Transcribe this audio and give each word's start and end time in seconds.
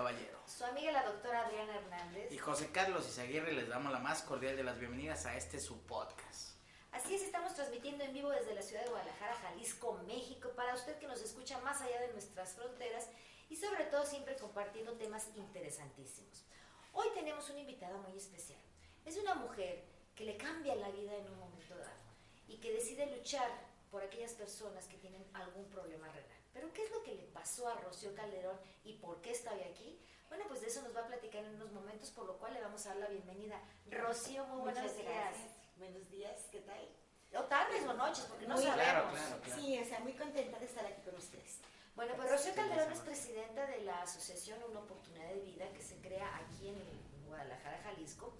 caballero. 0.00 0.38
Su 0.46 0.64
amiga 0.64 0.92
la 0.92 1.04
doctora 1.04 1.44
Adriana 1.44 1.74
Hernández. 1.74 2.32
Y 2.32 2.38
José 2.38 2.70
Carlos 2.72 3.06
Izaguirre 3.06 3.52
les 3.52 3.68
damos 3.68 3.92
la 3.92 3.98
más 3.98 4.22
cordial 4.22 4.56
de 4.56 4.64
las 4.64 4.78
bienvenidas 4.78 5.26
a 5.26 5.36
este 5.36 5.60
su 5.60 5.82
podcast. 5.82 6.56
Así 6.90 7.14
es, 7.14 7.20
estamos 7.20 7.54
transmitiendo 7.54 8.02
en 8.04 8.14
vivo 8.14 8.30
desde 8.30 8.54
la 8.54 8.62
ciudad 8.62 8.82
de 8.82 8.88
Guadalajara, 8.88 9.34
Jalisco, 9.34 10.00
México, 10.06 10.52
para 10.56 10.74
usted 10.74 10.98
que 10.98 11.06
nos 11.06 11.20
escucha 11.20 11.60
más 11.60 11.82
allá 11.82 12.00
de 12.00 12.12
nuestras 12.14 12.54
fronteras 12.54 13.10
y 13.50 13.56
sobre 13.56 13.84
todo 13.84 14.06
siempre 14.06 14.36
compartiendo 14.36 14.96
temas 14.96 15.28
interesantísimos. 15.36 16.46
Hoy 16.94 17.08
tenemos 17.12 17.50
una 17.50 17.60
invitada 17.60 17.98
muy 17.98 18.16
especial. 18.16 18.60
Es 19.04 19.18
una 19.18 19.34
mujer 19.34 19.84
que 20.16 20.24
le 20.24 20.38
cambia 20.38 20.76
la 20.76 20.88
vida 20.88 21.14
en 21.14 21.28
un 21.28 21.40
momento 21.40 21.76
dado 21.76 22.00
y 22.48 22.56
que 22.56 22.72
decide 22.72 23.04
luchar 23.14 23.50
por 23.90 24.02
aquellas 24.02 24.32
personas 24.32 24.86
que 24.86 24.96
tienen 24.96 25.26
algún 25.34 25.68
problema 25.68 26.08
renal. 26.08 26.39
Pero 26.52 26.72
¿qué 26.72 26.84
es 26.84 26.90
lo 26.90 27.02
que 27.02 27.14
le 27.14 27.24
pasó 27.26 27.68
a 27.68 27.74
Rocío 27.74 28.14
Calderón 28.14 28.58
y 28.84 28.94
por 28.94 29.20
qué 29.20 29.30
está 29.30 29.52
hoy 29.52 29.62
aquí? 29.62 29.98
Bueno, 30.28 30.44
pues 30.48 30.60
de 30.60 30.68
eso 30.68 30.82
nos 30.82 30.94
va 30.94 31.00
a 31.00 31.06
platicar 31.06 31.44
en 31.44 31.54
unos 31.56 31.72
momentos, 31.72 32.10
por 32.10 32.24
lo 32.26 32.38
cual 32.38 32.54
le 32.54 32.60
vamos 32.60 32.84
a 32.86 32.90
dar 32.90 32.98
la 32.98 33.08
bienvenida. 33.08 33.60
Rocío, 33.90 34.44
muy 34.46 34.60
buenos 34.62 34.82
Muchas 34.82 34.96
días. 34.96 35.08
gracias. 35.12 35.50
Buenos 35.76 36.10
días, 36.10 36.46
¿qué 36.52 36.60
tal? 36.60 36.88
O 37.34 37.44
tardes 37.44 37.84
o 37.86 37.92
noches, 37.94 38.24
porque 38.28 38.46
no 38.46 38.54
Muy 38.54 38.64
sabemos. 38.64 38.84
Claro, 38.84 39.10
claro, 39.10 39.40
claro. 39.42 39.60
Sí, 39.60 39.78
o 39.78 39.84
sea, 39.84 40.00
muy 40.00 40.12
contenta 40.14 40.58
de 40.58 40.66
estar 40.66 40.84
aquí 40.84 41.00
con 41.02 41.14
ustedes. 41.16 41.58
Bueno, 41.94 42.14
pues 42.16 42.30
Rocío 42.30 42.54
Calderón 42.54 42.92
es 42.92 43.00
presidenta 43.00 43.66
de 43.66 43.80
la 43.82 44.02
asociación 44.02 44.62
Una 44.68 44.80
Oportunidad 44.80 45.28
de 45.28 45.40
Vida 45.40 45.68
que 45.72 45.82
se 45.82 45.96
crea 46.00 46.36
aquí 46.36 46.68
en 46.68 46.82
Guadalajara, 47.26 47.78
Jalisco, 47.84 48.32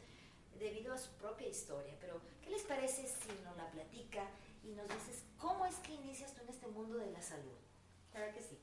debido 0.58 0.94
a 0.94 0.98
su 0.98 1.11
propia 1.12 1.48
historia. 1.48 1.94
Pero, 2.00 2.20
¿qué 2.42 2.50
les 2.50 2.62
parece 2.62 3.06
si 3.06 3.28
nos 3.44 3.56
la 3.56 3.70
platica 3.70 4.28
y 4.62 4.69
nos 4.72 4.88
dices 4.88 5.25
cómo 5.38 5.66
es 5.66 5.77
que 5.77 5.92
inicias 5.92 6.33
tú 6.34 6.42
en 6.42 6.48
este 6.48 6.66
mundo 6.69 6.98
de 6.98 7.11
la 7.11 7.22
salud? 7.22 7.56
Claro 8.12 8.34
que 8.34 8.42
sí. 8.42 8.58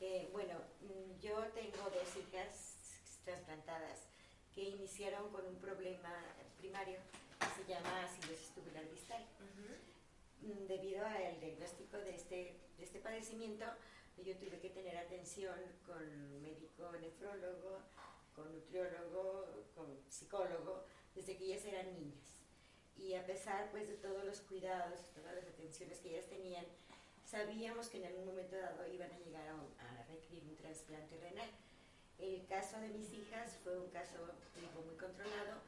Eh, 0.00 0.28
bueno, 0.32 0.54
mm, 0.80 1.20
yo 1.20 1.44
tengo 1.54 1.90
dos 1.90 2.16
hijas 2.16 3.20
trasplantadas 3.24 4.06
que 4.54 4.62
iniciaron 4.62 5.30
con 5.30 5.46
un 5.46 5.56
problema 5.56 6.12
primario 6.58 6.98
que 7.38 7.62
se 7.62 7.68
llama 7.68 8.08
cirrosis 8.08 8.54
tubular 8.54 8.88
distal. 8.90 9.24
Mm, 10.42 10.66
Debido 10.66 11.04
al 11.04 11.38
diagnóstico 11.40 11.98
de 11.98 12.14
este, 12.14 12.56
de 12.78 12.84
este 12.84 12.98
padecimiento, 13.00 13.66
yo 14.24 14.36
tuve 14.36 14.58
que 14.58 14.70
tener 14.70 14.96
atención 14.96 15.58
con 15.86 16.42
médico 16.42 16.90
nefrólogo, 17.00 17.80
con 18.34 18.52
nutriólogo, 18.52 19.46
con 19.74 19.86
psicólogo, 20.08 20.84
desde 21.14 21.36
que 21.36 21.44
ellas 21.44 21.64
eran 21.64 21.92
niñas. 21.92 22.40
Y 22.96 23.14
a 23.14 23.24
pesar 23.24 23.70
pues, 23.70 23.88
de 23.88 23.94
todos 23.94 24.24
los 24.24 24.40
cuidados, 24.42 25.00
todas 25.14 25.34
las 25.34 25.44
atenciones 25.46 26.00
que 26.00 26.10
ellas 26.10 26.26
tenían, 26.28 26.66
sabíamos 27.30 27.88
que 27.88 27.98
en 27.98 28.06
algún 28.06 28.26
momento 28.26 28.56
dado 28.56 28.86
iban 28.88 29.10
a 29.12 29.18
llegar 29.18 29.46
a, 29.48 29.54
un- 29.54 29.74
a 29.78 30.02
requerir 30.08 30.44
un 30.44 30.56
trasplante 30.56 31.16
renal. 31.18 31.48
El 32.18 32.44
caso 32.46 32.78
de 32.80 32.88
mis 32.88 33.12
hijas 33.14 33.56
fue 33.62 33.78
un 33.78 33.88
caso 33.90 34.18
digo, 34.56 34.82
muy 34.84 34.96
controlado. 34.96 35.60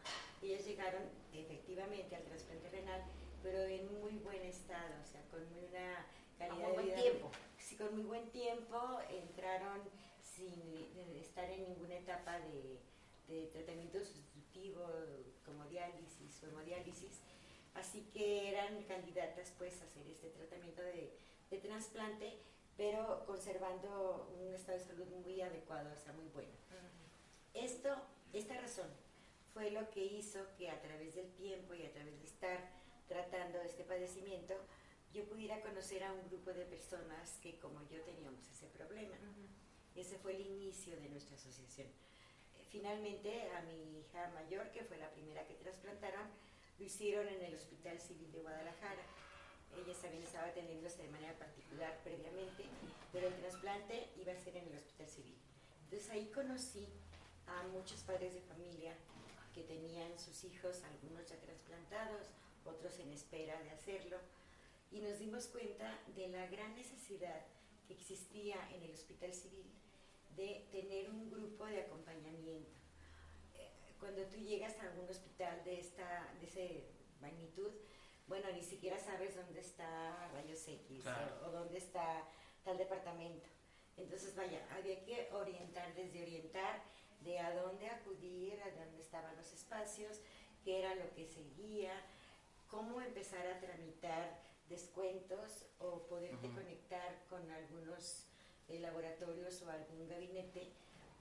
Ellas 0.42 0.64
llegaron 0.66 1.02
efectivamente 1.32 2.16
al 2.16 2.24
trasplante 2.24 2.68
renal, 2.68 3.02
pero 3.42 3.60
en 3.62 4.00
muy 4.00 4.12
buen 4.18 4.42
estado, 4.42 4.94
o 5.02 5.06
sea, 5.06 5.22
con 5.30 5.40
muy 5.52 5.64
una 5.66 6.04
calidad 6.38 6.56
muy 6.58 6.66
de 6.68 6.72
buen 6.74 6.86
vida. 6.86 6.96
tiempo. 7.02 7.30
Sí, 7.58 7.76
con 7.76 7.94
muy 7.94 8.04
buen 8.04 8.28
tiempo, 8.30 8.98
entraron 9.08 9.80
sin 10.20 10.60
estar 11.16 11.48
en 11.48 11.62
ninguna 11.68 11.94
etapa 11.96 12.38
de, 12.40 12.80
de 13.28 13.46
tratamiento 13.52 13.98
sustitutivo 14.04 14.84
como 15.44 15.64
diálisis 15.66 16.42
o 16.42 16.46
hemodiálisis, 16.48 17.20
así 17.74 18.08
que 18.12 18.50
eran 18.50 18.82
candidatas 18.84 19.52
pues 19.58 19.80
a 19.80 19.84
hacer 19.84 20.06
este 20.08 20.28
tratamiento 20.30 20.82
de, 20.82 21.12
de 21.52 21.58
trasplante, 21.58 22.38
pero 22.78 23.24
conservando 23.26 24.32
un 24.40 24.54
estado 24.54 24.78
de 24.78 24.84
salud 24.84 25.06
muy 25.22 25.40
adecuado, 25.42 25.92
o 25.92 25.98
sea, 26.02 26.14
muy 26.14 26.26
bueno. 26.28 26.50
Esto, 27.52 27.94
esta 28.32 28.58
razón 28.58 28.88
fue 29.52 29.70
lo 29.70 29.90
que 29.90 30.02
hizo 30.02 30.40
que 30.56 30.70
a 30.70 30.80
través 30.80 31.14
del 31.14 31.30
tiempo 31.34 31.74
y 31.74 31.84
a 31.84 31.92
través 31.92 32.18
de 32.18 32.26
estar 32.26 32.70
tratando 33.06 33.60
este 33.60 33.84
padecimiento, 33.84 34.54
yo 35.12 35.24
pudiera 35.24 35.60
conocer 35.60 36.02
a 36.04 36.12
un 36.12 36.26
grupo 36.30 36.54
de 36.54 36.64
personas 36.64 37.38
que 37.42 37.58
como 37.58 37.86
yo 37.90 38.00
teníamos 38.00 38.48
ese 38.48 38.66
problema. 38.68 39.16
Ese 39.94 40.16
fue 40.16 40.34
el 40.34 40.40
inicio 40.40 40.96
de 40.96 41.10
nuestra 41.10 41.36
asociación. 41.36 41.88
Finalmente, 42.70 43.50
a 43.50 43.60
mi 43.60 43.98
hija 44.00 44.30
mayor, 44.30 44.70
que 44.70 44.84
fue 44.84 44.96
la 44.96 45.10
primera 45.10 45.46
que 45.46 45.52
trasplantaron, 45.56 46.26
lo 46.78 46.84
hicieron 46.86 47.28
en 47.28 47.42
el 47.42 47.54
Hospital 47.54 48.00
Civil 48.00 48.32
de 48.32 48.40
Guadalajara. 48.40 49.04
Ella 49.76 49.94
también 50.00 50.22
estaba 50.22 50.48
atendiéndose 50.48 51.02
de 51.02 51.08
manera 51.08 51.38
particular 51.38 51.98
previamente, 52.04 52.64
pero 53.12 53.28
el 53.28 53.34
trasplante 53.36 54.08
iba 54.16 54.32
a 54.32 54.36
ser 54.36 54.56
en 54.56 54.68
el 54.68 54.78
Hospital 54.78 55.08
Civil. 55.08 55.38
Entonces 55.84 56.10
ahí 56.10 56.26
conocí 56.30 56.88
a 57.46 57.62
muchos 57.68 58.00
padres 58.02 58.34
de 58.34 58.40
familia 58.42 58.94
que 59.54 59.62
tenían 59.62 60.18
sus 60.18 60.44
hijos, 60.44 60.82
algunos 60.84 61.28
ya 61.28 61.36
trasplantados, 61.40 62.28
otros 62.64 62.98
en 63.00 63.12
espera 63.12 63.60
de 63.62 63.70
hacerlo, 63.70 64.18
y 64.90 65.00
nos 65.00 65.18
dimos 65.18 65.46
cuenta 65.46 65.98
de 66.14 66.28
la 66.28 66.46
gran 66.46 66.74
necesidad 66.74 67.44
que 67.86 67.94
existía 67.94 68.56
en 68.70 68.82
el 68.82 68.92
Hospital 68.92 69.32
Civil 69.34 69.66
de 70.36 70.66
tener 70.70 71.10
un 71.10 71.30
grupo 71.30 71.66
de 71.66 71.82
acompañamiento. 71.82 72.70
Eh, 73.54 73.70
Cuando 73.98 74.22
tú 74.24 74.36
llegas 74.38 74.76
a 74.78 74.82
algún 74.82 75.08
hospital 75.08 75.62
de 75.64 75.80
esta 75.80 76.32
de 76.40 76.46
ese 76.46 76.84
magnitud, 77.20 77.72
bueno, 78.32 78.50
ni 78.52 78.62
siquiera 78.62 78.98
sabes 78.98 79.36
dónde 79.36 79.60
está 79.60 80.30
Rayos 80.32 80.66
X 80.66 81.02
Claro. 81.02 81.34
o, 81.44 81.48
o 81.48 81.50
dónde 81.50 81.76
está 81.76 82.24
tal 82.64 82.78
departamento. 82.78 83.46
Entonces, 83.98 84.34
vaya, 84.34 84.66
había 84.74 85.04
que 85.04 85.28
orientar, 85.32 85.94
desde 85.94 86.22
orientar 86.22 86.82
de 87.20 87.38
a 87.38 87.54
dónde 87.54 87.88
acudir, 87.90 88.58
a 88.62 88.70
dónde 88.70 89.02
estaban 89.02 89.36
los 89.36 89.52
espacios, 89.52 90.18
qué 90.64 90.78
era 90.78 90.94
lo 90.94 91.12
que 91.14 91.26
seguía, 91.26 91.92
cómo 92.68 93.02
empezar 93.02 93.46
a 93.46 93.60
tramitar 93.60 94.40
descuentos 94.66 95.66
o 95.78 96.06
poderte 96.06 96.48
conectar 96.48 97.26
con 97.28 97.50
algunos 97.50 98.28
eh, 98.68 98.80
laboratorios 98.80 99.60
o 99.60 99.70
algún 99.70 100.08
gabinete, 100.08 100.72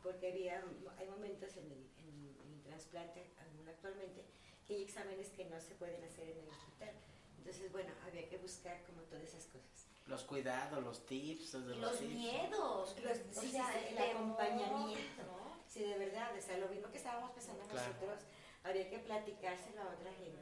porque 0.02 0.32
había, 0.32 0.64
hay 0.98 1.08
momentos 1.10 1.58
en 1.58 1.66
el, 1.66 1.90
en 1.98 2.54
el 2.54 2.62
trasplante, 2.64 3.32
aún 3.44 3.68
actualmente, 3.68 4.24
que 4.72 4.78
hay 4.78 4.84
exámenes 4.84 5.28
que 5.32 5.44
no 5.46 5.60
se 5.60 5.76
pueden 5.76 6.02
hacer 6.06 6.30
en 6.30 6.38
el 6.40 6.48
hospital. 6.50 6.94
Entonces, 7.40 7.70
bueno, 7.74 7.92
había 8.08 8.30
que 8.30 8.38
buscar 8.38 8.82
como 8.84 9.02
todas 9.02 9.24
esas 9.26 9.44
cosas. 9.48 9.88
Los 10.08 10.24
cuidados, 10.24 10.82
los 10.82 11.06
tips, 11.06 11.54
los, 11.56 11.78
los 11.78 12.00
tips. 12.00 12.12
miedos, 12.14 12.96
Los- 13.04 13.38
o 13.38 13.42
sí, 13.42 13.52
sea, 13.52 13.68
el 13.90 13.96
temor, 13.96 14.12
acompañamiento. 14.16 15.24
¿no? 15.24 15.58
Sí, 15.68 15.82
de 15.84 15.98
verdad, 15.98 16.32
o 16.38 16.42
sea, 16.42 16.58
lo 16.58 16.70
mismo 16.70 16.90
que 16.90 16.98
estábamos 16.98 17.32
pensando 17.32 17.64
Claro. 17.66 17.86
nosotros, 17.94 18.24
había 18.64 18.90
que 18.90 19.00
platicárselo 19.00 19.82
a 19.82 19.90
otra 19.94 20.14
gente. 20.14 20.40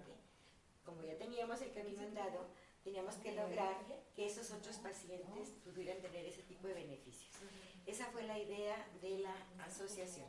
Como 0.85 1.03
ya 1.03 1.17
teníamos 1.17 1.59
el 1.61 1.71
camino 1.73 2.01
andado, 2.03 2.47
teníamos 2.83 3.15
que 3.15 3.31
lograr 3.33 3.77
que 4.15 4.27
esos 4.27 4.51
otros 4.51 4.77
pacientes 4.77 5.49
pudieran 5.63 5.99
tener 6.01 6.25
ese 6.25 6.43
tipo 6.43 6.67
de 6.67 6.73
beneficios. 6.75 7.31
Esa 7.87 8.05
fue 8.11 8.23
la 8.23 8.37
idea 8.37 8.87
de 9.01 9.19
la 9.19 9.35
asociación. 9.65 10.27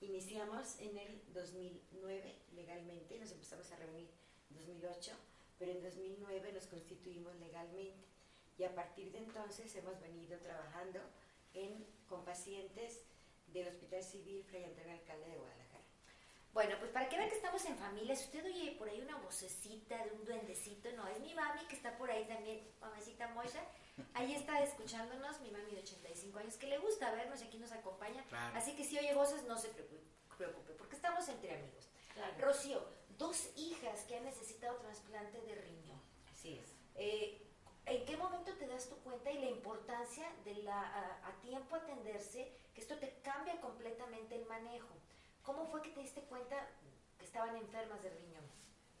Iniciamos 0.00 0.78
en 0.78 0.96
el 0.96 1.20
2009 1.32 2.34
legalmente, 2.54 3.18
nos 3.18 3.32
empezamos 3.32 3.70
a 3.72 3.76
reunir 3.76 4.08
en 4.50 4.56
2008, 4.56 5.12
pero 5.58 5.72
en 5.72 5.82
2009 5.82 6.52
nos 6.52 6.66
constituimos 6.68 7.34
legalmente 7.40 8.06
y 8.56 8.64
a 8.64 8.74
partir 8.74 9.10
de 9.10 9.18
entonces 9.18 9.74
hemos 9.74 10.00
venido 10.00 10.38
trabajando 10.38 11.00
en, 11.52 11.84
con 12.08 12.24
pacientes 12.24 13.02
del 13.48 13.68
Hospital 13.68 14.02
Civil 14.02 14.44
Fray 14.44 14.64
Antonio 14.64 14.92
Alcalde 14.92 15.30
de 15.30 15.36
Guadalajara. 15.36 15.84
Bueno, 16.52 16.76
pues 16.78 16.90
para 16.92 17.08
que 17.08 17.16
vean 17.16 17.28
que 17.28 17.36
estamos 17.36 17.64
en 17.64 17.76
familia, 17.76 18.14
si 18.14 18.24
usted 18.24 18.44
oye 18.44 18.76
por 18.78 18.88
ahí 18.88 19.00
una 19.00 19.16
vocecita 19.18 20.04
de 20.04 20.12
un 20.12 20.24
duendecito, 20.24 20.90
no, 20.92 21.06
es 21.08 21.20
mi 21.20 21.34
mami 21.34 21.66
que 21.66 21.76
está 21.76 21.96
por 21.98 22.10
ahí 22.10 22.24
también, 22.26 22.66
mamacita 22.80 23.28
Moisha. 23.28 23.64
Ahí 24.14 24.34
está 24.34 24.62
escuchándonos, 24.62 25.40
mi 25.40 25.50
mami 25.50 25.70
de 25.72 25.80
85 25.80 26.38
años. 26.38 26.56
que 26.56 26.66
le 26.66 26.78
gusta 26.78 27.10
vernos 27.12 27.40
y 27.42 27.44
aquí 27.44 27.58
nos 27.58 27.72
acompaña. 27.72 28.24
Claro. 28.28 28.56
Así 28.56 28.74
que 28.76 28.84
si 28.84 28.98
oye 28.98 29.14
voces, 29.14 29.44
no 29.44 29.56
se 29.58 29.68
preocupe, 29.68 30.72
porque 30.74 30.96
estamos 30.96 31.28
entre 31.28 31.54
amigos. 31.54 31.88
Claro. 32.14 32.34
Rocío, 32.40 32.82
dos 33.16 33.50
hijas 33.56 34.02
que 34.04 34.16
han 34.16 34.24
necesitado 34.24 34.76
trasplante 34.78 35.40
de 35.42 35.54
riñón. 35.54 36.00
Así 36.32 36.58
es. 36.58 36.74
Eh, 36.96 37.44
¿En 37.86 38.04
qué 38.04 38.16
momento 38.16 38.52
te 38.54 38.66
das 38.66 38.88
tu 38.88 38.96
cuenta 38.98 39.30
y 39.30 39.38
la 39.38 39.46
importancia 39.50 40.30
de 40.44 40.54
la, 40.62 40.78
a, 40.80 41.28
a 41.28 41.40
tiempo 41.40 41.74
atenderse, 41.76 42.52
que 42.74 42.80
esto 42.80 42.96
te 42.98 43.20
cambia 43.22 43.60
completamente 43.60 44.34
el 44.36 44.44
manejo? 44.46 44.94
¿Cómo 45.42 45.64
fue 45.66 45.80
que 45.82 45.90
te 45.90 46.00
diste 46.00 46.22
cuenta 46.22 46.68
que 47.18 47.24
estaban 47.24 47.56
enfermas 47.56 48.02
de 48.02 48.10
riñón? 48.10 48.44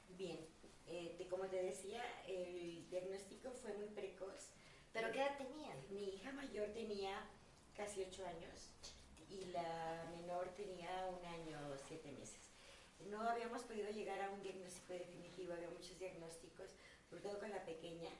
Bien, 0.08 0.48
eh, 0.86 1.16
de- 1.18 1.28
como 1.28 1.46
te 1.48 1.62
decía, 1.62 2.02
el 2.26 2.88
diagnóstico 2.88 3.50
fue 3.52 3.74
muy 3.74 3.88
precoz. 3.88 4.07
¿Pero 4.92 5.12
qué 5.12 5.20
edad 5.20 5.36
tenían? 5.36 5.76
Mi 5.90 6.14
hija 6.14 6.32
mayor 6.32 6.68
tenía 6.72 7.26
casi 7.76 8.02
ocho 8.02 8.26
años 8.26 8.70
y 9.28 9.44
la 9.46 10.08
menor 10.10 10.48
tenía 10.56 11.06
un 11.06 11.24
año, 11.26 11.58
siete 11.86 12.10
meses. 12.12 12.50
No 13.10 13.22
habíamos 13.22 13.62
podido 13.62 13.90
llegar 13.90 14.20
a 14.20 14.30
un 14.30 14.42
diagnóstico 14.42 14.92
definitivo, 14.94 15.52
había 15.52 15.70
muchos 15.70 15.98
diagnósticos, 15.98 16.66
sobre 17.08 17.22
todo 17.22 17.38
con 17.38 17.50
la 17.50 17.64
pequeña, 17.64 18.10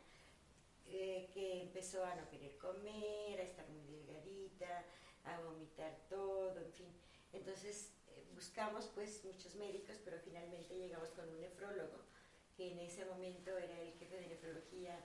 eh, 0.86 1.28
que 1.34 1.62
empezó 1.62 2.04
a 2.04 2.14
no 2.14 2.28
querer 2.30 2.56
comer, 2.58 3.40
a 3.40 3.42
estar 3.42 3.68
muy 3.68 3.84
delgadita, 3.86 4.84
a 5.24 5.40
vomitar 5.40 5.98
todo, 6.08 6.58
en 6.60 6.72
fin. 6.72 6.92
Entonces 7.32 7.90
eh, 8.08 8.24
buscamos 8.34 8.86
pues 8.94 9.24
muchos 9.24 9.54
médicos, 9.56 9.96
pero 10.04 10.18
finalmente 10.20 10.78
llegamos 10.78 11.10
con 11.10 11.28
un 11.28 11.40
nefrólogo, 11.40 11.98
que 12.56 12.72
en 12.72 12.78
ese 12.78 13.04
momento 13.04 13.56
era 13.56 13.80
el 13.80 13.92
jefe 13.94 14.16
de 14.16 14.28
nefrología 14.28 14.98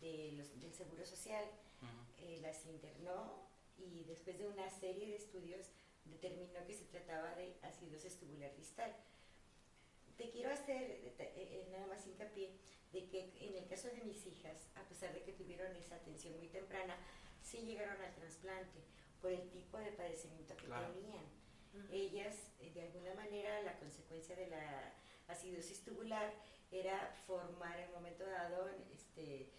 de 0.00 0.32
los- 0.32 0.58
del 0.60 0.72
Seguro 0.72 1.04
Social 1.04 1.44
Ujú. 1.82 2.24
eh, 2.26 2.38
las 2.42 2.64
internó 2.66 3.46
y 3.78 4.04
después 4.04 4.38
de 4.38 4.46
una 4.46 4.68
serie 4.70 5.06
de 5.06 5.16
estudios 5.16 5.70
determinó 6.04 6.64
que 6.66 6.74
se 6.74 6.84
trataba 6.86 7.34
de 7.34 7.56
acidosis 7.62 8.18
tubular 8.18 8.54
distal. 8.56 8.94
Te 10.16 10.30
quiero 10.30 10.50
hacer 10.52 10.82
eh, 10.90 11.14
eh, 11.18 11.68
nada 11.70 11.86
más 11.86 12.06
hincapié 12.06 12.50
de 12.92 13.06
que 13.08 13.30
en 13.40 13.54
el 13.54 13.66
caso 13.68 13.88
de 13.88 14.02
mis 14.04 14.26
hijas, 14.26 14.68
a 14.74 14.82
pesar 14.88 15.12
de 15.12 15.22
que 15.22 15.32
tuvieron 15.32 15.74
esa 15.76 15.96
atención 15.96 16.36
muy 16.38 16.48
temprana, 16.48 16.96
sí 17.42 17.58
llegaron 17.58 18.00
al 18.02 18.14
trasplante 18.14 18.80
por 19.20 19.30
el 19.30 19.48
tipo 19.50 19.78
de 19.78 19.92
padecimiento 19.92 20.56
que 20.56 20.66
Claro. 20.66 20.92
tenían. 20.94 21.24
Ellas, 21.92 22.34
eh, 22.60 22.72
de 22.72 22.82
alguna 22.82 23.14
manera, 23.14 23.62
la 23.62 23.78
consecuencia 23.78 24.34
de 24.34 24.48
la 24.48 24.92
acidosis 25.28 25.84
tubular 25.84 26.32
era 26.72 27.14
formar 27.26 27.78
en 27.78 27.88
un 27.88 27.94
momento 27.94 28.24
dado 28.24 28.68
este. 28.92 29.50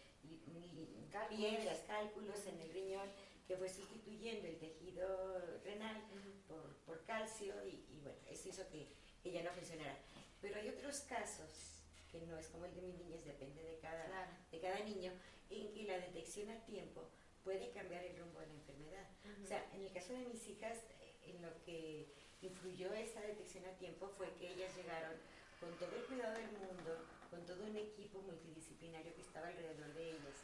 Piedras, 1.29 1.79
cálculos 1.87 2.45
en 2.47 2.59
el 2.61 2.71
riñón 2.71 3.09
que 3.47 3.57
fue 3.57 3.69
sustituyendo 3.69 4.47
el 4.47 4.57
tejido 4.59 5.59
renal 5.63 6.01
por, 6.47 6.61
por 6.85 7.03
calcio 7.05 7.53
y, 7.65 7.85
y 7.89 7.99
bueno, 8.03 8.17
eso 8.29 8.49
hizo 8.49 8.67
que, 8.69 8.87
que 9.23 9.31
ya 9.31 9.41
no 9.43 9.51
funcionara. 9.51 9.97
Pero 10.41 10.55
hay 10.59 10.69
otros 10.69 10.99
casos, 11.01 11.81
que 12.11 12.21
no 12.21 12.37
es 12.37 12.47
como 12.47 12.65
el 12.65 12.75
de 12.75 12.81
mis 12.81 12.95
niñas, 12.99 13.25
depende 13.25 13.63
de 13.63 13.79
cada, 13.79 14.05
Claro. 14.05 14.31
de 14.51 14.59
cada 14.59 14.79
niño, 14.81 15.11
en 15.49 15.71
que 15.73 15.83
la 15.83 15.97
detección 15.97 16.49
a 16.51 16.63
tiempo 16.65 17.09
puede 17.43 17.71
cambiar 17.71 18.03
el 18.05 18.17
rumbo 18.17 18.39
de 18.39 18.47
la 18.47 18.53
enfermedad. 18.53 19.07
O 19.43 19.47
sea, 19.47 19.67
en 19.73 19.81
el 19.81 19.91
caso 19.91 20.13
de 20.13 20.25
mis 20.25 20.47
hijas, 20.47 20.77
en 21.23 21.41
lo 21.41 21.49
que 21.65 22.13
influyó 22.41 22.93
esta 22.93 23.21
detección 23.21 23.65
a 23.65 23.71
tiempo 23.77 24.07
fue 24.17 24.31
que 24.35 24.51
ellas 24.53 24.75
llegaron 24.75 25.13
con 25.59 25.75
todo 25.77 25.95
el 25.95 26.03
cuidado 26.05 26.33
del 26.37 26.51
mundo, 26.51 27.03
con 27.29 27.45
todo 27.45 27.63
un 27.63 27.75
equipo 27.75 28.21
multidisciplinario 28.21 29.13
que 29.13 29.21
estaba 29.21 29.47
alrededor 29.47 29.93
de 29.93 30.09
ellas, 30.11 30.37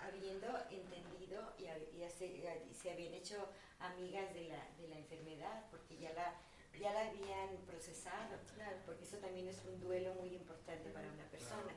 habiendo 0.00 0.46
entendido 0.70 1.52
y, 1.58 1.64
y 1.96 2.02
hace- 2.04 2.26
y 2.70 2.74
se 2.74 2.90
habían 2.90 3.14
hecho 3.14 3.48
amigas 3.78 4.32
de 4.34 4.48
la, 4.48 4.68
de 4.78 4.88
la 4.88 4.96
enfermedad, 4.98 5.64
porque 5.70 5.96
ya 5.98 6.12
la, 6.12 6.34
ya 6.78 6.92
la 6.92 7.08
habían 7.08 7.56
procesado, 7.66 8.38
Claro. 8.54 8.76
porque 8.86 9.04
eso 9.04 9.16
también 9.18 9.48
es 9.48 9.62
un 9.64 9.80
duelo 9.80 10.14
muy 10.14 10.34
importante 10.34 10.90
para 10.90 11.06
una 11.08 11.24
persona. 11.30 11.72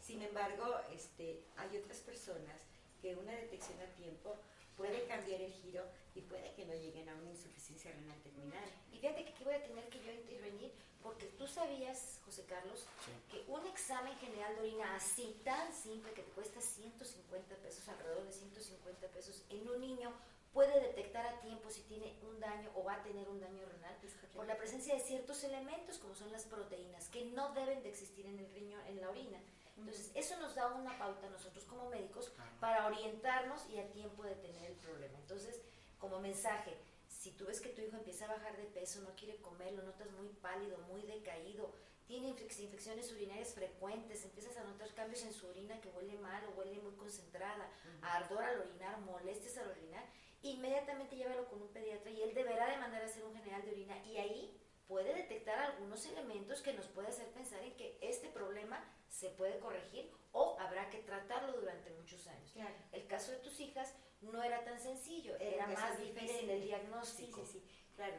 Sin 0.00 0.22
embargo, 0.22 0.80
este, 0.92 1.40
hay 1.56 1.76
otras 1.76 1.98
personas 1.98 2.56
que 3.02 3.14
una 3.16 3.32
detección 3.32 3.80
a 3.80 3.86
tiempo 3.96 4.36
puede 4.76 5.06
cambiar 5.06 5.40
el 5.40 5.52
giro 5.52 5.84
y 6.14 6.20
puede 6.22 6.52
que 6.54 6.64
no 6.64 6.74
lleguen 6.74 7.08
a 7.08 7.14
una 7.14 7.30
insuficiencia 7.30 7.90
renal 7.92 8.20
terminal. 8.22 8.64
Y 8.92 8.98
fíjate 8.98 9.24
que 9.24 9.30
aquí 9.30 9.44
voy 9.44 9.54
a 9.54 9.62
tener 9.62 9.88
que 9.88 10.02
yo 10.04 10.12
intervenir, 10.12 10.72
porque 11.02 11.26
tú 11.38 11.46
sabías, 11.46 12.20
José 12.24 12.44
Carlos, 12.46 12.86
Sí. 13.04 13.12
que 13.30 13.50
un 13.50 13.64
examen 13.66 14.16
general 14.18 14.54
de 14.56 14.60
orina 14.62 14.96
así 14.96 15.40
tan 15.44 15.72
simple 15.72 16.12
que 16.12 16.22
te 16.22 16.30
cuesta 16.32 16.60
150 16.60 17.54
pesos, 17.56 17.88
alrededor 17.88 18.24
de 18.26 18.32
150 18.32 19.08
pesos, 19.08 19.42
en 19.50 19.68
un 19.68 19.80
niño 19.80 20.12
puede 20.52 20.80
detectar 20.80 21.26
a 21.26 21.40
tiempo 21.42 21.68
si 21.70 21.82
tiene 21.82 22.18
un 22.22 22.40
daño 22.40 22.70
o 22.74 22.82
va 22.84 22.94
a 22.94 23.02
tener 23.02 23.28
un 23.28 23.38
daño 23.40 23.62
renal 23.66 23.94
por 24.34 24.46
la 24.46 24.56
presencia 24.56 24.94
de 24.94 25.00
ciertos 25.00 25.42
elementos 25.44 25.98
como 25.98 26.14
son 26.14 26.30
las 26.32 26.44
proteínas 26.44 27.08
que 27.08 27.24
no 27.26 27.52
deben 27.52 27.82
de 27.82 27.88
existir 27.90 28.26
en 28.26 28.38
el 28.38 28.50
riñón, 28.52 28.80
en 28.86 29.00
la 29.00 29.08
orina. 29.10 29.38
Entonces, 29.76 30.10
eso 30.14 30.36
nos 30.40 30.54
da 30.54 30.68
una 30.74 30.98
pauta 30.98 31.26
a 31.26 31.30
nosotros 31.30 31.64
como 31.64 31.88
médicos 31.90 32.32
para 32.60 32.86
orientarnos 32.86 33.68
y 33.70 33.78
a 33.78 33.88
tiempo 33.90 34.24
detener 34.24 34.70
el 34.70 34.76
problema. 34.76 35.18
Entonces, 35.18 35.60
como 35.98 36.18
mensaje, 36.20 36.76
si 37.08 37.30
tú 37.32 37.46
ves 37.46 37.60
que 37.60 37.68
tu 37.70 37.82
hijo 37.82 37.96
empieza 37.96 38.24
a 38.24 38.34
bajar 38.34 38.56
de 38.56 38.64
peso, 38.64 39.00
no 39.02 39.14
quiere 39.14 39.36
comer, 39.42 39.72
lo 39.74 39.82
notas 39.82 40.10
muy 40.12 40.28
pálido, 40.28 40.78
muy 40.88 41.02
decaído, 41.02 41.72
tiene 42.06 42.28
infec- 42.28 42.58
infecciones 42.60 43.10
urinarias 43.12 43.52
frecuentes, 43.54 44.24
empiezas 44.24 44.56
a 44.56 44.64
notar 44.64 44.92
cambios 44.94 45.22
en 45.24 45.32
su 45.32 45.46
orina 45.48 45.80
que 45.80 45.88
huele 45.90 46.16
mal 46.18 46.42
o 46.46 46.50
huele 46.58 46.78
muy 46.80 46.92
concentrada, 46.94 47.68
ardor 48.00 48.44
al 48.44 48.60
orinar, 48.60 49.00
molestias 49.00 49.58
al 49.58 49.70
orinar, 49.70 50.04
inmediatamente 50.42 51.16
llévalo 51.16 51.48
con 51.48 51.62
un 51.62 51.68
pediatra 51.68 52.10
y 52.10 52.22
él 52.22 52.32
deberá 52.34 52.70
de 52.70 52.76
mandar 52.78 53.02
a 53.02 53.06
hacer 53.06 53.24
un 53.24 53.34
general 53.34 53.62
de 53.64 53.72
orina 53.72 53.98
y 54.06 54.16
ahí 54.18 54.60
puede 54.88 55.14
detectar 55.14 55.58
algunos 55.58 56.04
elementos 56.06 56.62
que 56.62 56.72
nos 56.72 56.86
puede 56.88 57.08
hacer 57.08 57.26
pensar 57.32 57.62
en 57.62 57.74
que 57.76 57.98
este 58.00 58.28
problema 58.28 58.82
se 59.08 59.30
puede 59.30 59.58
corregir 59.58 60.10
o 60.32 60.56
habrá 60.60 60.88
que 60.90 60.98
tratarlo 60.98 61.52
durante 61.60 61.90
muchos 61.90 62.26
años. 62.28 62.52
Claro. 62.52 62.74
El 62.92 63.06
caso 63.06 63.32
de 63.32 63.38
tus 63.38 63.58
hijas 63.60 63.94
no 64.20 64.42
era 64.42 64.64
tan 64.64 64.80
sencillo, 64.80 65.34
Era 65.36 65.54
era 65.54 65.66
más 65.68 65.98
difícil. 65.98 66.14
difícil 66.26 66.50
el 66.50 66.60
Sí, 66.60 66.66
diagnóstico. 66.66 67.44
sí, 67.46 67.52
sí, 67.60 67.64
claro. 67.94 68.16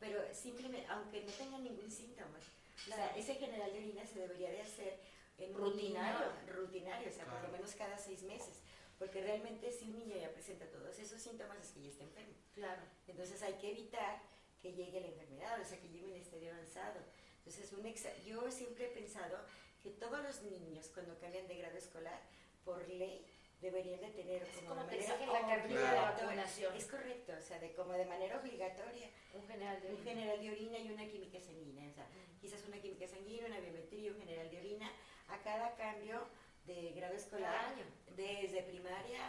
Pero 0.00 0.34
simplemente, 0.34 0.86
aunque 0.88 1.22
no 1.24 1.32
tengan 1.32 1.64
ningún 1.64 1.90
síntoma, 1.90 2.36
o 2.38 2.40
sea, 2.86 2.96
Claro. 2.96 3.12
ese 3.16 3.34
general 3.36 3.72
de 3.72 3.78
orina 3.78 4.04
se 4.06 4.18
debería 4.20 4.50
de 4.50 4.60
hacer 4.60 5.00
en 5.38 5.54
Rutinario. 5.54 6.18
niño 6.32 6.52
rutinario, 6.54 7.08
o 7.08 7.12
sea, 7.12 7.24
por 7.24 7.34
Claro. 7.34 7.46
lo 7.48 7.52
menos 7.52 7.74
cada 7.74 7.96
seis 7.98 8.22
meses. 8.22 8.62
Porque 8.98 9.20
realmente 9.22 9.72
si 9.72 9.86
un 9.86 9.98
niño 9.98 10.16
ya 10.16 10.30
presenta 10.32 10.70
todos 10.70 10.96
esos 10.98 11.20
síntomas 11.20 11.58
es 11.58 11.72
que 11.72 11.82
ya 11.82 11.88
está 11.88 12.04
enfermo. 12.04 12.34
Claro. 12.54 12.82
Entonces 13.08 13.42
hay 13.42 13.54
que 13.54 13.70
evitar 13.72 14.22
que 14.64 14.72
llegue 14.72 14.98
la 14.98 15.08
enfermedad, 15.08 15.60
o 15.60 15.64
sea, 15.64 15.78
que 15.78 15.88
llegue 15.88 16.06
un 16.06 16.16
estadio 16.16 16.50
avanzado. 16.50 17.00
Entonces, 17.44 17.70
un 17.74 17.84
yo 18.24 18.50
siempre 18.50 18.86
he 18.86 18.88
pensado 18.88 19.36
que 19.82 19.90
todos 19.90 20.22
los 20.22 20.40
niños 20.40 20.88
cuando 20.94 21.18
cambian 21.18 21.46
de 21.46 21.58
grado 21.58 21.76
escolar, 21.76 22.18
por 22.64 22.88
ley, 22.88 23.26
deberían 23.60 24.00
de 24.00 24.08
tener 24.08 24.42
Es 24.42 24.56
como, 24.56 24.70
como 24.70 24.80
de 24.84 24.96
manera 24.96 25.14
exigen 25.14 25.32
la 25.34 25.46
cartilla 25.46 25.92
de 25.92 26.00
vacunación. 26.00 26.74
Es 26.74 26.86
correcto, 26.86 27.32
o 27.38 27.42
sea, 27.42 27.58
de 27.58 27.74
como 27.74 27.92
de 27.92 28.06
manera 28.06 28.40
obligatoria, 28.40 29.10
Un 29.34 29.46
general 29.46 29.82
de 29.82 29.88
un 29.88 29.94
orina. 29.96 30.10
general 30.10 30.40
de 30.40 30.50
orina 30.50 30.78
y 30.78 30.90
una 30.90 31.06
química 31.06 31.40
sanguínea. 31.40 31.90
O 31.90 31.92
sea, 31.92 32.06
quizás 32.40 32.64
una 32.66 32.78
química 32.80 33.06
sanguínea, 33.06 33.44
una 33.44 33.60
biometría, 33.60 34.12
un 34.12 34.18
general 34.18 34.50
de 34.50 34.58
orina, 34.58 34.90
a 35.28 35.38
cada 35.42 35.76
cambio 35.76 36.26
de 36.64 36.92
grado 36.92 37.14
escolar, 37.14 37.74
desde 38.16 38.62
primaria. 38.62 39.20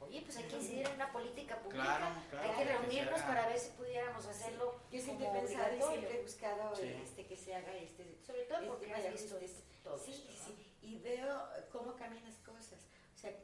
Oye, 0.00 0.22
pues 0.22 0.36
hay 0.38 0.44
que 0.44 0.56
incidir 0.56 0.86
en 0.86 0.94
una 0.94 1.12
política 1.12 1.58
pública, 1.60 1.84
Claro, 1.84 2.14
claro, 2.30 2.48
hay 2.50 2.56
que 2.56 2.62
que 2.64 2.78
reunirnos 2.78 3.14
haga. 3.20 3.26
para 3.26 3.48
ver 3.48 3.58
si 3.58 3.70
pudiéramos 3.70 4.24
hacerlo 4.26 4.80
Yo 4.90 5.00
siempre 5.00 5.26
he 5.26 5.30
pensado 5.30 5.76
y 5.76 5.82
siempre 5.82 6.18
he 6.18 6.22
buscado 6.22 6.76
Sí. 6.76 6.82
este, 7.02 7.26
que 7.26 7.36
se 7.36 7.54
haga 7.54 7.74
este. 7.76 8.16
Sobre 8.26 8.42
todo 8.44 8.58
este 8.58 8.68
porque 8.68 8.92
has 8.94 9.04
ajuste. 9.06 9.38
visto 9.38 9.64
todo 9.84 9.98
Sí, 9.98 10.10
esto, 10.12 10.32
¿no? 10.32 10.46
sí, 10.46 10.66
y 10.82 10.98
veo 10.98 11.48
cómo 11.72 11.94
cambian 11.96 12.24
las 12.24 12.36
cosas. 12.38 12.78
O 13.14 13.18
sea, 13.18 13.34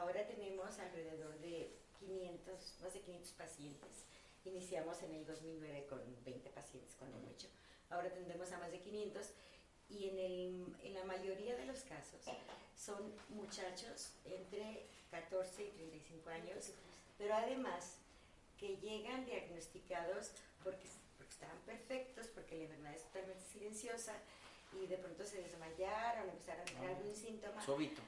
ahora 0.00 0.26
tenemos 0.26 0.78
alrededor 0.78 1.38
de 1.38 1.76
500, 1.98 2.78
más 2.82 2.92
de 2.92 3.00
500 3.00 3.32
pacientes. 3.32 4.04
Iniciamos 4.44 5.02
en 5.04 5.14
el 5.14 5.24
2009 5.24 5.86
con 5.86 6.00
20 6.24 6.50
pacientes 6.50 6.94
cuando 6.98 7.16
mucho. 7.18 7.46
Ahora 7.90 8.10
tendremos 8.12 8.50
a 8.52 8.58
más 8.58 8.70
de 8.72 8.80
500 8.80 9.30
y 9.88 10.08
en, 10.08 10.18
el, 10.18 10.76
en 10.82 10.94
la 10.94 11.04
mayoría 11.04 11.54
de 11.56 11.66
los 11.66 11.80
casos 11.82 12.22
son 12.74 13.14
muchachos 13.28 14.12
entre 14.24 14.86
14 15.12 15.62
y 15.64 15.70
35 15.70 16.30
años, 16.30 16.72
pero 17.18 17.34
además 17.34 17.98
que 18.58 18.76
llegan 18.78 19.24
diagnosticados 19.26 20.32
porque, 20.64 20.88
porque 21.18 21.32
estaban 21.32 21.58
perfectos, 21.66 22.26
porque 22.34 22.56
la 22.56 22.62
enfermedad 22.64 22.96
es 22.96 23.02
totalmente 23.04 23.44
silenciosa 23.44 24.14
y 24.72 24.86
de 24.86 24.96
pronto 24.98 25.24
se 25.24 25.42
desmayaron, 25.42 26.28
empezaron 26.30 26.62
a 26.62 26.64
tener 26.64 26.90
algún 26.96 27.14
síntoma. 27.14 27.64
Súbito. 27.64 28.02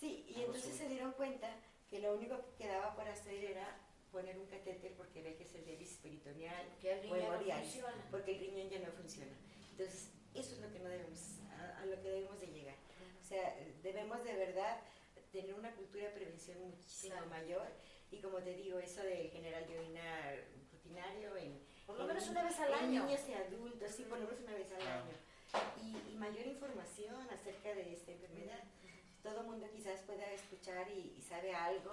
Sí, 0.00 0.26
y 0.28 0.34
Algo 0.34 0.46
entonces 0.46 0.72
se 0.72 0.76
súbito. 0.78 0.90
dieron 0.90 1.12
cuenta 1.12 1.48
que 1.88 2.00
lo 2.00 2.14
único 2.14 2.36
que 2.36 2.64
quedaba 2.64 2.94
por 2.94 3.08
hacer 3.08 3.42
era 3.44 3.76
poner 4.12 4.38
un 4.38 4.46
catéter 4.46 4.92
porque 4.94 5.20
había 5.20 5.36
que 5.36 5.44
peritoneal 6.02 6.66
Que 6.80 6.92
el 6.92 6.98
o 6.98 7.02
riñón 7.14 7.18
no 7.18 7.34
hemodiálisis, 7.34 7.82
funciona. 7.82 8.04
porque 8.10 8.32
el 8.32 8.40
riñón 8.40 8.70
ya 8.70 8.78
no 8.80 8.92
funciona. 8.92 9.32
Entonces, 9.72 10.08
eso 10.34 10.52
es 10.54 10.60
lo 10.60 10.72
que 10.72 10.78
no 10.80 10.88
debemos, 10.88 11.20
a, 11.58 11.80
a 11.82 11.86
lo 11.86 11.96
que 12.02 12.08
debemos 12.08 12.40
de 12.40 12.46
llegar. 12.48 12.74
O 13.22 13.24
sea, 13.26 13.54
debemos 13.82 14.24
de 14.24 14.32
verdad 14.34 14.80
tener 15.40 15.54
una 15.54 15.72
cultura 15.74 16.04
de 16.04 16.10
prevención 16.10 16.58
muchísimo 16.60 17.16
mayor 17.30 17.66
y 18.10 18.20
como 18.20 18.38
te 18.38 18.54
digo, 18.54 18.78
eso 18.78 19.02
del 19.02 19.30
general 19.30 19.66
de 19.66 19.78
orinar 19.78 20.44
rutinario 20.72 21.36
en... 21.36 21.60
Por 21.86 21.98
lo 21.98 22.06
menos 22.06 22.28
una 22.28 22.42
vez 22.42 22.58
al 22.60 22.68
en 22.72 22.78
año. 22.78 23.04
niños 23.06 23.20
y 23.28 23.32
adultos, 23.34 23.90
sí, 23.92 24.02
por 24.04 24.18
lo 24.18 24.26
menos 24.26 24.40
una 24.40 24.54
vez 24.54 24.70
al 24.72 24.82
año. 24.86 25.12
Y, 25.82 26.12
y 26.12 26.14
mayor 26.16 26.46
información 26.46 27.16
acerca 27.30 27.74
de 27.74 27.92
esta 27.94 28.12
enfermedad. 28.12 28.62
Todo 29.22 29.40
el 29.40 29.46
mundo 29.46 29.66
quizás 29.72 30.00
pueda 30.02 30.30
escuchar 30.32 30.88
y, 30.90 31.14
y 31.18 31.22
sabe 31.22 31.54
algo 31.54 31.92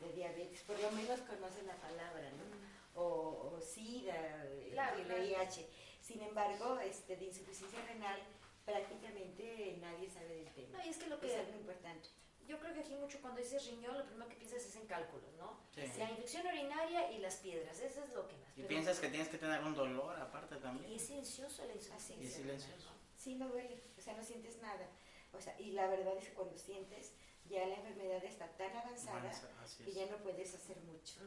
de 0.00 0.12
diabetes, 0.12 0.60
por 0.62 0.78
lo 0.80 0.90
menos 0.92 1.20
conoce 1.20 1.62
la 1.62 1.76
palabra, 1.76 2.30
¿no? 2.32 3.00
O, 3.00 3.52
o 3.56 3.60
SIDA, 3.60 4.44
el- 4.44 4.72
Claro, 4.72 4.96
el 4.98 5.04
claro. 5.06 5.22
VIH. 5.22 5.66
Sin 6.02 6.20
embargo, 6.22 6.78
este, 6.80 7.16
de 7.16 7.24
insuficiencia 7.26 7.84
renal 7.86 8.18
prácticamente 8.64 9.76
nadie 9.80 10.08
sabe 10.10 10.28
del 10.36 10.52
tema. 10.54 10.78
No, 10.78 10.84
y 10.84 10.88
es 10.88 10.96
que 10.98 11.06
lo 11.06 11.14
Es 11.16 11.20
que 11.22 11.36
algo 11.36 11.54
importante. 11.54 12.08
Yo 12.50 12.58
creo 12.58 12.74
que 12.74 12.80
aquí 12.80 12.94
mucho 12.96 13.20
cuando 13.20 13.40
dices 13.40 13.64
riñón, 13.66 13.96
lo 13.96 14.04
primero 14.04 14.28
que 14.28 14.34
piensas 14.34 14.64
es 14.64 14.74
en 14.74 14.86
cálculos, 14.86 15.32
¿no? 15.38 15.56
Sí. 15.72 15.82
La 15.98 16.10
infección 16.10 16.44
urinaria 16.46 17.12
y 17.12 17.18
las 17.18 17.36
piedras, 17.36 17.78
eso 17.80 18.02
es 18.02 18.12
lo 18.12 18.26
que 18.26 18.36
más. 18.38 18.50
Y 18.50 18.62
pero- 18.62 18.68
piensas 18.68 18.98
que 18.98 19.08
tienes 19.08 19.28
que 19.28 19.38
tener 19.38 19.62
un 19.62 19.74
dolor 19.74 20.18
aparte 20.20 20.56
Y 20.56 20.58
también. 20.58 20.92
es 20.92 21.06
silencioso 21.06 21.64
la 21.64 21.74
insuficiencia. 21.74 22.24
Y 22.24 22.26
es 22.26 22.34
silencioso. 22.34 22.90
Sí, 23.16 23.36
no 23.36 23.48
duele, 23.48 23.80
o 23.96 24.00
sea, 24.00 24.14
no 24.16 24.24
sientes 24.24 24.60
nada. 24.60 24.88
O 25.32 25.40
sea, 25.40 25.54
y 25.60 25.70
la 25.72 25.86
verdad 25.86 26.16
es 26.18 26.24
que 26.28 26.34
cuando 26.34 26.58
sientes, 26.58 27.12
ya 27.48 27.64
la 27.66 27.76
enfermedad 27.76 28.24
está 28.24 28.48
tan 28.56 28.76
avanzada 28.76 29.18
Avanza, 29.20 29.48
así 29.62 29.84
que 29.84 29.92
ya 29.92 30.06
no 30.06 30.16
puedes 30.18 30.52
hacer 30.54 30.76
mucho. 30.80 31.20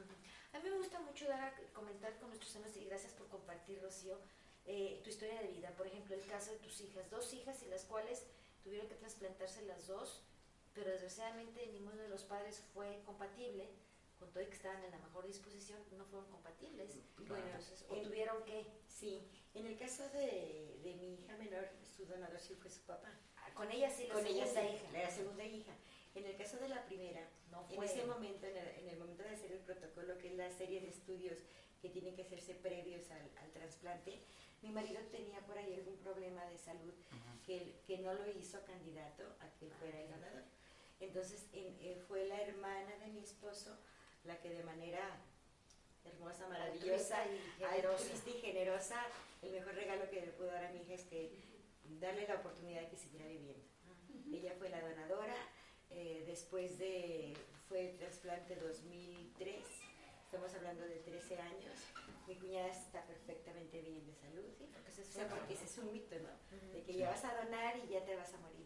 A 0.52 0.60
mí 0.60 0.70
me 0.70 0.78
gusta 0.78 1.00
mucho 1.00 1.26
dar 1.28 1.42
a 1.42 1.54
comentar 1.74 2.18
con 2.20 2.28
nuestros 2.30 2.54
amigos 2.58 2.76
y 2.78 2.86
gracias 2.86 3.14
por 3.14 3.28
compartir, 3.30 3.82
Rocío, 3.82 4.20
eh, 4.66 5.00
tu 5.04 5.10
historia 5.10 5.42
de 5.42 5.48
vida. 5.48 5.72
Por 5.78 5.88
ejemplo, 5.88 6.16
el 6.16 6.26
caso 6.28 6.52
de 6.52 6.58
tus 6.58 6.82
hijas, 6.82 7.10
dos 7.10 7.34
hijas 7.34 7.64
y 7.64 7.68
las 7.68 7.84
cuales 7.86 8.26
tuvieron 8.64 8.88
que 8.88 8.96
trasplantarse 8.96 9.62
las 9.66 9.88
dos, 9.88 10.22
pero 10.74 10.92
desgraciadamente 10.92 11.66
ninguno 11.68 11.98
de 12.02 12.10
los 12.10 12.24
padres 12.24 12.62
fue 12.74 13.02
compatible, 13.06 13.70
con 14.20 14.32
todo 14.32 14.42
y 14.44 14.48
que 14.48 14.54
estaban 14.56 14.84
en 14.84 14.92
la 14.92 15.00
mejor 15.00 15.26
disposición, 15.28 15.80
no 15.98 16.06
fueron 16.06 16.30
compatibles. 16.30 16.98
Claro. 17.26 17.46
Entonces, 17.46 17.86
o 17.90 17.96
En- 17.96 18.04
tuvieron 18.04 18.44
que, 18.46 18.66
Sí, 18.88 19.28
en 19.54 19.66
el 19.68 19.78
caso 19.78 20.08
de, 20.10 20.80
de 20.84 20.96
mi 20.96 21.16
hija 21.16 21.36
menor, 21.38 21.68
su 21.98 22.06
donador 22.06 22.40
sí 22.40 22.56
fue 22.56 22.70
su 22.72 22.82
papá. 22.84 23.10
con 23.54 23.70
ella 23.72 23.90
sí, 23.90 24.08
la 24.08 24.14
Con 24.16 24.26
ella 24.26 24.46
segunda 24.48 24.62
sí, 24.70 24.76
hija. 24.76 24.92
la 25.04 25.12
segunda 25.12 25.44
hija. 25.46 25.74
En 26.16 26.26
el 26.26 26.36
caso 26.38 26.58
de 26.58 26.70
la 26.70 26.86
primera, 26.86 27.28
No 27.52 27.62
en 27.70 27.76
fue. 27.76 27.86
ese 27.86 28.06
momento, 28.06 28.46
en 28.48 28.56
el, 28.58 28.68
en 28.80 28.88
el 28.90 28.98
momento 28.98 29.24
de 29.24 29.30
hacer 29.30 29.52
el 29.52 29.60
protocolo, 29.60 30.18
que 30.20 30.28
es 30.30 30.36
la 30.36 30.50
serie 30.52 30.80
de 30.82 30.88
estudios 30.90 31.40
que 31.82 31.90
tienen 31.90 32.16
que 32.16 32.22
hacerse 32.22 32.54
previos 32.56 33.10
al, 33.12 33.30
al 33.38 33.52
trasplante, 33.52 34.20
mi 34.62 34.70
marido 34.72 35.02
tenía 35.12 35.42
por 35.42 35.58
ahí 35.58 35.74
algún 35.74 35.98
problema 35.98 36.46
de 36.46 36.58
salud 36.58 36.94
que, 37.46 37.76
que 37.86 37.98
no 37.98 38.14
lo 38.14 38.26
hizo 38.32 38.64
candidato 38.64 39.24
a 39.42 39.50
que 39.60 39.70
fuera 39.72 40.00
el 40.02 40.10
donador. 40.10 40.44
Entonces 41.04 41.46
en- 41.54 41.78
eh, 41.82 42.02
fue 42.08 42.26
la 42.28 42.42
hermana 42.42 42.96
de 42.98 43.08
mi 43.08 43.20
esposo 43.20 43.78
la 44.24 44.40
que 44.40 44.50
de 44.50 44.64
manera 44.64 45.18
hermosa, 46.06 46.48
maravillosa, 46.48 47.22
Altruista 47.22 47.26
y 47.26 47.40
generosa. 47.60 47.98
altruista 48.04 48.30
y 48.30 48.42
generosa, 48.42 49.06
el 49.42 49.52
mejor 49.52 49.76
regalo 49.76 50.10
que 50.10 50.22
le 50.22 50.32
puedo 50.34 50.52
dar 50.52 50.66
a 50.66 50.72
mi 50.72 50.82
hija 50.82 50.94
es 50.94 51.04
que 51.06 51.32
darle 52.00 52.28
la 52.28 52.36
oportunidad 52.36 52.82
de 52.82 52.90
que 52.90 52.98
siguiera 52.98 53.26
viviendo. 53.28 53.64
Ella 54.32 54.54
fue 54.58 54.70
la 54.70 54.82
donadora, 54.82 55.36
eh, 55.92 56.24
después 56.26 56.78
de, 56.80 57.34
fue 57.70 57.90
el 57.92 57.98
trasplante 57.98 58.56
2003, 58.56 59.64
estamos 60.26 60.54
hablando 60.56 60.84
de 60.86 60.96
13 61.00 61.38
años, 61.40 61.78
mi 62.28 62.36
cuñada 62.36 62.68
está 62.70 63.06
perfectamente 63.06 63.82
bien 63.82 64.06
de 64.06 64.16
salud, 64.16 64.46
Sí, 64.58 64.66
porque 64.74 64.92
se 64.92 65.02
o 65.02 65.06
sea, 65.06 65.14
suena, 65.14 65.36
porque 65.36 65.54
¿no? 65.54 65.60
ese 65.60 65.66
es 65.66 65.78
un 65.78 65.92
mito, 65.94 66.16
¿no? 66.20 66.74
De 66.74 66.84
que 66.84 66.94
ya 66.94 67.10
vas 67.10 67.24
a 67.26 67.36
donar 67.44 67.78
y 67.78 67.88
ya 67.90 68.04
te 68.06 68.16
vas 68.16 68.34
a 68.34 68.38
morir. 68.38 68.64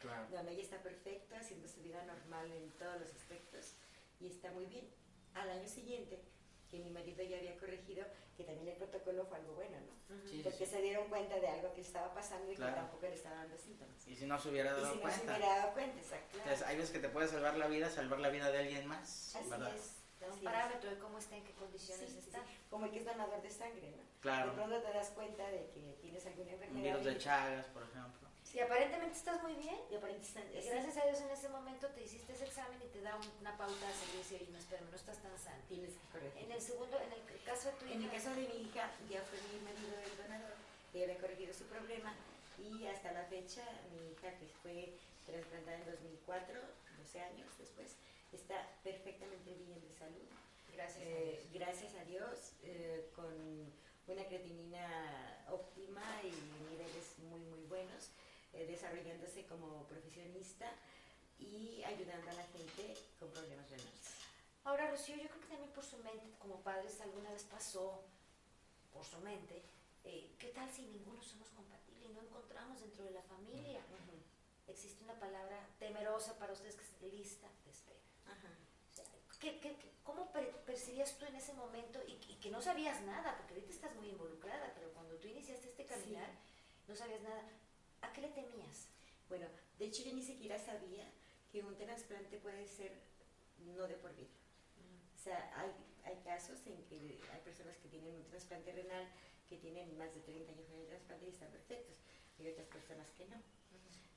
Claro. 0.00 0.26
No, 0.32 0.42
no, 0.42 0.48
ella 0.50 0.62
está 0.62 0.78
perfecta, 0.82 1.38
haciendo 1.38 1.68
su 1.68 1.82
vida 1.82 2.02
normal 2.04 2.50
en 2.50 2.70
todos 2.72 3.00
los 3.00 3.10
aspectos 3.10 3.74
y 4.20 4.26
está 4.28 4.50
muy 4.52 4.66
bien. 4.66 4.88
Al 5.34 5.48
año 5.50 5.68
siguiente, 5.68 6.18
que 6.70 6.78
mi 6.78 6.90
marido 6.90 7.22
ya 7.22 7.36
había 7.38 7.56
corregido, 7.58 8.04
que 8.36 8.44
también 8.44 8.68
el 8.68 8.76
protocolo 8.76 9.24
fue 9.26 9.38
algo 9.38 9.54
bueno, 9.54 9.76
¿no? 9.78 10.28
Sí, 10.28 10.40
Porque 10.42 10.64
sí. 10.64 10.72
se 10.72 10.82
dieron 10.82 11.08
cuenta 11.08 11.38
de 11.38 11.46
algo 11.48 11.72
que 11.74 11.82
estaba 11.82 12.12
pasando 12.14 12.50
y 12.50 12.56
Claro. 12.56 12.74
que 12.74 12.80
tampoco 12.80 13.06
le 13.06 13.14
estaba 13.14 13.36
dando 13.36 13.56
síntomas. 13.58 14.08
Y 14.08 14.16
si 14.16 14.26
no 14.26 14.38
se 14.40 14.48
hubiera 14.48 14.70
Y 14.70 14.74
dado 14.74 14.86
si 14.94 14.98
no 14.98 15.10
se 15.10 15.16
cuenta. 15.16 15.36
hubiera 15.36 15.56
dado 15.56 15.72
cuenta, 15.74 15.98
exacto. 16.00 16.38
Entonces, 16.38 16.66
hay 16.66 16.76
veces 16.76 16.90
que 16.90 16.98
te 16.98 17.08
puede 17.10 17.28
salvar 17.28 17.56
la 17.56 17.66
vida, 17.68 17.90
salvar 17.90 18.18
la 18.20 18.30
vida 18.30 18.50
de 18.50 18.58
alguien 18.58 18.86
más. 18.86 19.34
Así 19.36 19.48
¿verdad? 19.50 19.74
es. 19.76 19.96
Un 20.26 20.36
es. 20.38 20.42
parámetro 20.44 20.90
de 20.90 20.98
cómo 20.98 21.18
está, 21.18 21.36
en 21.36 21.44
qué 21.44 21.52
condiciones 21.54 22.10
sí, 22.10 22.18
está. 22.18 22.38
sí. 22.38 22.44
Como 22.68 22.86
el 22.86 22.92
que 22.92 22.98
es 22.98 23.04
donador 23.04 23.40
de 23.42 23.50
sangre, 23.50 23.90
¿no? 23.96 24.02
Claro. 24.20 24.50
De 24.50 24.56
pronto 24.56 24.80
te 24.82 24.92
das 24.92 25.10
cuenta 25.10 25.48
de 25.50 25.70
que 25.70 25.96
tienes 26.02 26.26
alguna 26.26 26.48
Un 26.48 26.52
enfermedad. 26.54 26.82
virus 26.84 27.04
de 27.04 27.12
y- 27.12 27.18
Chagas, 27.18 27.66
por 27.66 27.82
ejemplo. 27.84 28.28
Sí, 28.50 28.58
aparentemente 28.58 29.16
estás 29.16 29.40
muy 29.42 29.54
bien. 29.54 29.78
y 29.90 29.94
aparentemente 29.94 30.60
gracias 30.68 30.96
a 30.96 31.06
Dios 31.06 31.20
en 31.20 31.30
ese 31.30 31.48
momento 31.48 31.86
te 31.88 32.02
hiciste 32.02 32.32
ese 32.32 32.46
examen 32.46 32.80
y 32.82 32.88
te 32.88 33.00
da 33.00 33.14
un- 33.14 33.30
una 33.40 33.56
pauta 33.56 33.88
a 33.88 33.92
seguir 33.92 34.24
y 34.30 34.34
oye, 34.42 34.50
no, 34.52 34.58
espérame, 34.58 34.90
no 34.90 34.96
estás 34.96 35.22
tan 35.22 35.38
sano. 35.38 35.62
tienes 35.68 35.92
que 35.94 36.06
corregir. 36.12 36.42
En 36.44 36.52
el 36.52 36.60
segundo, 36.60 36.98
en 37.00 37.12
el 37.12 37.42
caso 37.44 37.70
de 37.70 37.76
tu 37.78 37.84
En 37.86 37.92
el 37.92 38.02
hija, 38.02 38.12
caso 38.12 38.30
de 38.34 38.48
mi 38.48 38.62
hija, 38.62 38.90
ya 39.08 39.22
fue 39.22 39.38
mi 39.52 39.60
marido 39.60 39.94
el 40.00 40.16
donador, 40.16 40.54
que 40.92 41.04
había 41.04 41.18
corregido 41.18 41.54
su 41.54 41.64
problema 41.66 42.12
y 42.58 42.86
hasta 42.86 43.12
la 43.12 43.24
fecha 43.26 43.62
mi 43.92 44.12
hija, 44.12 44.36
que 44.38 44.46
fue 44.62 44.98
trasplantada 45.26 45.76
en 45.78 45.84
2004, 45.86 46.60
12 46.98 47.20
años 47.20 47.46
después, 47.56 47.96
está 48.32 48.66
perfectamente 48.82 49.54
bien 49.54 49.80
de 49.80 49.92
salud. 49.92 50.26
gracias 50.74 50.98
a 50.98 51.08
Eh, 51.08 51.46
Dios. 51.50 51.52
gracias 51.52 51.94
a 51.94 52.04
Dios, 52.04 52.52
eh, 52.64 53.10
con 53.14 53.72
una 54.08 54.24
creatinina 54.26 55.44
óptima 55.50 56.02
y 56.24 56.30
niveles 56.70 57.18
muy, 57.18 57.40
muy 57.42 57.62
buenos, 57.64 58.10
eh, 58.52 58.66
desarrollándose 58.66 59.46
como 59.46 59.86
profesionista 59.86 60.70
y 61.38 61.82
ayudando 61.84 62.30
a 62.30 62.34
la 62.34 62.44
gente 62.48 62.94
con 63.18 63.30
problemas 63.30 63.68
renales. 63.70 64.14
Ahora, 64.64 64.90
Rocío, 64.90 65.16
yo 65.16 65.28
creo 65.28 65.40
que 65.40 65.46
también 65.48 65.70
por 65.72 65.84
su 65.84 65.96
mente, 65.98 66.34
como 66.38 66.60
padres, 66.62 67.00
alguna 67.00 67.30
vez 67.30 67.44
pasó 67.44 68.02
por 68.92 69.04
su 69.04 69.18
mente, 69.20 69.62
eh, 70.04 70.34
¿qué 70.38 70.48
tal 70.48 70.70
si 70.70 70.82
ninguno 70.82 71.22
somos 71.22 71.48
compatibles 71.50 72.10
y 72.10 72.12
no 72.12 72.20
encontramos 72.20 72.80
dentro 72.80 73.04
de 73.04 73.10
la 73.12 73.22
familia? 73.22 73.80
Existe 74.68 75.02
una 75.02 75.18
palabra 75.18 75.66
temerosa 75.78 76.38
para 76.38 76.52
ustedes 76.52 76.76
que 76.76 76.84
es 76.84 77.12
lista 77.12 77.48
de 77.64 77.70
espera. 77.72 77.98
O 78.92 78.94
sea, 78.94 79.04
¿qué- 79.40 79.58
qué- 79.60 79.76
qué- 79.76 79.90
¿Cómo 80.04 80.30
per- 80.32 80.56
percibías 80.64 81.16
tú 81.18 81.24
en 81.26 81.36
ese 81.36 81.52
momento 81.54 82.00
y, 82.06 82.12
y 82.32 82.36
que 82.40 82.50
no 82.50 82.60
sabías 82.60 83.00
nada? 83.02 83.36
Porque 83.36 83.54
ahorita 83.54 83.72
estás 83.72 83.94
muy 83.96 84.08
involucrada, 84.08 84.72
pero 84.74 84.92
cuando 84.92 85.14
tú 85.16 85.28
iniciaste 85.28 85.68
este 85.68 85.86
caminar, 85.86 86.28
no 86.88 86.94
sabías 86.96 87.20
nada. 87.22 87.42
¿A 88.02 88.12
qué 88.12 88.20
le 88.22 88.28
temías? 88.28 88.88
Bueno, 89.28 89.46
de 89.78 89.84
hecho 89.86 90.02
yo 90.02 90.12
ni 90.14 90.22
siquiera 90.22 90.58
sabía 90.58 91.10
que 91.52 91.62
un 91.62 91.76
trasplante 91.76 92.38
puede 92.38 92.66
ser 92.66 92.92
no 93.58 93.86
de 93.86 93.94
por 93.94 94.14
vida. 94.14 94.28
O 95.14 95.18
sea, 95.22 95.52
hay, 95.60 95.70
hay 96.04 96.16
casos 96.24 96.58
en 96.66 96.82
que 96.84 97.20
hay 97.32 97.40
personas 97.42 97.76
que 97.76 97.88
tienen 97.88 98.14
un 98.14 98.24
trasplante 98.26 98.72
renal 98.72 99.06
que 99.48 99.56
tienen 99.58 99.96
más 99.98 100.14
de 100.14 100.20
30 100.20 100.52
años 100.52 100.66
con 100.68 100.80
el 100.80 100.86
trasplante 100.86 101.26
y 101.26 101.30
están 101.30 101.50
perfectos. 101.50 101.96
Hay 102.38 102.48
otras 102.48 102.66
personas 102.68 103.10
que 103.12 103.26
no. 103.26 103.36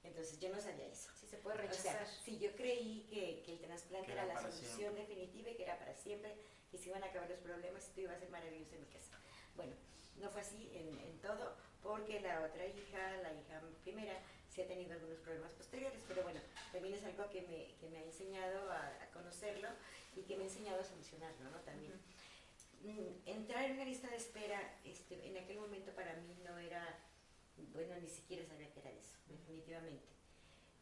Entonces 0.04 0.40
yo 0.40 0.50
no 0.50 0.60
sabía 0.62 0.88
eso. 0.88 1.10
Si 1.20 1.28
se 1.28 1.38
puede 1.38 1.58
O 1.58 1.62
rechazar. 1.62 2.06
sea, 2.06 2.24
si 2.24 2.38
yo 2.38 2.56
creí 2.56 3.06
que, 3.10 3.42
que 3.46 3.54
el 3.54 3.60
trasplante 3.60 4.08
Que 4.08 4.14
era, 4.14 4.24
era 4.24 4.34
la 4.34 4.42
solución 4.42 4.96
definitiva 4.96 5.50
y 5.50 5.56
que 5.56 5.64
era 5.64 5.80
para 5.80 5.96
siempre, 5.96 6.36
que 6.72 6.78
se 6.78 6.90
iban 6.90 7.04
a 7.04 7.08
acabar 7.08 7.30
los 7.30 7.40
problemas 7.40 7.88
y 7.88 7.92
todo 7.92 8.02
iba 8.02 8.14
a 8.14 8.20
ser 8.20 8.30
maravilloso 8.30 8.76
en 8.76 8.82
mi 8.82 8.88
casa. 8.88 9.18
Bueno, 9.56 9.74
no 10.18 10.30
fue 10.30 10.42
así 10.42 10.70
en, 10.74 11.00
en 11.00 11.20
todo, 11.20 11.56
porque 11.84 12.22
la 12.22 12.42
otra 12.42 12.66
hija, 12.66 13.18
la 13.22 13.34
hija 13.34 13.62
primera, 13.84 14.18
sí 14.50 14.62
ha 14.62 14.68
tenido 14.68 14.94
algunos 14.94 15.20
problemas 15.20 15.52
posteriores, 15.54 16.02
pero 16.08 16.24
bueno, 16.24 16.40
también 16.72 16.94
es 16.96 17.04
algo 17.04 17.30
que 17.30 17.42
me, 17.42 17.76
que 17.80 17.90
me 17.90 17.98
ha 17.98 18.04
enseñado 18.04 18.72
a, 18.72 18.88
a 19.04 19.08
conocerlo 19.12 19.68
y 20.16 20.22
que 20.22 20.36
me 20.38 20.44
ha 20.44 20.48
enseñado 20.48 20.82
a 20.82 20.84
solucionarlo, 20.84 21.50
¿no? 21.50 21.58
También. 21.62 21.94
Mm, 22.84 23.28
Entrar 23.30 23.66
en 23.66 23.74
una 23.74 23.86
lista 23.86 24.10
de 24.10 24.18
espera 24.18 24.60
este, 24.84 25.28
en 25.28 25.38
aquel 25.38 25.58
momento 25.60 25.92
para 25.94 26.16
mí 26.16 26.38
no 26.44 26.58
era, 26.58 27.00
bueno, 27.74 27.96
ni 28.02 28.10
siquiera 28.10 28.46
sabía 28.46 28.72
que 28.72 28.80
era 28.80 28.92
eso, 28.92 29.16
definitivamente. 29.28 30.06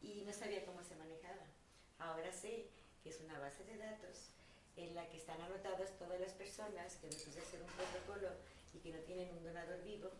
Y 0.00 0.22
no 0.24 0.32
sabía 0.32 0.64
cómo 0.64 0.82
se 0.82 0.96
manejaba. 0.96 1.46
Ahora 1.98 2.32
sé 2.32 2.66
que 3.02 3.10
es 3.10 3.20
una 3.20 3.38
base 3.38 3.64
de 3.64 3.76
datos 3.76 4.30
en 4.76 4.94
la 4.94 5.08
que 5.08 5.16
están 5.16 5.40
anotadas 5.40 5.96
todas 5.98 6.20
las 6.20 6.32
personas 6.32 6.96
que 6.96 7.06
después 7.08 7.34
de 7.34 7.42
hacer 7.42 7.62
un 7.62 7.68
protocolo 7.68 8.30
y 8.74 8.78
que 8.78 8.90
no 8.92 8.98
tienen 9.00 9.30
un 9.30 9.44
donador 9.44 9.82
vivo, 9.84 10.10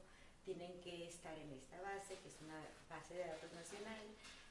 tienen 0.44 0.80
que 0.80 1.06
estar 1.06 1.36
en 1.38 1.52
esta 1.52 1.80
base, 1.80 2.18
que 2.18 2.28
es 2.28 2.40
una 2.40 2.60
base 2.88 3.14
de 3.14 3.26
datos 3.26 3.52
nacional. 3.52 4.02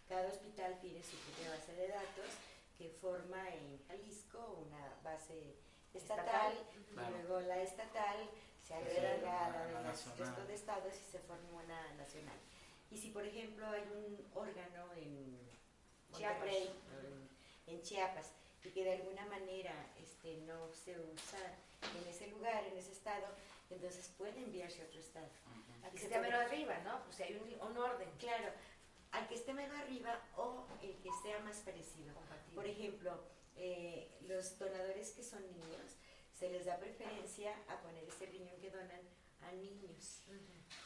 Cada 0.07 0.27
hospital 0.27 0.77
tiene 0.81 1.03
su 1.03 1.17
propia 1.17 1.51
base 1.51 1.74
de 1.74 1.88
datos 1.88 2.31
que 2.77 2.89
forma 2.89 3.50
en 3.50 3.79
Jalisco 3.88 4.65
una 4.67 4.93
base 5.03 5.55
estatal, 5.93 6.53
y 6.89 6.93
claro. 6.93 7.17
luego 7.17 7.41
la 7.41 7.62
estatal 7.62 8.29
se 8.65 8.74
agrega 8.74 9.45
a 9.45 9.50
la 9.50 9.81
de 9.81 9.83
resto 9.83 10.45
de 10.48 10.53
estados 10.53 10.93
y 10.95 11.12
se 11.12 11.19
forma 11.19 11.63
una 11.63 11.93
nacional. 11.93 12.38
Y 12.89 12.98
si 12.98 13.10
por 13.10 13.25
ejemplo 13.25 13.67
hay 13.67 13.83
un 13.83 14.27
órgano 14.33 14.91
en 14.93 15.39
Chiapas. 16.13 16.48
En, 16.48 17.74
en 17.75 17.81
Chiapas, 17.81 18.31
y 18.63 18.69
que 18.69 18.83
de 18.83 18.93
alguna 18.93 19.25
manera 19.27 19.74
este, 20.01 20.38
no 20.41 20.71
se 20.74 21.00
usa 21.00 21.39
en 22.00 22.07
ese 22.07 22.27
lugar, 22.27 22.63
en 22.65 22.77
ese 22.77 22.91
estado, 22.91 23.27
entonces 23.75 24.07
puede 24.17 24.39
enviarse 24.41 24.81
a 24.81 24.85
otro 24.85 24.99
estado. 24.99 25.27
Y 25.93 25.97
se 25.97 26.03
se 26.03 26.09
te 26.09 26.15
puede- 26.17 26.21
mero 26.31 26.39
arriba, 26.41 26.77
¿no? 26.79 27.03
Pues 27.05 27.19
hay 27.21 27.35
un, 27.35 27.49
un 27.69 27.77
orden. 27.77 28.09
Claro, 28.19 28.51
al 29.11 29.27
que 29.27 29.35
esté 29.35 29.53
menos 29.53 29.77
arriba 29.79 30.21
o 30.37 30.65
el 30.81 30.95
que 31.01 31.09
sea 31.23 31.39
más 31.39 31.57
parecido. 31.57 32.13
Por 32.55 32.65
ejemplo, 32.65 33.23
eh, 33.55 34.09
los 34.21 34.57
donadores 34.57 35.11
que 35.11 35.23
son 35.23 35.41
niños, 35.51 35.97
se 36.33 36.49
les 36.49 36.65
da 36.65 36.77
preferencia 36.79 37.53
a 37.67 37.79
poner 37.81 38.03
ese 38.05 38.25
riñón 38.25 38.59
que 38.59 38.71
donan 38.71 39.01
a 39.41 39.51
niños, 39.53 40.23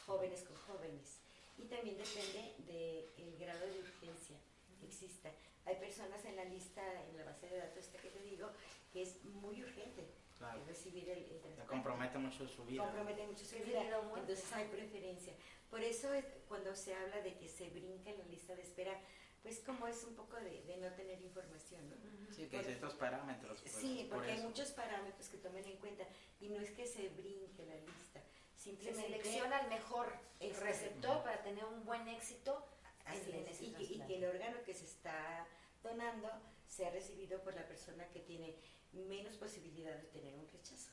jóvenes 0.06 0.42
con 0.42 0.56
jóvenes. 0.56 1.20
Y 1.56 1.64
también 1.66 1.96
depende 1.96 2.54
del 2.66 3.36
grado 3.38 3.66
de 3.66 3.78
urgencia 3.80 4.36
que 4.78 4.86
exista. 4.86 5.30
Hay 5.64 5.76
personas 5.76 6.24
en 6.24 6.36
la 6.36 6.44
lista, 6.44 6.82
en 7.08 7.16
la 7.16 7.24
base 7.24 7.48
de 7.48 7.56
datos 7.58 7.78
esta 7.84 7.98
que 7.98 8.10
te 8.10 8.22
digo, 8.22 8.50
que 8.92 9.02
es 9.02 9.24
muy 9.24 9.62
urgente 9.62 10.06
Claro. 10.38 10.60
el 10.60 10.66
recibir 10.66 11.08
el, 11.08 11.18
el 11.24 11.66
compromete 11.66 12.18
mucho 12.18 12.46
su 12.46 12.64
vida. 12.64 12.82
compromete 12.84 13.26
mucho 13.26 13.44
su 13.44 13.56
Es 13.56 13.64
vida, 13.66 13.82
entonces 13.82 14.52
hay 14.52 14.68
preferencia. 14.68 15.32
Por 15.70 15.80
eso 15.80 16.12
es- 16.12 16.26
cuando 16.48 16.74
se 16.74 16.94
habla 16.94 17.20
de 17.22 17.36
que 17.38 17.48
se 17.48 17.70
brinca 17.70 18.10
en 18.10 18.18
la 18.18 18.24
lista 18.26 18.54
de 18.54 18.62
espera, 18.62 19.00
pues 19.42 19.60
como 19.60 19.86
es 19.88 20.02
un 20.04 20.14
poco 20.14 20.36
de, 20.36 20.62
de 20.64 20.76
no 20.78 20.92
tener 20.94 21.20
información, 21.22 21.88
¿no? 21.88 21.96
Sí, 22.34 22.48
que 22.48 22.58
hay 22.58 22.64
ciertos 22.64 22.94
parámetros. 22.94 23.60
pues, 23.62 23.72
Sí, 23.74 24.06
por 24.08 24.18
porque 24.18 24.32
hay 24.32 24.38
eso. 24.38 24.48
muchos 24.48 24.72
parámetros 24.72 25.28
que 25.28 25.38
tomen 25.38 25.64
en 25.64 25.76
cuenta 25.78 26.04
y 26.40 26.48
no 26.48 26.60
es 26.60 26.70
que 26.72 26.86
se 26.86 27.08
brinque 27.10 27.64
la 27.64 27.76
lista, 27.76 28.20
Se 28.56 28.62
simplemente 28.64 29.02
selecciona 29.06 29.60
el 29.60 29.68
mejor 29.68 30.12
Es 30.40 30.58
receptor 30.60 31.22
para 31.22 31.42
tener 31.42 31.64
un 31.64 31.84
buen 31.84 32.06
éxito 32.08 32.62
así 33.06 33.30
en, 33.30 33.36
en 33.38 33.46
es, 33.46 33.50
ese 33.56 33.64
y, 33.64 33.94
y 33.94 34.00
que 34.06 34.16
el 34.16 34.24
órgano 34.26 34.62
que 34.64 34.74
se 34.74 34.84
está 34.84 35.46
donando 35.82 36.28
sea 36.68 36.90
recibido 36.90 37.40
por 37.42 37.54
la 37.54 37.66
persona 37.66 38.06
que 38.08 38.20
tiene 38.20 38.56
menos 38.96 39.36
posibilidad 39.36 39.94
de 39.96 40.04
tener 40.08 40.34
un 40.34 40.48
rechazo. 40.48 40.90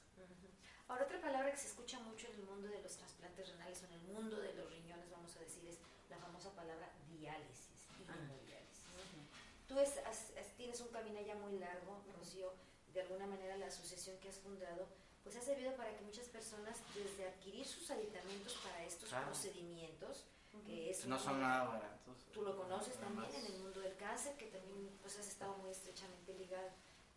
Ahora, 0.87 1.05
otra 1.05 1.21
palabra 1.21 1.49
que 1.51 1.57
se 1.57 1.67
escucha 1.67 1.97
mucho 1.99 2.27
en 2.27 2.35
el 2.35 2.43
mundo 2.43 2.67
de 2.67 2.81
los 2.81 2.95
trasplantes 2.97 3.49
renales 3.49 3.81
o 3.81 3.85
en 3.85 3.93
el 3.93 4.01
mundo 4.01 4.37
de 4.39 4.53
los 4.53 4.69
riñones, 4.69 5.09
vamos 5.09 5.35
a 5.37 5.39
decir, 5.39 5.65
es 5.67 5.79
la 6.09 6.17
famosa 6.17 6.51
palabra 6.53 6.91
diálisis 7.09 7.87
y 7.99 8.03
Ah. 8.09 8.15
hemodiálisis. 8.19 8.83
Tú 9.67 9.79
es- 9.79 9.97
has- 10.05 10.33
has- 10.37 10.55
tienes 10.57 10.79
un 10.81 10.89
camino 10.89 11.19
ya 11.21 11.35
muy 11.35 11.57
largo, 11.57 12.03
Rocío, 12.17 12.53
de 12.93 13.01
alguna 13.01 13.25
manera 13.25 13.57
la 13.57 13.67
asociación 13.67 14.17
que 14.19 14.29
has 14.29 14.37
fundado, 14.37 14.87
pues 15.23 15.35
ha 15.37 15.41
servido 15.41 15.73
para 15.75 15.95
que 15.95 16.01
muchas 16.03 16.27
personas, 16.27 16.77
desde 16.93 17.27
adquirir 17.29 17.65
sus 17.65 17.89
aditamentos 17.89 18.53
para 18.61 18.83
estos 18.83 19.09
Claro. 19.09 19.27
procedimientos, 19.27 20.25
que 20.67 20.91
es 20.91 21.05
No 21.07 21.17
son 21.17 21.39
nada 21.39 21.63
baratos. 21.63 22.25
Tú 22.33 22.41
lo 22.43 22.55
conoces 22.55 22.95
también 22.97 23.33
en 23.33 23.45
el 23.47 23.59
mundo 23.59 23.79
del 23.79 23.95
cáncer, 23.95 24.35
que 24.37 24.47
también 24.47 24.95
pues, 25.01 25.17
has 25.17 25.27
estado 25.27 25.55
muy 25.57 25.71
estrechamente 25.71 26.33
ligado. 26.35 26.69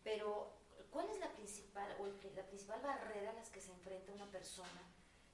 Pero, 0.05 0.53
¿cuál 0.91 1.09
es 1.11 1.19
la 1.19 1.33
principal, 1.35 1.97
o 2.01 2.07
el- 2.07 2.35
la 2.35 2.47
principal 2.47 2.81
barrera 2.83 3.31
a 3.31 3.35
las 3.35 3.51
que 3.51 3.61
se 3.61 3.71
enfrenta 3.73 4.13
una 4.13 4.31
persona 4.31 4.83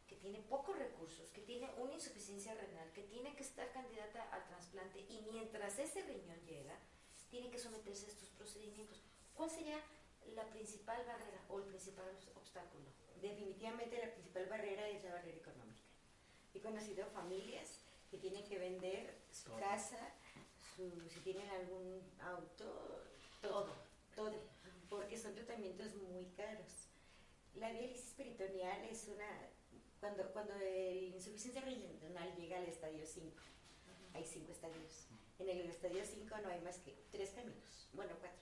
que 0.07 0.17
tiene 0.17 0.41
pocos 0.43 0.77
recursos, 0.79 1.31
que 1.33 1.41
tiene 1.43 1.71
una 1.79 1.95
insuficiencia 1.95 2.55
renal, 2.55 2.93
que 2.93 3.03
tiene 3.05 3.35
que 3.35 3.43
estar 3.43 3.71
candidata 3.73 4.23
al 4.33 4.47
trasplante 4.47 5.01
y 5.01 5.23
mientras 5.33 5.79
ese 5.79 6.03
riñón 6.03 6.41
llega, 6.47 6.79
tiene 7.31 7.51
que 7.51 7.59
someterse 7.59 8.07
a 8.07 8.11
estos 8.11 8.29
procedimientos? 8.31 9.03
¿Cuál 9.35 9.51
sería 9.51 9.81
la 10.35 10.45
principal 10.51 11.05
barrera 11.07 11.41
o 11.49 11.59
el 11.59 11.65
principal 11.65 12.05
obs- 12.15 12.37
obstáculo? 12.37 12.85
Definitivamente 13.23 13.99
la 14.05 14.13
principal 14.13 14.47
barrera 14.47 14.89
es 14.89 15.03
la 15.05 15.15
barrera 15.15 15.37
económica. 15.39 15.81
He 16.55 16.61
conocido 16.61 17.07
familias 17.07 17.81
que 18.11 18.19
tienen 18.19 18.45
que 18.47 18.59
vender 18.59 19.17
su 19.31 19.55
casa, 19.57 20.13
su- 20.77 21.09
si 21.09 21.21
tienen 21.21 21.49
algún 21.51 22.03
auto, 22.21 23.03
todo, 23.41 23.73
todo, 24.15 24.35
porque 24.93 25.17
son 25.17 25.35
tratamientos 25.35 25.95
muy 25.95 26.27
caros. 26.37 26.89
La 27.55 27.73
diálisis 27.73 28.13
peritoneal 28.13 28.85
es 28.85 29.09
una, 29.09 29.27
cuando, 30.01 30.31
cuando 30.33 30.55
la 30.55 30.69
insuficiencia 30.93 31.63
renal 31.63 32.35
llega 32.37 32.59
al 32.59 32.67
estadio 32.67 33.05
5, 33.07 33.35
hay 34.13 34.25
cinco 34.25 34.53
estadios. 34.53 35.07
En 35.39 35.49
el 35.49 35.71
estadio 35.71 36.05
5 36.05 36.37
no 36.43 36.49
hay 36.51 36.61
más 36.61 36.77
que 36.79 36.95
tres 37.11 37.31
caminos, 37.31 37.89
bueno, 37.95 38.13
cuatro. 38.21 38.39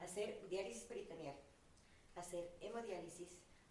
Hacer 0.00 0.48
diálisis 0.48 0.84
peritoneal, 0.84 1.36
hacer 2.16 2.50
hemodiálisis 2.60 3.28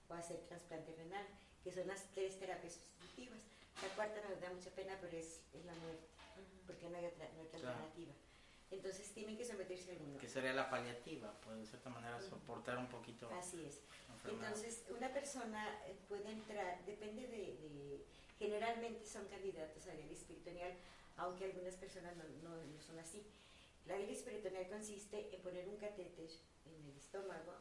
o 0.07 0.13
hacer 0.13 0.37
trasplante 0.47 0.93
renal, 0.95 1.25
que 1.63 1.71
son 1.71 1.87
las 1.87 2.03
tres 2.13 2.37
terapias 2.39 2.73
sustitutivas. 2.73 3.39
La 3.81 3.89
cuarta 3.95 4.21
nos 4.29 4.39
da 4.39 4.51
mucha 4.53 4.69
pena, 4.71 4.97
pero 5.01 5.17
es, 5.17 5.41
es 5.53 5.65
la 5.65 5.73
muerte, 5.75 6.07
porque 6.67 6.87
no 6.89 6.97
hay 6.97 7.05
otra, 7.05 7.27
no 7.33 7.41
hay 7.41 7.47
otra 7.47 7.59
Claro. 7.59 7.75
alternativa. 7.83 8.13
Entonces 8.75 9.11
tienen 9.13 9.37
que 9.37 9.45
someterse 9.45 9.91
a 9.91 9.93
alguno. 9.93 10.17
Que 10.19 10.27
sería 10.29 10.53
la 10.53 10.69
paliativa, 10.69 11.33
pues 11.43 11.57
de 11.59 11.65
cierta 11.65 11.89
manera 11.89 12.19
soportar 12.21 12.77
un 12.77 12.87
poquito 12.87 13.29
Así 13.31 13.63
es. 13.65 13.81
la. 14.23 14.47
Entonces, 14.47 14.83
una 14.89 15.13
persona 15.13 15.79
eh, 15.87 15.95
puede 16.07 16.29
entrar, 16.31 16.83
depende 16.85 17.27
de, 17.27 17.37
de- 17.57 18.05
generalmente 18.39 19.05
son 19.05 19.25
candidatos 19.27 19.85
a 19.87 19.91
diálisis 19.93 20.25
peritoneal, 20.25 20.73
aunque 21.17 21.45
algunas 21.45 21.75
personas 21.75 22.15
no, 22.17 22.23
no- 22.43 22.63
no 22.63 22.81
son 22.81 22.99
así. 22.99 23.23
La 23.85 23.95
diálisis 23.95 24.23
peritoneal 24.23 24.67
consiste 24.67 25.33
en 25.35 25.41
poner 25.41 25.67
un 25.69 25.77
catéter 25.77 26.29
en 26.65 26.89
el 26.91 26.97
estómago, 26.97 27.53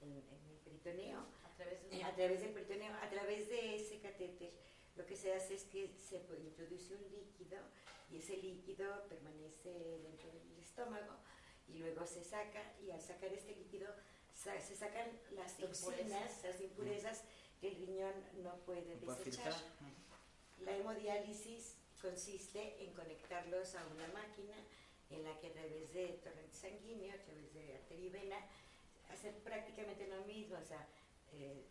en, 0.00 0.10
en 0.12 0.46
el 0.50 0.56
peritoneo, 0.64 1.20
A 1.44 1.54
través 1.56 1.90
de 1.90 2.02
a 2.04 2.14
través 2.14 2.40
del 2.40 2.50
peritoneo, 2.52 2.94
a 2.94 3.10
través 3.10 3.48
de 3.48 3.76
ese 3.76 3.98
catéter, 4.00 4.52
lo 4.96 5.04
que 5.06 5.16
se 5.16 5.32
hace 5.34 5.54
es 5.54 5.64
que 5.64 5.90
se 5.98 6.16
introduce 6.44 6.94
un 6.94 7.02
líquido 7.10 7.58
y 8.12 8.18
ese 8.18 8.36
líquido 8.36 8.86
permanece 9.08 9.70
dentro 10.02 10.28
del 10.30 10.44
estómago 10.76 11.12
y 11.68 11.78
luego 11.78 12.06
se 12.06 12.24
saca 12.24 12.62
y 12.82 12.90
al 12.90 13.00
sacar 13.00 13.32
este 13.32 13.54
líquido 13.54 13.88
sa- 14.34 14.58
se 14.60 14.74
sacan 14.74 15.06
las 15.32 15.56
toxinas, 15.56 16.00
Impurezas. 16.00 16.42
las 16.44 16.60
impurezas 16.60 17.24
que 17.60 17.68
el 17.68 17.76
riñón 17.76 18.14
no 18.42 18.56
puede 18.64 18.94
¿Lo 18.96 19.00
puede 19.00 19.24
desechar. 19.24 19.54
La 20.64 20.76
hemodiálisis 20.76 21.76
consiste 22.00 22.82
en 22.84 22.92
conectarlos 22.94 23.74
a 23.74 23.86
una 23.88 24.08
máquina 24.08 24.54
en 25.10 25.22
la 25.24 25.38
que 25.40 25.48
a 25.48 25.52
través 25.52 25.92
de 25.92 26.08
torrente 26.24 26.56
sanguíneo, 26.56 27.12
a 27.14 27.18
través 27.24 27.52
de 27.54 27.74
arteria 27.74 28.06
y 28.06 28.08
vena, 28.08 28.36
hacen 29.10 29.34
prácticamente 29.44 30.06
lo 30.08 30.24
mismo, 30.24 30.56
o 30.56 30.64
sea, 30.64 30.86
eh, 31.34 31.64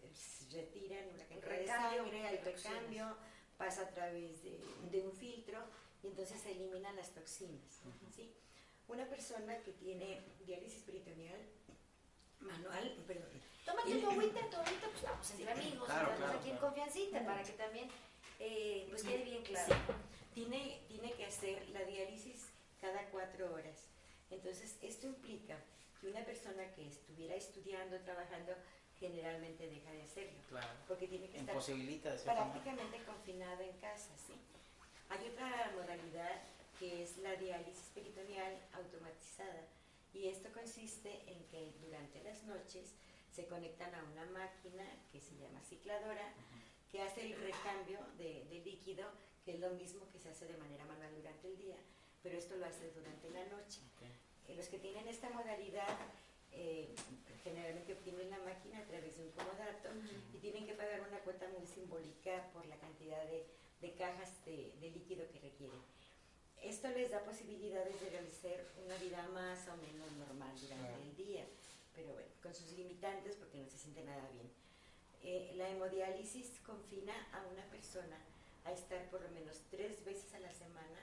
retiran 0.52 1.08
una 1.10 1.26
cantidad 1.26 1.58
de 1.58 1.68
sangre, 1.68 2.38
toxinas. 2.38 2.44
recambio, 2.64 3.18
pasa 3.58 3.82
a 3.84 3.90
través 3.90 4.44
de, 4.44 4.60
de 4.92 5.02
un 5.02 5.12
filtro 5.14 5.60
y 6.04 6.08
entonces 6.08 6.40
se 6.42 6.52
eliminan 6.52 6.96
las 6.96 7.10
toxinas. 7.12 7.82
¿sí? 8.16 8.32
Una 8.92 9.06
persona 9.06 9.58
que 9.64 9.72
tiene 9.72 10.20
diálisis 10.46 10.84
peritoneal 10.84 11.40
manual, 12.42 12.94
perdón, 13.08 13.30
Tómate 13.66 13.96
tu 13.96 14.10
agüita, 14.10 14.50
tu 14.50 14.58
agüita, 14.58 14.88
pues 14.92 15.04
vamos 15.04 15.32
entre 15.32 15.52
amigos, 15.52 15.86
Claro, 15.86 16.02
estamos 16.02 16.18
claro, 16.18 16.40
aquí 16.40 16.50
en 16.50 16.58
claro. 16.58 16.68
confiancita 16.68 17.26
para 17.26 17.44
que 17.44 17.52
también 17.54 17.90
eh, 18.40 18.88
pues 18.90 19.04
quede 19.04 19.24
bien 19.24 19.44
claro. 19.44 19.74
Sí. 19.74 19.94
Tiene, 20.34 20.82
tiene 20.90 21.14
que 21.14 21.26
hacer 21.26 21.70
la 21.70 21.84
diálisis 21.86 22.48
cada 22.82 23.06
cuatro 23.12 23.54
horas. 23.54 23.88
Entonces, 24.30 24.78
esto 24.82 25.08
implica 25.08 25.56
que 26.02 26.08
una 26.08 26.26
persona 26.26 26.64
que 26.74 26.88
estuviera 26.88 27.36
estudiando, 27.36 27.98
trabajando, 28.00 28.54
generalmente 29.00 29.68
deja 29.68 29.92
de 29.92 30.02
hacerlo. 30.02 30.40
Claro. 30.50 30.68
Porque 30.88 31.08
tiene 31.08 31.30
que 31.30 31.38
estar 31.38 31.56
prácticamente 31.56 33.04
confinado 33.06 33.62
en 33.62 33.78
casa, 33.78 34.12
¿sí? 34.18 34.34
Hay 35.10 35.30
otra 35.30 35.72
modalidad 35.76 36.42
que 36.82 37.04
es 37.04 37.20
la 37.20 37.36
diálisis 37.36 37.92
peritoneal 37.94 38.58
automatizada. 38.74 39.68
Y 40.16 40.30
esto 40.30 40.50
consiste 40.52 41.22
en 41.28 41.46
que 41.46 41.72
durante 41.80 42.24
las 42.24 42.42
noches 42.46 42.96
se 43.32 43.46
conectan 43.46 43.94
a 43.94 44.04
una 44.04 44.26
máquina 44.26 44.84
que 45.12 45.22
se 45.22 45.38
llama 45.38 45.62
cicladora, 45.62 46.34
que 46.92 47.04
hace 47.04 47.22
el 47.28 47.40
recambio 47.40 48.00
de, 48.18 48.46
de 48.50 48.62
líquido, 48.66 49.06
que 49.46 49.54
es 49.54 49.60
lo 49.60 49.70
mismo 49.76 50.10
que 50.10 50.18
se 50.18 50.30
hace 50.30 50.48
de 50.48 50.58
manera 50.58 50.84
manual 50.86 51.14
durante 51.16 51.50
el 51.50 51.58
día, 51.60 51.78
pero 52.24 52.36
esto 52.36 52.56
lo 52.58 52.66
hace 52.66 52.90
durante 52.94 53.30
la 53.30 53.46
noche. 53.46 53.82
Eh, 54.48 54.56
los 54.56 54.68
que 54.68 54.80
tienen 54.80 55.08
esta 55.08 55.30
modalidad 55.30 56.00
eh, 56.52 56.96
generalmente 57.44 57.94
obtienen 57.94 58.32
la 58.32 58.40
máquina 58.40 58.80
a 58.80 58.86
través 58.86 59.18
de 59.18 59.24
un 59.26 59.32
comodato 59.34 59.90
y 60.34 60.40
tienen 60.40 60.66
que 60.66 60.74
pagar 60.74 61.02
una 61.08 61.20
cuota 61.20 61.48
muy 61.56 61.68
simbólica 61.68 62.50
por 62.54 62.66
la 62.66 62.78
cantidad 62.78 63.24
de, 63.26 63.46
de 63.82 63.94
cajas 63.94 64.44
de, 64.46 64.74
de 64.82 64.90
líquido 64.90 65.30
que 65.30 65.40
requieren. 65.40 65.91
Esto 66.62 66.90
les 66.90 67.10
da 67.12 67.20
posibilidades 67.24 68.00
de 68.02 68.10
realizar 68.10 68.60
una 68.86 68.96
vida 68.98 69.28
más 69.34 69.68
o 69.68 69.76
menos 69.78 70.12
normal 70.14 70.54
durante 70.62 70.88
Claro. 70.88 71.04
el 71.04 71.16
día, 71.16 71.46
pero 71.96 72.14
bueno, 72.14 72.30
con 72.42 72.54
sus 72.54 72.72
limitantes 72.74 73.36
porque 73.36 73.58
no 73.58 73.68
se 73.68 73.78
siente 73.78 74.04
nada 74.04 74.28
bien. 74.34 74.50
Eh, 75.24 75.54
la 75.56 75.70
hemodiálisis 75.70 76.60
confina 76.66 77.14
a 77.34 77.46
una 77.48 77.64
persona 77.70 78.18
a 78.66 78.72
estar 78.72 79.10
por 79.10 79.22
lo 79.22 79.30
menos 79.32 79.62
tres 79.72 80.04
veces 80.06 80.34
a 80.34 80.40
la 80.40 80.52
semana 80.52 81.00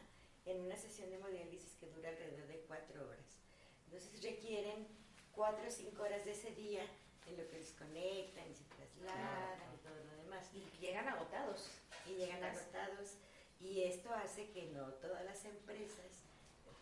en 0.47 0.61
una 0.61 0.77
sesión 0.77 1.11
de 1.11 1.17
hemodiálisis 1.17 1.75
que 1.81 1.87
dura 1.91 2.09
alrededor 2.09 2.47
de 2.47 2.61
cuatro 2.67 3.09
horas. 3.09 3.39
Entonces 3.87 4.23
requieren 4.23 4.87
cuatro 5.33 5.67
o 5.67 5.71
cinco 5.71 6.03
horas 6.03 6.25
de 6.25 6.33
ese 6.33 6.53
día 6.55 6.85
en 7.27 7.37
lo 7.37 7.47
que 7.49 7.59
les 7.59 7.73
conectan 7.73 8.49
y 8.51 8.55
se 8.55 8.65
trasladan 8.65 9.75
y 9.75 9.79
todo 9.79 9.95
lo 10.05 10.23
demás. 10.23 10.47
Y 10.55 10.81
llegan 10.81 11.09
agotados. 11.09 11.69
Y 12.07 12.15
llegan 12.15 12.43
agotados 12.43 13.15
y 13.61 13.83
esto 13.83 14.11
hace 14.15 14.51
que 14.51 14.67
no 14.67 14.87
todas 14.95 15.25
las 15.25 15.45
empresas 15.45 16.07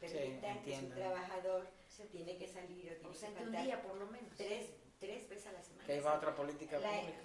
permitan 0.00 0.62
que 0.62 0.78
su 0.78 0.86
trabajador 0.90 1.66
se 1.88 2.04
tiene 2.06 2.36
que 2.36 2.46
salir 2.48 2.92
o 2.92 2.94
tiene 2.94 2.98
que 3.00 3.06
Ausente 3.06 3.38
un 3.40 3.44
faltar 3.46 3.64
día 3.64 3.82
por 3.82 3.96
lo 3.96 4.06
menos. 4.06 4.30
tres, 4.36 4.66
tres 5.00 5.28
veces 5.28 5.46
a 5.46 5.52
la 5.52 5.62
semana. 5.62 5.86
Que 5.86 5.92
ahí 5.94 6.00
va 6.00 6.14
otra 6.16 6.34
política 6.34 6.78
La- 6.78 6.90
pública. 7.00 7.18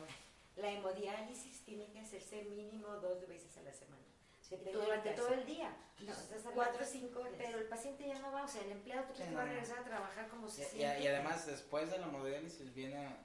La 0.58 0.72
hemodiálisis 0.72 1.64
tiene 1.64 1.92
que 1.92 2.00
hacerse 2.00 2.44
mínimo 2.44 2.88
dos 2.98 3.28
veces 3.28 3.56
a 3.58 3.62
la 3.64 3.74
semana. 3.74 4.02
Durante 4.74 5.12
todo 5.12 5.30
el 5.30 5.46
día. 5.46 5.74
No, 6.02 6.14
cuatro 6.54 6.84
o 6.84 6.86
cinco 6.88 7.20
horas. 7.22 7.34
Pero 7.38 7.58
el 7.60 7.68
paciente 7.68 8.06
ya 8.06 8.20
no 8.20 8.32
va, 8.34 8.44
o 8.44 8.48
sea, 8.48 8.62
el 8.64 8.72
empleado 8.72 9.06
tú 9.08 9.14
Sí, 9.16 9.24
que 9.24 9.34
va 9.36 9.44
a 9.44 9.46
no, 9.46 9.52
no. 9.52 9.54
regresar 9.54 9.80
a 9.80 9.84
trabajar 9.86 10.28
como 10.28 10.50
se 10.50 10.68
Y, 10.78 10.82
y 10.82 10.84
además, 11.08 11.46
después 11.46 11.90
de 11.90 12.00
la 12.00 12.08
hemodiálisis 12.08 12.74
viene 12.74 13.16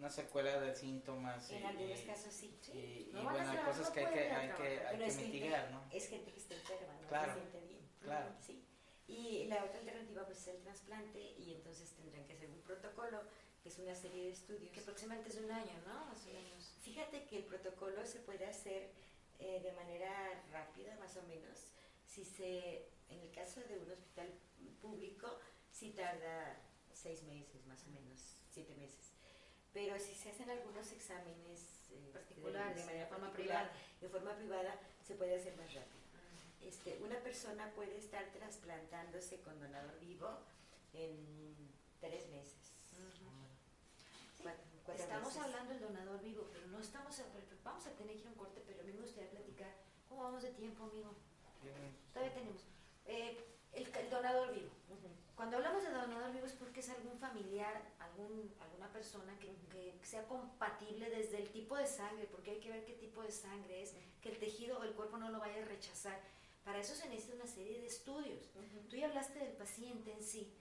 una 0.00 0.10
secuela 0.10 0.58
de 0.60 0.74
síntomas. 0.74 1.50
en 1.50 1.62
y- 1.62 1.64
algunos 1.66 2.00
y- 2.00 2.04
casos 2.06 2.32
sí. 2.32 2.58
Y, 2.72 3.10
No 3.12 3.20
y 3.20 3.24
bueno, 3.24 3.38
hay 3.38 3.44
trabajar, 3.44 3.64
cosas 3.66 3.88
no 3.88 3.92
que 3.94 4.00
hay 4.00 4.12
que, 4.14 4.20
hay 4.32 4.48
que, 4.50 4.86
hay 4.86 4.98
que 4.98 5.14
mitigar, 5.22 5.70
¿no? 5.70 5.84
Es 5.92 6.08
gente 6.08 6.32
que 6.32 6.38
está 6.40 6.54
enferma, 6.54 6.94
no 7.02 7.08
Claro. 7.08 7.34
se 7.34 7.40
siente 7.40 7.60
bien. 7.68 7.80
Claro. 8.00 8.34
Sí. 8.40 8.64
Y 9.06 9.44
la 9.48 9.64
otra 9.64 9.78
alternativa 9.80 10.24
pues 10.24 10.38
es 10.38 10.48
el 10.48 10.62
trasplante 10.62 11.20
y 11.20 11.52
entonces 11.54 11.92
tendrán 11.92 12.24
que 12.26 12.32
hacer 12.32 12.48
un 12.48 12.62
protocolo, 12.62 13.20
que 13.62 13.68
es 13.68 13.78
una 13.78 13.94
serie 13.94 14.24
de 14.24 14.30
estudios. 14.30 14.72
Que 14.72 14.80
aproximadamente 14.80 15.36
es 15.36 15.44
un 15.44 15.50
año, 15.50 15.72
¿no? 15.86 16.06
Más 16.06 16.24
o 16.26 16.32
menos. 16.32 16.64
Fíjate 16.80 17.26
que 17.26 17.36
el 17.38 17.44
protocolo 17.44 18.06
se 18.06 18.20
puede 18.20 18.46
hacer 18.46 18.90
eh, 19.38 19.60
de 19.62 19.72
manera 19.72 20.42
rápida, 20.50 20.96
más 20.98 21.14
o 21.16 21.22
menos. 21.24 21.72
Si 22.06 22.24
se, 22.24 22.88
en 23.08 23.20
el 23.20 23.30
caso 23.32 23.60
de 23.60 23.78
un 23.78 23.90
hospital 23.90 24.32
público, 24.80 25.28
sí 25.70 25.90
tarda 25.92 26.56
seis 26.92 27.22
meses, 27.24 27.66
más 27.66 27.84
o 27.86 27.90
menos, 27.90 28.36
siete 28.48 28.74
meses. 28.76 29.09
Pero 29.72 29.98
si 29.98 30.14
se 30.14 30.30
hacen 30.30 30.50
algunos 30.50 30.90
exámenes 30.92 31.88
eh, 31.92 32.10
Particulares, 32.12 32.76
de, 32.76 32.84
manera 32.86 33.06
forma 33.06 33.26
particular, 33.30 33.70
privada. 33.70 34.00
de 34.00 34.08
forma 34.08 34.34
privada, 34.36 34.74
se 35.06 35.14
puede 35.14 35.36
hacer 35.36 35.56
más 35.56 35.72
rápido. 35.72 36.00
Este, 36.60 36.98
una 37.02 37.18
persona 37.20 37.70
puede 37.74 37.96
estar 37.96 38.24
trasplantándose 38.32 39.40
con 39.40 39.58
donador 39.60 39.98
vivo 40.00 40.28
en 40.92 41.56
tres 42.00 42.28
meses. 42.30 42.56
Estamos 44.96 45.34
meses. 45.34 45.42
hablando 45.42 45.72
del 45.72 45.82
donador 45.82 46.20
vivo, 46.20 46.48
pero 46.52 46.66
no 46.68 46.80
estamos. 46.80 47.18
a- 47.20 47.24
vamos 47.64 47.86
a 47.86 47.90
tener 47.92 48.14
que 48.16 48.22
ir 48.22 48.26
a 48.26 48.30
un 48.30 48.36
corte, 48.36 48.62
pero 48.66 48.80
a 48.80 48.84
mí 48.84 48.92
me 48.92 49.02
gustaría 49.02 49.30
platicar. 49.30 49.72
¿Cómo 50.08 50.24
vamos 50.24 50.42
de 50.42 50.50
tiempo, 50.50 50.84
amigo? 50.84 51.14
Todavía 52.12 52.34
tenemos. 52.34 52.62
Eh, 53.06 53.38
el, 53.72 53.94
el 53.94 54.10
donador 54.10 54.52
vivo. 54.52 54.70
Cuando 55.40 55.56
hablamos 55.56 55.82
de 55.82 55.88
donador 55.88 56.32
vivo 56.32 56.44
es 56.44 56.52
porque 56.52 56.80
es 56.80 56.90
algún 56.90 57.16
familiar, 57.18 57.80
algún, 57.98 58.54
alguna 58.60 58.92
persona 58.92 59.34
que, 59.38 59.56
que 59.70 59.98
sea 60.04 60.28
compatible 60.28 61.08
desde 61.08 61.38
el 61.38 61.48
tipo 61.48 61.78
de 61.78 61.86
sangre, 61.86 62.28
porque 62.30 62.50
hay 62.50 62.60
que 62.60 62.68
ver 62.68 62.84
qué 62.84 62.92
tipo 62.92 63.22
de 63.22 63.32
sangre 63.32 63.80
es, 63.80 63.94
que 64.20 64.28
el 64.28 64.38
tejido 64.38 64.78
o 64.78 64.84
el 64.84 64.92
cuerpo 64.92 65.16
no 65.16 65.30
lo 65.30 65.38
vaya 65.40 65.62
a 65.62 65.64
rechazar. 65.64 66.20
Para 66.62 66.78
eso 66.80 66.94
se 66.94 67.08
necesita 67.08 67.36
una 67.36 67.46
serie 67.46 67.80
de 67.80 67.86
estudios. 67.86 68.50
Ujú. 68.54 68.86
Tú 68.90 68.96
ya 68.96 69.06
hablaste 69.06 69.38
del 69.38 69.54
paciente 69.54 70.12
en 70.12 70.22
sí, 70.22 70.52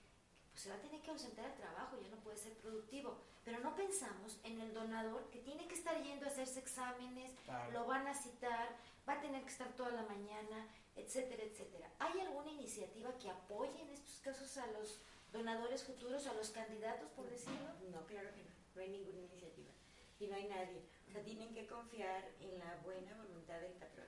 pues 0.49 0.61
se 0.61 0.69
va 0.69 0.75
a 0.77 0.81
tener 0.81 1.01
que 1.01 1.11
ausentar 1.11 1.43
al 1.43 1.55
trabajo, 1.55 1.97
ya 2.01 2.07
no 2.07 2.21
puede 2.21 2.37
ser 2.37 2.53
productivo. 2.53 3.19
Pero 3.43 3.59
no 3.59 3.75
pensamos 3.75 4.39
en 4.45 4.61
el 4.61 4.73
donador 4.73 5.29
que 5.29 5.39
tiene 5.39 5.67
que 5.67 5.75
estar 5.75 6.01
yendo 6.01 6.25
a 6.25 6.29
hacerse 6.29 6.61
exámenes, 6.61 7.33
Claro. 7.43 7.71
lo 7.73 7.85
van 7.85 8.07
a 8.07 8.13
citar, 8.13 8.77
va 9.05 9.15
a 9.15 9.19
tener 9.19 9.43
que 9.43 9.49
estar 9.49 9.75
toda 9.75 9.91
la 9.91 10.03
mañana, 10.03 10.69
etcétera, 10.99 11.43
etcétera. 11.43 11.89
¿Hay 11.99 12.19
alguna 12.19 12.51
iniciativa 12.51 13.17
que 13.17 13.29
apoye 13.29 13.81
en 13.81 13.89
estos 13.89 14.19
casos 14.21 14.57
a 14.57 14.67
los 14.67 14.99
donadores 15.31 15.83
futuros, 15.83 16.25
a 16.27 16.33
los 16.33 16.49
candidatos, 16.49 17.09
por 17.11 17.29
decirlo? 17.29 17.69
No, 17.91 18.05
claro 18.05 18.29
que 18.33 18.43
no. 18.43 18.49
No 18.75 18.81
hay 18.81 18.89
ninguna 18.89 19.19
iniciativa. 19.19 19.71
Y 20.19 20.27
no 20.27 20.35
hay 20.35 20.47
nadie. 20.47 20.81
O 21.07 21.11
sea, 21.11 21.23
tienen 21.23 21.53
que 21.53 21.65
confiar 21.67 22.23
en 22.41 22.59
la 22.59 22.75
buena 22.83 23.13
voluntad 23.15 23.59
del 23.61 23.73
patrón 23.73 24.07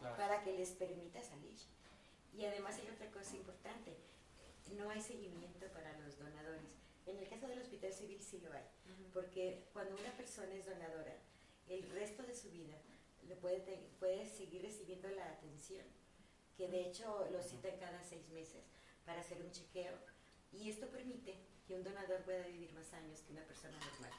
Claro. 0.00 0.16
para 0.16 0.42
que 0.42 0.52
les 0.52 0.70
permita 0.72 1.22
salir. 1.22 1.56
Y 2.36 2.44
además 2.44 2.76
hay 2.78 2.88
otra 2.90 3.10
cosa 3.10 3.34
importante. 3.36 3.96
No 4.76 4.90
hay 4.90 5.00
seguimiento 5.00 5.66
para 5.68 5.98
los 6.00 6.18
donadores. 6.18 6.68
En 7.06 7.16
el 7.18 7.28
caso 7.28 7.46
del 7.48 7.60
Hospital 7.62 7.92
Civil 7.92 8.20
sí 8.20 8.40
lo 8.40 8.52
hay. 8.52 8.64
Porque 9.14 9.64
cuando 9.72 9.94
una 9.96 10.10
persona 10.16 10.52
es 10.54 10.66
donadora, 10.66 11.16
el 11.68 11.88
resto 11.90 12.22
de 12.24 12.34
su 12.34 12.50
vida 12.50 12.76
le 13.26 13.36
puede, 13.36 13.88
puede 13.98 14.26
seguir 14.26 14.62
recibiendo 14.62 15.08
la 15.10 15.24
atención, 15.30 15.86
que 16.56 16.68
de 16.68 16.80
hecho 16.88 17.26
lo 17.30 17.42
citan 17.42 17.76
cada 17.78 18.02
seis 18.02 18.28
meses 18.30 18.64
para 19.04 19.20
hacer 19.20 19.40
un 19.42 19.50
chequeo. 19.52 19.92
Y 20.52 20.70
esto 20.70 20.88
permite 20.88 21.36
que 21.66 21.74
un 21.74 21.84
donador 21.84 22.22
pueda 22.22 22.46
vivir 22.46 22.72
más 22.72 22.92
años 22.94 23.20
que 23.20 23.32
una 23.32 23.42
persona 23.44 23.78
normal. 23.78 24.10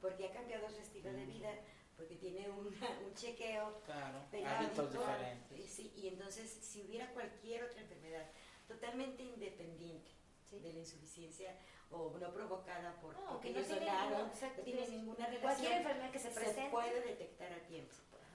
Porque 0.00 0.26
ha 0.26 0.32
cambiado 0.32 0.68
su 0.70 0.78
estilo 0.80 1.12
de 1.12 1.26
vida, 1.26 1.50
porque 1.96 2.14
tiene 2.16 2.48
una- 2.50 2.98
un 3.06 3.14
chequeo 3.14 3.80
Claro, 3.84 4.22
hábitos 4.46 4.92
diferentes. 4.92 5.58
y 5.58 5.68
sí, 5.68 5.92
y 5.96 6.08
entonces 6.08 6.50
si 6.50 6.82
hubiera 6.82 7.12
cualquier 7.12 7.64
otra 7.64 7.80
enfermedad 7.80 8.26
totalmente 8.68 9.22
independiente 9.22 10.10
Sí. 10.48 10.60
de 10.60 10.72
la 10.72 10.78
insuficiencia 10.78 11.56
o 11.90 12.16
no 12.18 12.32
provocada 12.32 12.94
por 13.00 13.14
No, 13.18 13.26
porque 13.32 13.52
que 13.52 13.60
no 13.60 13.66
tiene 13.66 13.80
donaron, 13.80 14.12
ningún- 14.12 14.30
exacto, 14.30 14.58
no 14.58 14.64
tiene 14.64 14.88
ninguna 14.88 15.26
relación, 15.26 15.42
cualquier 15.42 15.72
enfermedad 15.72 16.10
que 16.12 16.18
se 16.20 16.30
presente. 16.30 16.70
puede 16.70 17.00
detectar 17.00 17.52
a 17.52 17.60
tiempo. 17.66 17.94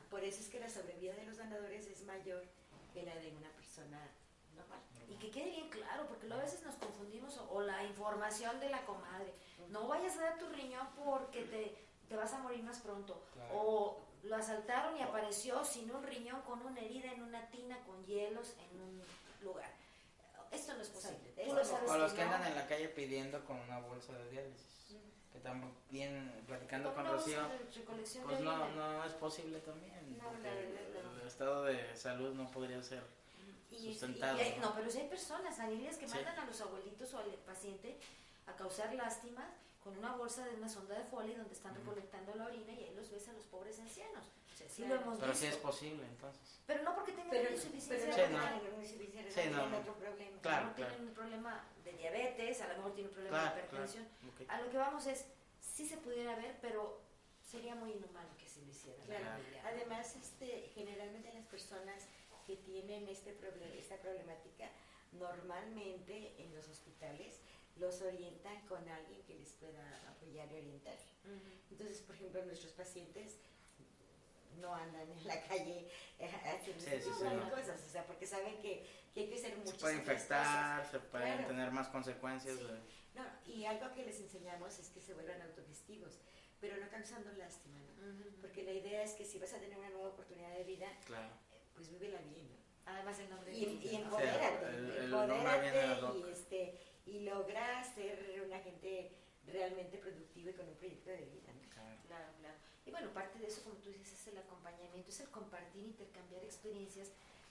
Por 0.10 0.24
eso 0.24 0.42
es 0.42 0.50
que 0.50 0.60
la 0.60 0.70
sobrevida 0.70 1.14
de 1.16 1.26
los 1.26 1.38
donadores 1.38 1.88
es 1.88 2.04
mayor 2.04 2.44
que 2.94 3.04
la 3.04 3.16
de 3.16 3.32
una 3.36 3.50
persona 3.52 4.00
normal. 4.56 4.80
Y 5.10 5.16
que 5.16 5.30
quede 5.32 5.50
bien 5.52 5.70
claro, 5.70 6.08
porque 6.08 6.28
luego 6.28 6.42
a 6.42 6.46
veces 6.46 6.64
nos 6.64 6.76
confundimos 6.76 7.38
o, 7.38 7.50
o 7.52 7.62
la 7.62 7.84
información 7.84 8.60
de 8.60 8.70
la 8.70 8.86
comadre. 8.86 9.34
No 9.70 9.88
vayas 9.88 10.18
a 10.18 10.22
dar 10.22 10.38
tu 10.40 10.48
riñón 10.50 10.88
porque 11.04 11.44
te, 11.44 11.76
te 12.08 12.16
vas 12.16 12.34
a 12.34 12.40
morir 12.40 12.64
más 12.64 12.80
pronto. 12.80 13.24
Claro. 13.34 13.54
O 13.56 14.02
lo 14.24 14.36
asaltaron 14.36 14.98
y 14.98 15.02
apareció 15.02 15.64
sin 15.66 15.90
un 15.92 16.04
riñón 16.04 16.42
con 16.44 16.62
una 16.66 16.80
herida 16.82 17.12
en 17.12 17.24
una 17.24 17.48
tina 17.50 17.80
con 17.86 18.06
hielos 18.06 18.56
en 18.72 18.82
un 18.82 19.02
lugar. 19.42 19.72
Esto 20.52 20.74
no 20.74 20.82
es 20.82 20.90
posible. 20.90 21.30
Exacto. 21.30 21.50
Tú 21.50 21.56
lo 21.56 21.64
sabes 21.66 21.90
O 21.90 21.98
los 21.98 22.12
que 22.12 22.18
que 22.20 22.26
no. 22.26 22.32
andan 22.36 22.52
en 22.52 22.56
la 22.58 22.68
calle 22.68 22.90
pidiendo 22.90 23.44
con 23.46 23.58
una 23.60 23.80
bolsa 23.80 24.14
de 24.14 24.30
diálisis. 24.30 24.96
Que 25.32 25.40
también 25.40 26.44
platicando 26.46 26.94
Con 26.94 27.06
Rocío, 27.08 27.40
pues 28.26 28.42
no, 28.42 28.70
no 28.72 29.06
es 29.06 29.14
posible 29.14 29.60
también. 29.62 30.18
No, 30.18 30.26
la 30.44 30.52
estado 31.32 31.64
de 31.66 31.96
salud 31.96 32.34
no 32.34 32.50
podría 32.52 32.82
ser 32.84 33.02
Y- 33.72 33.76
y- 33.76 33.92
sustentado. 33.94 34.38
y 34.38 34.42
hay- 34.42 34.60
no, 34.60 34.74
pero 34.76 34.90
si 34.90 35.00
hay 35.00 35.08
personas, 35.08 35.56
familias 35.58 35.98
que 35.98 36.08
Sí. 36.08 36.16
mandan 36.16 36.40
a 36.40 36.46
los 36.46 36.60
abuelitos 36.62 37.14
o 37.14 37.18
al 37.20 37.30
paciente 37.46 37.98
a 38.48 38.54
causar 38.56 38.94
lástimas 38.94 39.48
con 39.84 39.98
una 39.98 40.16
bolsa 40.16 40.46
de 40.46 40.56
una 40.56 40.70
sonda 40.70 40.96
de 40.98 41.06
Foley 41.06 41.34
donde 41.36 41.54
están 41.54 41.74
recolectando 41.74 42.36
la 42.36 42.46
orina 42.46 42.72
y 42.74 42.84
ahí 42.84 42.94
los 42.96 43.10
ves 43.10 43.28
a 43.30 43.34
los 43.34 43.44
pobres 43.46 43.80
ancianos. 43.80 44.24
O 44.54 44.58
sea, 44.58 44.68
sí 44.70 44.84
Claro. 44.84 44.96
lo 44.96 45.02
hemos 45.02 45.20
Pero 45.20 45.32
visto. 45.32 45.46
sí 45.48 45.52
es 45.52 45.58
posible 45.58 46.06
entonces. 46.06 46.60
Pero 46.68 46.84
no 46.84 46.94
porque 46.96 47.14
tengan 47.14 47.52
insuficiencia 47.54 48.10
no 48.10 48.16
renal, 48.16 48.62
no. 48.64 48.82
insuficiencia 48.84 49.32
Sí, 49.44 49.50
renal, 49.50 49.66
no, 49.66 49.70
no. 49.70 49.78
otro 49.80 49.94
problema. 49.96 50.38
a 50.38 50.42
Claro, 50.42 50.66
lo 50.66 50.72
mejor 50.72 50.88
tienen 50.88 51.08
un 51.08 51.14
problema 51.16 51.64
de 51.84 51.94
diabetes, 51.94 52.62
a 52.62 52.68
lo 52.68 52.76
mejor 52.78 52.92
tienen 52.94 53.10
un 53.10 53.14
problema 53.16 53.38
Claro, 53.42 53.56
de 53.56 53.62
hipertensión. 53.62 54.04
claro. 54.06 54.34
Ok. 54.34 54.50
A 54.50 54.62
lo 54.62 54.70
que 54.72 54.78
vamos 54.78 55.06
es, 55.08 55.26
sí 55.62 55.88
se 55.88 55.98
pudiera 55.98 56.36
ver, 56.36 56.58
pero 56.62 57.00
sería 57.52 57.76
muy 57.76 57.92
inhumano 57.92 58.30
que 58.38 58.48
se 58.48 58.62
lo 58.62 58.70
hicieran. 58.72 59.06
Claro. 59.06 59.44
Además, 59.66 60.16
este, 60.16 60.72
generalmente 60.74 61.34
las 61.34 61.46
personas 61.48 62.08
que 62.48 62.56
tienen 62.58 63.08
este 63.10 63.38
proble- 63.40 63.76
esta 63.78 63.98
problemática, 63.98 64.70
normalmente 65.12 66.42
en 66.42 66.56
los 66.56 66.68
hospitales 66.70 67.40
los 67.78 68.02
orientan 68.02 68.60
con 68.68 68.88
alguien 68.88 69.22
que 69.24 69.36
les 69.36 69.50
pueda 69.54 69.84
apoyar 70.10 70.52
y 70.52 70.56
orientar. 70.58 70.96
Entonces, 71.70 72.00
por 72.02 72.16
ejemplo, 72.16 72.46
nuestros 72.46 72.74
pacientes 72.74 73.38
no 74.60 74.74
andan 74.76 75.10
en 75.10 75.28
la 75.28 75.42
calle 75.48 75.90
eh, 76.20 76.30
haciendo 76.56 76.84
Sí, 76.84 76.92
sí, 77.02 77.10
sí, 77.18 77.24
no. 77.24 77.50
cosas, 77.50 77.82
o 77.86 77.90
sea, 77.90 78.06
porque 78.06 78.28
saben 78.28 78.62
que, 78.62 78.86
que 79.14 79.22
hay 79.22 79.30
que 79.30 79.36
hacer 79.36 79.52
Se 79.52 79.58
muchas 79.58 79.76
puede 79.76 80.00
otras 80.00 80.16
infectar, 80.16 80.78
cosas. 80.78 80.92
se 80.92 81.00
pueden 81.00 81.34
Claro. 81.34 81.48
tener 81.48 81.72
más 81.72 81.88
consecuencias. 81.90 82.58
Sí. 82.58 82.64
de- 82.64 83.02
No, 83.16 83.26
y 83.46 83.66
algo 83.66 83.94
que 83.96 84.06
les 84.06 84.20
enseñamos 84.20 84.78
es 84.80 84.90
que 84.90 85.02
se 85.02 85.14
vuelvan 85.14 85.42
autogestivos, 85.42 86.20
pero 86.62 86.78
no 86.78 86.88
causando 86.90 87.32
lástima, 87.34 87.80
¿no? 87.80 88.08
Ujú. 88.08 88.42
Porque 88.42 88.64
la 88.64 88.72
idea 88.72 89.04
es 89.04 89.14
que 89.14 89.26
si 89.26 89.40
vas 89.40 89.52
a 89.54 89.60
tener 89.60 89.78
una 89.78 89.90
nueva 89.90 90.10
oportunidad 90.10 90.54
de 90.56 90.64
vida, 90.64 90.88
Claro. 91.06 91.34
pues 91.76 91.90
vívela 91.90 92.20
bien, 92.22 92.48
¿no? 92.50 92.56
Además 92.86 93.20
el 93.20 93.30
nombre 93.30 93.52
Y, 93.54 93.66
de 93.66 93.72
y 93.92 93.96
empodérate, 93.96 94.66
el- 94.78 94.92
el 94.92 95.10
nombre 95.12 95.36
empodérate 95.38 96.18
y, 96.20 96.32
este, 96.32 96.80
y 97.06 97.20
logra 97.22 97.84
ser 97.84 98.44
una 98.46 98.60
gente 98.60 99.12
realmente 99.46 99.98
productiva 99.98 100.52
y 100.52 100.54
con 100.54 100.68
un 100.68 100.76
proyecto 100.76 101.10
de 101.10 101.18
vida, 101.26 101.52
¿no? 101.54 101.70
claro. 101.70 101.98
Claro, 102.08 102.34
claro. 102.40 102.56
Y 102.86 102.92
bueno, 102.92 103.14
parte 103.14 103.40
de 103.40 103.48
eso, 103.48 103.64
como 103.64 103.76
tú 103.78 103.90
dices, 103.90 104.12
es 104.14 104.28
el 104.28 104.38
acompañamiento, 104.38 105.10
es 105.10 105.20
el 105.20 105.30
compartir, 105.30 105.84
intercambiar 105.86 106.44
experiencias 106.44 107.10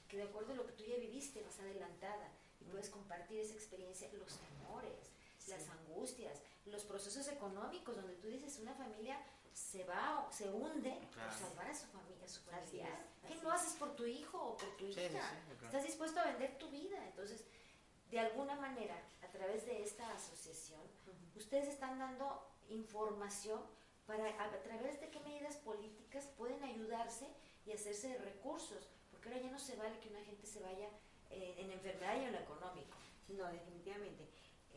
que 0.09 0.17
de 0.19 0.23
acuerdo 0.25 0.53
a 0.53 0.57
lo 0.57 0.67
que 0.67 0.73
tú 0.73 0.85
ya 0.85 0.97
viviste, 0.97 1.43
vas 1.43 1.59
adelantada 1.61 2.31
y 2.61 2.65
puedes 2.65 2.91
compartir 2.91 3.41
esa 3.41 3.55
experiencia, 3.55 4.09
los 4.13 4.39
temores, 4.39 5.11
Sí. 5.39 5.53
las 5.53 5.69
angustias, 5.69 6.43
los 6.71 6.85
procesos 6.85 7.27
económicos, 7.29 7.97
donde 7.97 8.15
tú 8.15 8.29
dices 8.29 8.59
una 8.61 8.75
familia 8.75 9.19
se 9.53 9.85
va, 9.85 10.27
o 10.29 10.33
se 10.33 10.49
hunde 10.49 10.97
Claro. 11.13 11.31
por 11.31 11.39
salvar 11.39 11.67
a 11.69 11.75
su 11.75 11.87
familia, 11.87 12.25
a 12.25 12.29
su 12.29 12.41
es, 12.41 13.29
¿Qué 13.29 13.35
no 13.43 13.53
es. 13.55 13.61
haces 13.61 13.75
por 13.75 13.95
tu 13.97 14.07
hijo 14.07 14.39
o 14.41 14.57
por 14.57 14.69
tu 14.77 14.87
Sí, 14.93 15.01
hija? 15.01 15.09
sí, 15.09 15.37
sí, 15.49 15.57
claro. 15.59 15.67
Estás 15.67 15.85
dispuesto 15.85 16.21
a 16.21 16.25
vender 16.25 16.57
tu 16.59 16.69
vida. 16.71 17.05
Entonces, 17.07 17.45
de 18.11 18.19
alguna 18.21 18.55
manera, 18.57 18.97
a 19.23 19.29
través 19.29 19.67
de 19.67 19.83
esta 19.83 20.11
asociación, 20.13 20.81
ustedes 21.37 21.69
están 21.69 21.99
dando 21.99 22.47
información 22.69 23.61
para 24.07 24.25
a, 24.25 24.45
a 24.45 24.63
través 24.63 25.01
de 25.01 25.11
qué 25.11 25.21
medidas 25.21 25.57
políticas 25.57 26.27
pueden 26.39 26.63
ayudarse 26.63 27.27
y 27.67 27.73
hacerse 27.73 28.09
de 28.09 28.19
recursos, 28.19 28.89
porque 29.11 29.29
ahora 29.29 29.41
ya 29.43 29.51
no 29.51 29.59
se 29.59 29.77
vale 29.77 29.99
que 30.01 30.09
una 30.09 30.25
gente 30.25 30.47
se 30.47 30.61
vaya 30.61 30.89
eh, 31.31 31.55
en 31.59 31.71
enfermedad 31.71 32.17
y 32.21 32.25
en 32.25 32.33
lo 32.33 32.39
económico. 32.39 32.97
No, 33.29 33.47
definitivamente. 33.47 34.29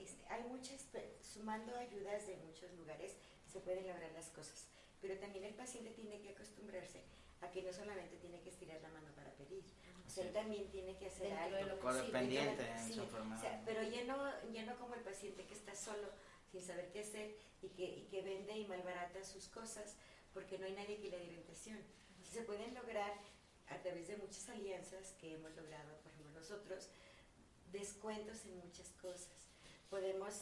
Este, 0.04 0.26
hay 0.28 0.44
muchas, 0.44 0.84
pe- 0.84 1.18
sumando 1.22 1.76
ayudas 1.78 2.28
de 2.28 2.36
muchos 2.38 2.72
lugares, 2.74 3.16
se 3.52 3.60
pueden 3.60 3.88
lograr 3.88 4.12
las 4.12 4.28
cosas. 4.30 4.66
Pero 5.02 5.18
también 5.18 5.46
el 5.46 5.54
paciente 5.54 5.92
tiene 5.92 6.20
que 6.22 6.30
acostumbrarse 6.30 7.02
a 7.42 7.52
que 7.52 7.62
no 7.62 7.72
solamente 7.74 8.18
tiene 8.18 8.42
que 8.42 8.50
estirar 8.50 8.82
la 8.82 8.90
mano 8.90 9.08
para 9.16 9.32
pedir, 9.34 9.64
o 10.06 10.10
sea, 10.10 10.26
él 10.26 10.34
también 10.34 10.70
tiene 10.70 10.96
que 10.98 11.08
hacer 11.08 11.30
Dentro 11.30 11.50
de 11.52 11.58
algo. 11.64 11.76
lo 11.76 11.80
Codependiente 11.82 12.64
Sí, 12.86 13.00
o 13.00 13.40
sea, 13.42 13.62
pero 13.66 13.84
ya 13.84 14.04
no, 14.06 14.52
ya 14.52 14.64
no 14.66 14.78
como 14.78 14.96
el 14.96 15.02
paciente 15.02 15.46
que 15.46 15.54
está 15.54 15.76
solo, 15.76 16.08
sin 16.52 16.62
saber 16.62 16.90
qué 16.92 17.02
hacer 17.02 17.36
y 17.62 17.70
que, 17.70 17.84
y 17.86 18.08
que 18.12 18.22
vende 18.22 18.58
y 18.58 18.66
malbarata 18.68 19.24
sus 19.24 19.48
cosas 19.50 19.96
porque 20.34 20.58
no 20.58 20.66
hay 20.66 20.74
nadie 20.74 21.00
que 21.00 21.10
le 21.10 21.18
dé 21.20 21.26
orientación. 21.28 21.80
Se 22.24 22.42
pueden 22.44 22.74
lograr 22.74 23.14
a 23.68 23.78
través 23.82 24.08
de 24.08 24.18
muchas 24.18 24.48
alianzas 24.50 25.14
que 25.20 25.34
hemos 25.34 25.54
logrado, 25.56 25.98
por 26.02 26.12
ejemplo, 26.12 26.32
nosotros, 26.40 26.90
descuentos 27.72 28.46
en 28.46 28.58
muchas 28.58 28.90
cosas. 29.02 29.30
Podemos 29.94 30.34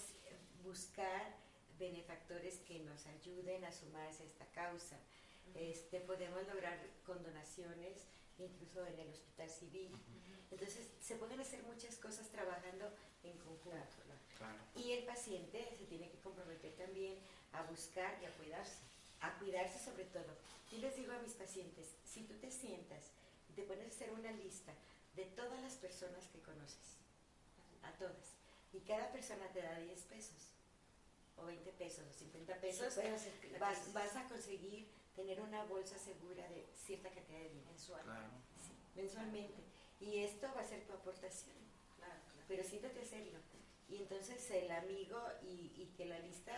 buscar 0.64 1.36
benefactores 1.78 2.60
que 2.60 2.80
nos 2.80 3.06
ayuden 3.06 3.66
a 3.66 3.72
sumarse 3.74 4.24
a 4.24 4.26
esta 4.26 4.46
causa. 4.54 4.96
Este, 5.56 6.00
podemos 6.00 6.48
lograr 6.48 6.80
condonaciones, 7.06 8.08
incluso 8.38 8.86
en 8.86 8.98
el 8.98 9.10
hospital 9.10 9.50
civil. 9.50 9.92
Entonces, 10.52 10.88
se 11.02 11.18
pueden 11.18 11.42
hacer 11.42 11.64
muchas 11.64 11.98
cosas 11.98 12.30
trabajando 12.30 12.94
en 13.26 13.38
conjunto. 13.40 13.98
¿no? 14.08 14.16
Claro. 14.38 14.58
Y 14.74 14.94
el 14.94 15.04
paciente 15.04 15.76
se 15.78 15.84
tiene 15.84 16.10
que 16.10 16.20
comprometer 16.20 16.72
también 16.78 17.20
a 17.52 17.64
buscar 17.64 18.24
y 18.24 18.28
a 18.28 18.32
cuidarse, 18.38 18.78
a 19.20 19.38
cuidarse 19.38 19.84
sobre 19.84 20.06
todo. 20.06 20.34
Yo 20.72 20.78
les 20.78 20.96
digo 20.96 21.12
a 21.12 21.20
mis 21.20 21.34
pacientes, 21.34 21.94
si 22.06 22.24
tú 22.24 22.36
te 22.36 22.52
sientas 22.52 23.12
y 23.50 23.52
te 23.52 23.64
pones 23.64 23.88
a 23.88 23.90
hacer 23.90 24.14
una 24.14 24.32
lista 24.32 24.72
de 25.18 25.26
todas 25.26 25.62
las 25.62 25.76
personas 25.76 26.26
que 26.28 26.40
conoces, 26.40 26.96
a 27.84 27.92
todas, 27.98 28.41
y 28.74 28.80
cada 28.82 29.12
persona 29.12 29.48
te 29.54 29.62
da 29.62 29.78
10 29.80 30.02
pesos, 30.04 30.54
o 31.38 31.46
20 31.46 31.72
pesos, 31.74 32.06
o 32.10 32.14
50 32.14 32.56
pesos, 32.60 33.00
vas, 33.60 33.94
vas 33.94 34.16
a 34.16 34.28
conseguir 34.28 34.88
tener 35.16 35.42
una 35.42 35.64
bolsa 35.66 35.98
segura 35.98 36.48
de 36.50 36.68
cierta 36.76 37.10
cantidad 37.10 37.40
de 37.40 37.50
dinero 37.50 37.70
Mensual. 37.70 38.04
Claro. 38.04 38.30
sí, 38.60 38.74
mensualmente. 38.96 39.62
Y 40.00 40.20
esto 40.20 40.48
va 40.56 40.62
a 40.62 40.68
ser 40.68 40.86
tu 40.86 40.94
aportación 40.94 41.56
Claro, 41.98 42.20
claro. 42.32 42.46
pero 42.48 42.64
siéntate 42.64 43.00
a 43.00 43.04
hacerlo. 43.04 43.40
Y 43.90 43.98
entonces 43.98 44.50
el 44.52 44.72
amigo 44.72 45.22
y, 45.44 45.74
y 45.76 45.94
que 45.98 46.06
la 46.06 46.18
lista 46.20 46.54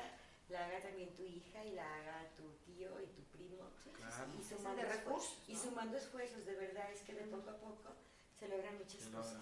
la 0.50 0.66
haga 0.66 0.82
también 0.82 1.10
tu 1.16 1.24
hija 1.24 1.66
y 1.66 1.72
la 1.72 1.96
haga 1.96 2.30
tu 2.36 2.44
tío 2.66 3.02
y 3.02 3.08
tu 3.08 3.24
primo. 3.24 3.70
Claro. 3.96 4.32
Y 4.40 4.44
sumando, 4.44 4.84
recursos, 4.84 5.32
esfuerzos, 5.32 5.50
y 5.50 5.56
sumando 5.56 5.98
esfuerzos, 5.98 6.46
de 6.46 6.56
verdad, 6.56 6.92
es 6.92 7.02
que 7.02 7.14
de 7.14 7.24
poco 7.24 7.50
a 7.50 7.58
poco 7.58 7.96
se 8.38 8.48
logran 8.48 8.78
muchas 8.78 9.02
Se 9.02 9.10
logra. 9.10 9.40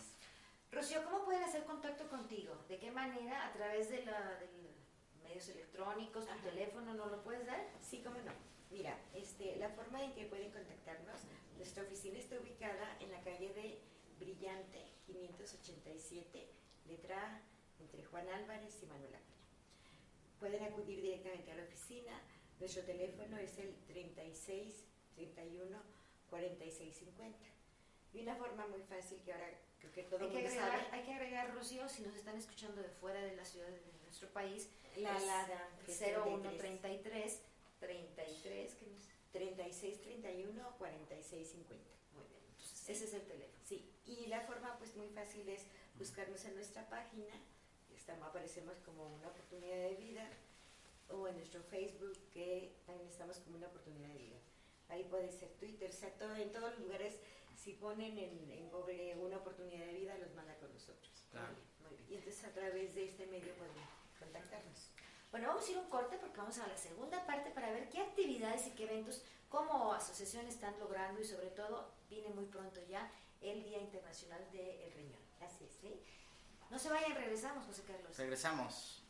Rocío, 0.71 1.03
¿cómo 1.03 1.25
pueden 1.25 1.43
hacer 1.43 1.65
contacto 1.65 2.07
contigo? 2.07 2.55
¿De 2.69 2.79
qué 2.79 2.91
manera? 2.91 3.45
¿A 3.47 3.51
través 3.51 3.89
de 3.89 4.05
la, 4.05 4.39
de 4.39 4.47
medios 5.21 5.49
electrónicos, 5.49 6.25
tu 6.25 6.31
Ajá. 6.31 6.41
teléfono, 6.43 6.93
no 6.93 7.07
lo 7.07 7.21
puedes 7.23 7.45
dar? 7.45 7.62
Sí, 7.81 8.01
cómo 8.01 8.17
no. 8.19 8.31
Mira, 8.69 8.97
este, 9.13 9.57
la 9.57 9.69
forma 9.69 10.01
en 10.01 10.13
que 10.13 10.25
pueden 10.27 10.49
contactarnos, 10.51 11.23
nuestra 11.57 11.84
oficina 11.84 12.17
está 12.19 12.39
ubicada 12.39 12.97
en 13.01 13.12
la 13.12 13.19
calle 13.21 13.53
de 13.53 13.79
Brillante, 14.17 14.88
587, 15.07 16.47
letra 16.88 17.41
entre 17.79 18.05
Juan 18.05 18.29
Álvarez 18.29 18.81
y 18.81 18.86
Manuel 18.86 19.13
Acuña. 19.15 19.47
Pueden 20.39 20.63
acudir 20.63 21.01
directamente 21.01 21.51
a 21.51 21.55
la 21.55 21.63
oficina. 21.63 22.13
Nuestro 22.60 22.84
teléfono 22.84 23.38
es 23.38 23.57
el 23.57 23.75
36 23.88 24.86
31 25.15 25.77
46 26.29 26.95
50. 26.95 27.38
Y 28.13 28.21
una 28.21 28.36
forma 28.36 28.67
muy 28.67 28.81
fácil 28.84 29.21
que 29.23 29.34
ahora 29.34 29.49
creo 29.82 29.94
que 29.94 30.04
todo 30.04 30.24
Hay 30.24 30.30
que, 30.30 30.38
agregar, 30.38 30.72
sabe, 30.72 30.88
hay 30.91 31.04
que 31.04 31.13
agregar, 31.13 31.54
Rocío, 31.54 31.89
si 31.89 32.04
nos 32.04 32.15
están 32.15 32.38
escuchando 32.38 32.82
de 32.82 32.89
fuera 32.89 33.22
de 33.22 33.36
la 33.36 33.44
ciudad 33.44 33.67
de 33.67 33.82
nuestro 34.04 34.30
país, 34.30 34.70
la 34.98 35.15
alada 35.15 35.70
que 35.86 35.91
es 35.91 35.98
33. 36.00 36.22
0133 36.24 37.41
33, 37.80 38.74
¿qué 38.76 38.86
más? 38.86 39.08
36 39.32 40.02
31 40.02 40.78
46 40.78 41.50
50. 41.50 41.86
Muy 42.13 42.24
bien, 42.28 42.44
entonces 42.52 42.89
ese 42.89 43.06
es 43.06 43.13
el 43.13 43.22
teléfono. 43.24 43.60
Sí, 43.65 43.89
y 44.06 44.28
la 44.28 44.41
forma 44.41 44.78
pues 44.78 44.96
muy 44.96 45.10
fácil 45.10 45.48
es 45.50 45.65
buscarnos 45.98 46.44
en 46.46 46.56
nuestra 46.56 46.88
página, 46.89 47.34
estamos, 47.96 48.28
aparecemos 48.28 48.78
como 48.86 49.08
una 49.15 49.28
oportunidad 49.28 49.78
de 49.78 49.96
vida, 49.96 50.30
o 51.10 51.28
en 51.28 51.36
nuestro 51.36 51.62
Facebook, 51.63 52.17
que 52.34 52.72
también 52.86 53.10
estamos 53.10 53.38
como 53.39 53.58
una 53.58 53.67
oportunidad 53.67 54.10
de 54.10 54.17
vida. 54.17 54.38
Ahí 54.89 55.04
puede 55.06 55.32
ser 55.32 55.50
Twitter, 55.60 55.89
o 55.89 55.94
sea, 55.94 56.10
todo, 56.15 56.36
en 56.36 56.52
todos 56.52 56.72
los 56.72 56.80
lugares, 56.80 57.17
si 57.62 57.74
ponen 57.74 58.17
en, 58.17 58.52
en 58.52 58.69
Google 58.71 59.15
una 59.17 59.38
oportunidad 59.38 59.86
de 59.86 59.93
vida, 59.93 60.17
los 60.17 60.34
manda 60.34 60.56
con 60.56 60.74
nosotros. 60.74 61.12
Claro. 61.30 61.54
Muy 61.82 61.95
bien. 61.95 62.08
Y 62.10 62.15
entonces 62.15 62.43
a 62.45 62.52
través 62.52 62.95
de 62.95 63.06
este 63.06 63.28
medio 63.28 63.54
pueden 63.56 63.76
contactarnos. 64.19 64.89
Bueno, 65.30 65.47
vamos 65.50 65.67
a 65.67 65.71
ir 65.71 65.78
un 65.78 65.89
corte 65.89 66.17
porque 66.17 66.38
vamos 66.38 66.58
a 66.58 66.67
la 66.67 66.76
segunda 66.76 67.26
parte 67.28 67.52
para 67.52 67.71
ver 67.71 67.88
qué 67.89 68.02
actividades 68.02 68.65
y 68.65 68.71
qué 68.71 68.86
eventos 68.86 69.21
como 69.47 69.93
asociación 69.93 70.47
están 70.47 70.78
logrando 70.80 71.21
y 71.21 71.26
sobre 71.26 71.52
todo 71.52 71.91
viene 72.10 72.30
muy 72.30 72.45
pronto 72.45 72.82
ya 72.89 73.12
el 73.41 73.63
Día 73.63 73.80
Internacional 73.80 74.43
del 74.52 74.91
Riñón. 74.93 75.21
Así 75.41 75.65
es. 75.65 75.71
¿sí? 75.82 76.02
No 76.71 76.80
se 76.80 76.89
vayan, 76.89 77.13
regresamos, 77.15 77.65
José 77.65 77.84
Carlos. 77.84 78.17
Regresamos. 78.17 79.04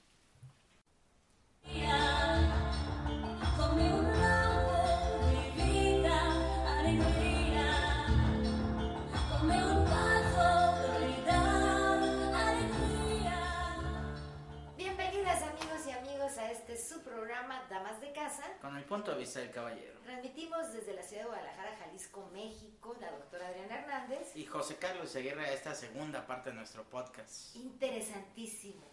Con 18.62 18.78
el 18.78 18.86
punto 18.86 19.12
de 19.12 19.18
vista 19.18 19.40
del 19.40 19.52
caballero. 19.52 20.00
Transmitimos 20.04 20.72
desde 20.74 20.94
la 20.94 21.04
ciudad 21.04 21.24
de 21.24 21.30
Guadalajara, 21.30 21.76
Jalisco, 21.78 22.30
México, 22.32 22.96
la 23.00 23.12
doctora 23.12 23.48
Adriana 23.48 23.80
Hernández. 23.80 24.36
Y 24.36 24.46
José 24.46 24.78
Carlos 24.78 25.16
Aguirre, 25.16 25.54
esta 25.54 25.76
segunda 25.76 26.26
parte 26.26 26.50
de 26.50 26.56
nuestro 26.56 26.84
podcast. 26.84 27.56
Interesantísimo. 27.56 28.84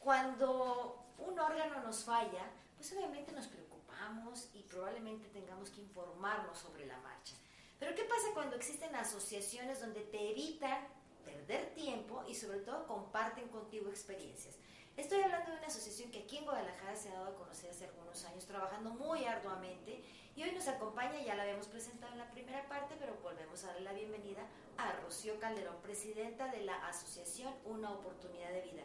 Cuando 0.00 1.04
un 1.18 1.38
órgano 1.38 1.82
nos 1.82 2.04
falla, 2.04 2.50
pues 2.76 2.92
obviamente 2.92 3.32
nos 3.32 3.46
preocupamos 3.46 4.48
y 4.54 4.62
probablemente 4.62 5.28
tengamos 5.28 5.70
que 5.70 5.80
informarnos 5.80 6.58
sobre 6.58 6.86
la 6.86 6.98
marcha. 6.98 7.36
Pero 7.78 7.94
¿qué 7.94 8.04
pasa 8.04 8.28
cuando 8.34 8.56
existen 8.56 8.94
asociaciones 8.94 9.80
donde 9.80 10.00
te 10.00 10.30
evitan 10.30 10.86
perder 11.24 11.74
tiempo 11.74 12.22
y 12.28 12.34
sobre 12.34 12.60
todo 12.60 12.86
comparten 12.86 13.48
contigo 13.48 13.88
experiencias? 13.88 14.56
Estoy 14.96 15.22
hablando 15.22 15.50
de 15.50 15.58
una 15.58 15.66
asociación 15.66 16.12
que 16.12 16.20
aquí 16.20 16.38
en 16.38 16.44
Guadalajara 16.44 16.94
se 16.94 17.08
ha 17.08 17.14
dado 17.14 17.32
a 17.32 17.34
conocer 17.34 17.68
hace 17.70 17.86
algunos 17.86 18.24
años, 18.26 18.46
trabajando 18.46 18.90
muy 18.90 19.24
arduamente 19.24 20.04
y 20.36 20.42
hoy 20.44 20.52
nos 20.52 20.68
acompaña, 20.68 21.20
ya 21.20 21.34
la 21.34 21.42
habíamos 21.42 21.66
presentado 21.66 22.12
en 22.12 22.18
la 22.20 22.30
primera 22.30 22.64
parte, 22.68 22.94
pero 23.00 23.16
volvemos 23.20 23.64
a 23.64 23.68
darle 23.68 23.82
la 23.82 23.92
bienvenida 23.92 24.42
a 24.78 24.92
Rocío 24.92 25.40
Calderón, 25.40 25.76
presidenta 25.82 26.46
de 26.52 26.60
la 26.60 26.86
asociación 26.86 27.52
Una 27.64 27.90
Oportunidad 27.90 28.50
de 28.50 28.60
Vida. 28.62 28.82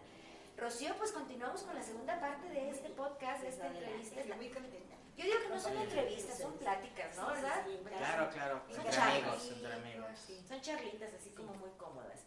Rocío, 0.58 0.96
pues 0.98 1.12
continuamos 1.12 1.62
con 1.62 1.76
la 1.76 1.84
segunda 1.84 2.20
parte 2.20 2.50
de 2.50 2.70
este 2.72 2.90
podcast, 2.90 3.44
de 3.44 3.50
esta 3.50 3.68
entrevista. 3.68 4.20
Estoy 4.22 4.36
muy 4.36 4.50
contenta. 4.50 4.96
Yo 5.16 5.26
digo 5.26 5.38
que 5.44 5.50
no 5.50 5.60
son 5.60 5.78
entrevistas, 5.78 6.40
son 6.40 6.54
pláticas, 6.58 7.16
¿no? 7.18 7.28
¿Verdad? 7.28 7.66
Claro, 8.00 8.30
claro, 8.32 8.62
Son 8.70 8.86
entre 8.86 9.00
amigos, 9.02 9.52
entre 9.52 9.74
amigos. 9.74 10.10
Son 10.48 10.62
charlitas 10.62 11.14
así 11.14 11.30
como 11.32 11.54
muy 11.54 11.70
cómodas. 11.72 12.26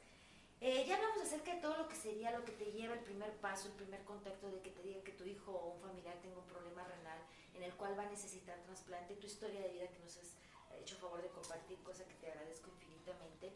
Eh, 0.64 0.84
ya 0.86 0.94
hablamos 0.94 1.20
acerca 1.20 1.52
de 1.56 1.60
todo 1.60 1.76
lo 1.76 1.88
que 1.88 1.96
sería 1.96 2.30
lo 2.30 2.44
que 2.44 2.52
te 2.52 2.66
lleva 2.66 2.94
el 2.94 3.00
primer 3.00 3.32
paso, 3.38 3.66
el 3.66 3.74
primer 3.74 4.04
contacto 4.04 4.48
de 4.48 4.60
que 4.60 4.70
te 4.70 4.80
digan 4.80 5.02
que 5.02 5.10
tu 5.10 5.24
hijo 5.24 5.50
o 5.50 5.74
un 5.74 5.80
familiar 5.80 6.14
tenga 6.22 6.38
un 6.38 6.46
problema 6.46 6.84
renal 6.84 7.18
en 7.52 7.64
el 7.64 7.74
cual 7.74 7.98
va 7.98 8.04
a 8.04 8.10
necesitar 8.10 8.56
trasplante, 8.62 9.16
tu 9.16 9.26
historia 9.26 9.60
de 9.60 9.70
vida 9.70 9.88
que 9.88 9.98
nos 9.98 10.16
has 10.18 10.36
hecho 10.80 10.96
favor 10.98 11.20
de 11.20 11.30
compartir, 11.30 11.82
cosa 11.82 12.04
que 12.06 12.14
te 12.14 12.30
agradezco 12.30 12.70
infinitamente. 12.70 13.52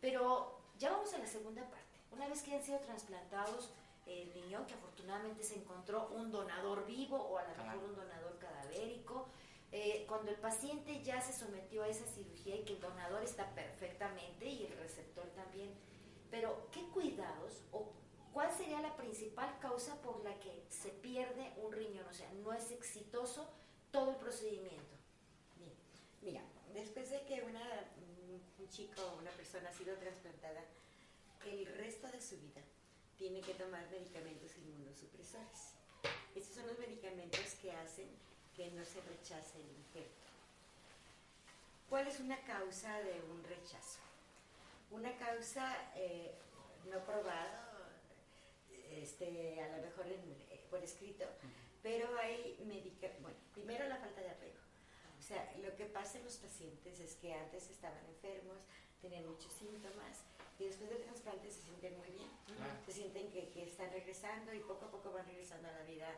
Pero 0.00 0.62
ya 0.78 0.92
vamos 0.92 1.12
a 1.12 1.18
la 1.18 1.26
segunda 1.26 1.62
parte. 1.68 2.00
Una 2.10 2.26
vez 2.26 2.42
que 2.42 2.54
han 2.54 2.62
sido 2.62 2.78
trasplantados 2.78 3.70
eh, 4.06 4.22
el 4.22 4.32
riñón, 4.32 4.64
que 4.64 4.72
afortunadamente 4.72 5.42
se 5.42 5.56
encontró 5.56 6.08
un 6.08 6.32
donador 6.32 6.86
vivo 6.86 7.18
o 7.18 7.36
a 7.36 7.42
lo 7.42 7.54
mejor 7.54 7.84
un 7.84 7.96
donador 7.96 8.38
cadavérico, 8.38 9.28
eh, 9.72 10.06
cuando 10.08 10.30
el 10.30 10.38
paciente 10.38 11.02
ya 11.02 11.20
se 11.20 11.34
sometió 11.34 11.82
a 11.82 11.88
esa 11.88 12.06
cirugía 12.06 12.56
y 12.56 12.64
que 12.64 12.72
el 12.72 12.80
donador 12.80 13.22
está 13.22 13.54
perfectamente 13.54 14.46
y 14.46 14.64
el 14.64 14.78
receptor 14.78 15.26
también, 15.34 15.74
pero 16.36 16.68
¿qué 16.70 16.82
cuidados 16.88 17.62
o 17.72 17.90
cuál 18.34 18.52
sería 18.52 18.82
la 18.82 18.94
principal 18.94 19.58
causa 19.58 19.94
por 20.02 20.22
la 20.22 20.38
que 20.38 20.66
se 20.68 20.90
pierde 20.90 21.50
un 21.56 21.72
riñón? 21.72 22.04
O 22.06 22.12
sea, 22.12 22.30
no 22.44 22.52
es 22.52 22.70
exitoso 22.72 23.48
todo 23.90 24.10
el 24.10 24.16
procedimiento. 24.16 24.96
Mira, 26.20 26.42
después 26.74 27.08
de 27.08 27.22
que 27.22 27.42
una, 27.42 27.64
mm, 27.64 28.60
un 28.62 28.68
chico 28.68 29.00
o 29.00 29.16
una 29.16 29.30
persona 29.30 29.70
ha 29.70 29.72
sido 29.72 29.96
trasplantada, 29.96 30.62
el 31.46 31.64
resto 31.78 32.06
de 32.08 32.20
su 32.20 32.36
vida 32.36 32.60
tiene 33.16 33.40
que 33.40 33.54
tomar 33.54 33.88
medicamentos 33.90 34.58
inmunosupresores. 34.58 35.72
Estos 36.34 36.56
son 36.56 36.66
los 36.66 36.78
medicamentos 36.78 37.54
que 37.62 37.72
hacen 37.72 38.10
que 38.54 38.70
no 38.72 38.84
se 38.84 39.00
rechace 39.00 39.58
el 39.58 39.70
injerto. 39.70 40.28
¿Cuál 41.88 42.08
es 42.08 42.20
una 42.20 42.38
causa 42.44 43.00
de 43.00 43.22
un 43.22 43.42
rechazo? 43.44 44.05
Una 44.90 45.16
causa 45.16 45.92
eh, 45.96 46.34
no 46.90 47.04
probada, 47.04 47.62
este, 48.90 49.60
a 49.60 49.76
lo 49.76 49.82
mejor 49.82 50.06
en- 50.06 50.46
eh, 50.50 50.64
por 50.70 50.82
escrito, 50.82 51.24
pero 51.82 52.16
hay 52.18 52.58
medica 52.66 53.08
bueno, 53.20 53.36
primero 53.52 53.86
la 53.88 53.96
falta 53.96 54.20
de 54.20 54.30
apego. 54.30 54.58
O 55.18 55.22
sea, 55.22 55.52
lo 55.58 55.74
que 55.76 55.86
pasa 55.86 56.18
en 56.18 56.24
los 56.24 56.36
pacientes 56.36 57.00
es 57.00 57.16
que 57.16 57.32
antes 57.34 57.68
estaban 57.68 58.04
enfermos, 58.06 58.58
tenían 59.00 59.26
muchos 59.28 59.52
síntomas 59.52 60.22
y 60.58 60.64
después 60.64 60.88
del 60.88 61.02
trasplante 61.02 61.50
se 61.50 61.62
sienten 61.62 61.96
muy 61.98 62.08
bien. 62.10 62.30
Claro. 62.46 62.72
Se 62.86 62.92
sienten 62.92 63.30
que, 63.30 63.48
que 63.50 63.64
están 63.64 63.90
regresando 63.90 64.54
y 64.54 64.60
poco 64.60 64.86
a 64.86 64.90
poco 64.90 65.10
van 65.12 65.26
regresando 65.26 65.68
a 65.68 65.72
la 65.72 65.82
vida 65.84 66.08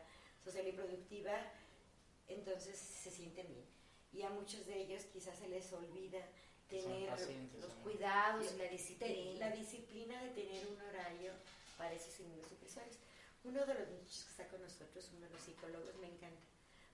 social 0.43 0.67
y 0.67 0.71
productiva, 0.73 1.33
entonces 2.27 2.77
se 2.77 3.09
sienten 3.09 3.47
bien. 3.47 3.65
Y 4.11 4.21
a 4.23 4.29
muchos 4.29 4.65
de 4.65 4.75
ellos 4.79 5.03
quizás 5.11 5.37
se 5.37 5.47
les 5.49 5.71
olvida 5.73 6.19
tener 6.69 7.09
Los 7.09 7.73
cuidados 7.83 8.53
y 8.53 8.57
la 8.57 8.69
disciplina. 8.69 9.39
la 9.39 9.55
disciplina 9.55 10.23
de 10.23 10.29
tener 10.29 10.67
un 10.67 10.81
horario 10.81 11.31
para 11.77 11.93
esos 11.93 12.19
inmunosupresores. 12.19 12.97
Uno 13.43 13.65
de 13.65 13.73
los 13.73 13.89
muchachos 13.89 14.23
que 14.23 14.29
está 14.31 14.47
con 14.47 14.61
nosotros, 14.61 15.09
uno 15.15 15.25
de 15.25 15.33
los 15.33 15.41
psicólogos, 15.41 15.95
me 15.97 16.07
encanta, 16.07 16.41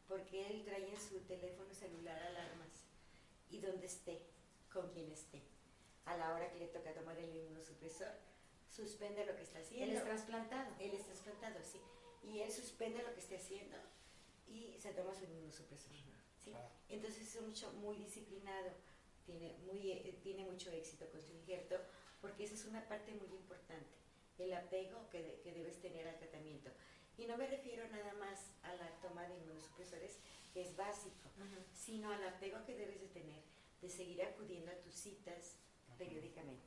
porque 0.07 0.47
él 0.47 0.63
trae 0.63 0.87
en 0.87 0.99
su 0.99 1.19
teléfono 1.21 1.73
celular 1.73 2.21
alarmas 2.21 2.85
y 3.49 3.59
donde 3.59 3.87
esté, 3.87 4.21
con 4.71 4.89
quien 4.91 5.11
esté, 5.11 5.41
a 6.05 6.15
la 6.17 6.33
hora 6.33 6.51
que 6.51 6.59
le 6.59 6.67
toca 6.67 6.93
tomar 6.93 7.17
el 7.17 7.35
inmunosupresor, 7.35 8.13
suspende 8.69 9.25
lo 9.25 9.35
que 9.35 9.41
está 9.41 9.59
haciendo. 9.59 9.91
Él 9.91 9.97
es 9.97 10.03
trasplantado. 10.03 10.75
Él 10.79 10.93
es 10.93 11.05
trasplantado, 11.05 11.59
sí. 11.63 11.79
Y 12.23 12.41
él 12.41 12.51
suspende 12.51 13.01
lo 13.03 13.13
que 13.13 13.19
esté 13.19 13.37
haciendo 13.37 13.77
y 14.47 14.77
se 14.79 14.93
toma 14.93 15.15
su 15.15 15.23
inmunosupresor. 15.25 15.91
¿sí? 16.43 16.53
Entonces 16.89 17.27
es 17.27 17.35
un 17.41 17.47
mucho 17.47 17.71
muy 17.73 17.97
disciplinado, 17.97 18.71
tiene, 19.25 19.53
muy, 19.65 19.91
eh, 19.91 20.19
tiene 20.23 20.43
mucho 20.45 20.71
éxito 20.71 21.05
con 21.11 21.21
su 21.21 21.33
injerto, 21.33 21.75
porque 22.21 22.43
esa 22.43 22.53
es 22.55 22.65
una 22.65 22.87
parte 22.87 23.13
muy 23.13 23.27
importante, 23.37 23.89
el 24.37 24.53
apego 24.53 25.09
que, 25.09 25.21
de- 25.23 25.39
que 25.41 25.51
debes 25.53 25.79
tener 25.81 26.07
al 26.07 26.17
tratamiento. 26.17 26.69
Y 27.17 27.25
no 27.25 27.37
me 27.37 27.47
refiero 27.47 27.87
nada 27.89 28.13
más 28.15 28.51
a 28.63 28.73
la 28.75 28.89
toma 29.01 29.27
de 29.27 29.35
inmunosupresores, 29.35 30.17
que 30.53 30.61
es 30.61 30.75
básico, 30.75 31.29
sino 31.73 32.11
al 32.11 32.23
apego 32.27 32.63
que 32.65 32.75
debes 32.75 32.99
de 33.01 33.07
tener, 33.07 33.41
de 33.81 33.89
seguir 33.89 34.21
acudiendo 34.23 34.71
a 34.71 34.75
tus 34.75 34.93
citas 34.95 35.57
periódicamente. 35.97 36.63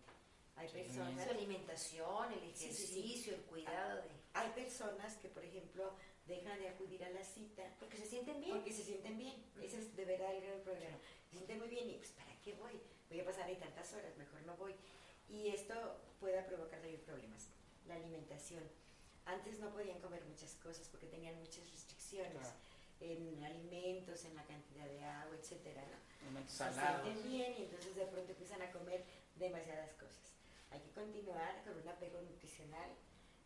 Hay 0.57 0.69
Sí. 0.69 0.75
personas 0.79 1.25
Su 1.25 1.31
alimentación, 1.31 2.33
el 2.33 2.55
Sí, 2.55 2.73
sí, 2.73 2.87
sí. 2.87 2.99
ejercicio, 3.01 3.35
el 3.35 3.43
cuidado 3.43 4.03
de... 4.03 4.09
hay 4.35 4.51
personas 4.53 5.17
que, 5.19 5.29
por 5.29 5.45
ejemplo, 5.45 5.95
dejan 6.27 6.59
de 6.59 6.69
acudir 6.69 7.05
a 7.05 7.11
la 7.11 7.23
cita 7.23 7.63
Porque 7.79 7.97
se 7.97 8.07
sienten 8.07 8.41
bien. 8.41 8.57
porque 8.57 8.73
se 8.73 8.83
sienten 8.85 9.17
bien. 9.19 9.37
Ese 9.63 9.79
es 9.79 9.95
de 9.95 10.05
verdad 10.05 10.35
el 10.35 10.43
gran 10.43 10.61
problema. 10.63 10.99
Se 11.31 11.37
sienten 11.37 11.59
muy 11.59 11.69
bien 11.69 11.91
y 11.91 11.95
pues 11.95 12.11
¿para 12.13 12.35
qué 12.43 12.55
voy? 12.55 12.81
Voy 13.09 13.21
a 13.21 13.25
pasar 13.25 13.45
ahí 13.45 13.57
tantas 13.57 13.93
horas, 13.95 14.17
mejor 14.17 14.43
no 14.43 14.57
voy. 14.57 14.75
Y 15.29 15.49
esto 15.49 15.75
puede 16.21 16.43
provocar 16.43 16.81
también 16.81 17.01
problemas. 17.03 17.49
La 17.87 17.95
alimentación. 17.95 18.63
Antes 19.27 19.59
no 19.61 19.71
podían 19.71 20.01
comer 20.01 20.25
muchas 20.25 20.55
cosas 20.57 20.89
porque 20.89 21.07
tenían 21.07 21.37
muchas 21.39 21.71
restricciones 21.71 22.33
Claro. 22.33 22.57
en 23.01 23.45
alimentos, 23.45 24.25
en 24.25 24.35
la 24.35 24.45
cantidad 24.45 24.87
de 24.87 25.05
agua, 25.05 25.37
etcétera, 25.37 25.83
¿no? 26.33 26.41
Se 26.49 26.73
sienten 26.73 27.23
bien 27.31 27.55
y 27.59 27.63
entonces 27.65 27.95
de 27.95 28.07
pronto 28.07 28.33
empiezan 28.33 28.63
a 28.63 28.73
comer 28.73 29.05
demasiadas 29.37 29.93
cosas. 29.93 30.33
Hay 30.71 30.81
que 30.81 30.91
continuar 30.93 31.63
con 31.65 31.77
un 31.79 31.89
apego 31.89 32.21
nutricional 32.23 32.91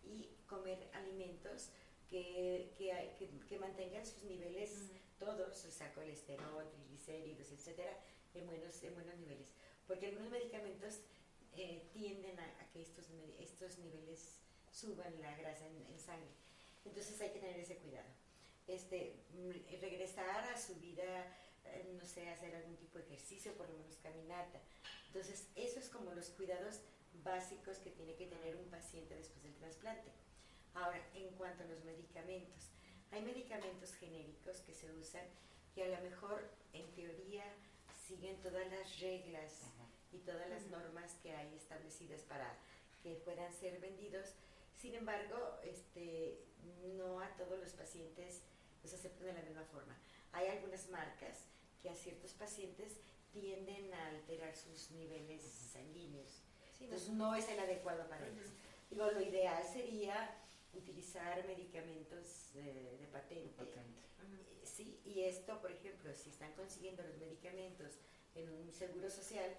y 0.05 0.29
comer 0.47 0.89
alimentos 0.93 1.69
que, 2.09 2.73
que- 2.79 3.29
que 3.49 3.59
mantengan 3.59 4.05
sus 4.07 4.23
niveles 4.25 4.91
todos, 5.25 5.65
o 5.65 5.71
sea, 5.71 5.93
colesterol, 5.95 6.69
triglicéridos, 6.71 7.53
etcétera, 7.53 7.97
en 8.35 8.47
buenos, 8.47 8.83
en 8.83 8.95
buenos 8.95 9.17
niveles. 9.19 9.53
Porque 9.87 10.07
algunos 10.07 10.31
medicamentos 10.31 10.99
eh, 11.57 11.89
tienden 11.93 12.39
a, 12.41 12.69
que 12.73 12.83
estos, 12.83 13.07
estos 13.39 13.79
niveles 13.79 14.41
suban 14.73 15.21
la 15.21 15.37
grasa 15.37 15.67
en, 15.69 15.87
en 15.87 15.99
sangre. 16.01 16.31
Entonces 16.85 17.21
hay 17.21 17.31
que 17.31 17.39
tener 17.39 17.59
ese 17.59 17.77
cuidado. 17.77 18.09
Este, 18.67 19.25
mm, 19.35 19.81
regresar 19.81 20.45
a 20.49 20.59
su 20.59 20.75
vida, 20.77 21.27
eh, 21.65 21.95
no 21.97 22.05
sé, 22.05 22.29
hacer 22.31 22.55
algún 22.57 22.77
tipo 22.77 22.99
de 22.99 23.05
ejercicio, 23.05 23.53
por 23.55 23.69
lo 23.69 23.79
menos 23.79 23.97
caminata. 24.03 24.61
Entonces, 25.07 25.47
eso 25.55 25.79
es 25.79 25.89
como 25.89 26.13
los 26.13 26.31
cuidados 26.31 26.81
básicos 27.23 27.79
que 27.79 27.91
tiene 27.91 28.15
que 28.17 28.27
tener 28.27 28.57
un 28.57 28.69
paciente 28.71 29.15
después 29.15 29.43
del 29.43 29.55
trasplante. 29.55 30.11
Ahora, 30.75 31.01
en 31.15 31.29
cuanto 31.35 31.63
a 31.63 31.67
los 31.67 31.85
medicamentos, 31.85 32.72
hay 33.13 33.23
medicamentos 33.23 33.95
genéricos 33.95 34.61
que 34.63 34.75
se 34.75 34.91
usan 34.93 35.25
que 35.75 35.85
a 35.85 35.89
lo 35.89 36.03
mejor 36.03 36.43
en 36.73 36.87
teoría 36.93 37.45
siguen 38.07 38.41
todas 38.41 38.67
las 38.71 39.01
reglas 39.01 39.53
y 40.13 40.19
todas 40.19 40.49
las 40.49 40.67
normas 40.67 41.15
que 41.23 41.35
hay 41.35 41.55
establecidas 41.55 42.23
para 42.23 42.55
que 43.03 43.15
puedan 43.17 43.53
ser 43.53 43.81
vendidos. 43.81 44.35
Sin 44.77 44.95
embargo, 44.95 45.59
este, 45.63 46.39
no 46.97 47.21
a 47.21 47.29
todos 47.37 47.59
los 47.59 47.73
pacientes 47.73 48.43
los 48.83 48.93
aceptan 48.93 49.27
de 49.27 49.35
la 49.35 49.43
misma 49.43 49.65
forma. 49.65 49.97
Hay 50.33 50.49
algunas 50.49 50.89
marcas 50.89 51.45
que 51.83 51.91
a 51.91 51.95
ciertos 51.95 52.33
pacientes 52.33 52.97
tienden 53.33 53.93
a 53.95 54.09
alterar 54.09 54.55
sus 54.57 54.91
niveles 54.91 55.43
sanguíneos. 55.43 56.43
Sí, 56.77 56.85
Entonces 56.85 57.11
no 57.11 57.35
es 57.35 57.49
el 57.49 57.61
adecuado 57.61 58.09
para 58.09 58.27
ellos. 58.27 58.49
Digo, 58.91 59.11
lo 59.11 59.23
ideal 59.23 59.63
sería 59.65 60.42
utilizar 60.75 61.45
medicamentos 61.47 62.51
eh, 62.57 62.97
de 63.01 63.07
patente. 63.09 63.51
Patente. 63.57 64.01
Eh, 64.01 64.49
Sí, 64.65 65.01
y 65.05 65.25
esto, 65.25 65.61
por 65.61 65.71
ejemplo, 65.71 66.15
si 66.15 66.31
están 66.31 66.53
consiguiendo 66.55 67.03
los 67.03 67.17
medicamentos 67.19 67.99
en 68.35 68.49
un 68.51 68.73
seguro 68.73 69.11
social, 69.11 69.51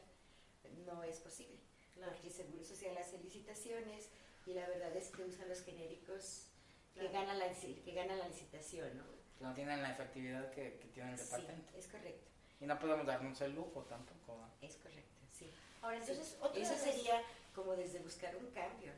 no 0.85 1.03
es 1.03 1.19
posible. 1.19 1.57
Porque 1.93 2.27
el 2.27 2.33
seguro 2.33 2.63
social 2.63 2.97
hace 2.97 3.19
licitaciones 3.19 4.09
y 4.47 4.53
la 4.53 4.67
verdad 4.67 4.95
es 4.95 5.09
que 5.09 5.23
usan 5.23 5.47
los 5.49 5.61
genéricos 5.61 6.47
que, 6.93 7.01
Claro. 7.01 7.13
ganan 7.13 7.39
la, 7.39 7.53
que 7.53 7.93
ganan 7.93 8.17
la 8.17 8.27
licitación, 8.27 8.97
¿no? 8.97 9.03
Que 9.37 9.43
no 9.43 9.53
tienen 9.53 9.81
la 9.83 9.91
efectividad 9.91 10.49
que, 10.51 10.79
que 10.79 10.87
tienen 10.87 11.15
de 11.15 11.23
Sí, 11.23 11.31
patente. 11.31 11.77
es 11.77 11.87
correcto, 11.87 12.25
Y 12.61 12.65
no 12.65 12.79
podemos 12.79 13.05
darnos 13.05 13.39
el 13.41 13.53
lujo 13.53 13.81
tampoco. 13.83 14.37
¿no? 14.37 14.49
es 14.67 14.75
correcto, 14.77 15.21
sí. 15.31 15.51
Ahora, 15.81 15.97
entonces, 15.97 16.27
Sí, 16.29 16.35
otra 16.41 16.61
Eso 16.61 16.75
sería 16.75 17.21
como 17.53 17.75
desde 17.75 17.99
buscar 17.99 18.35
un 18.35 18.47
cambio, 18.51 18.91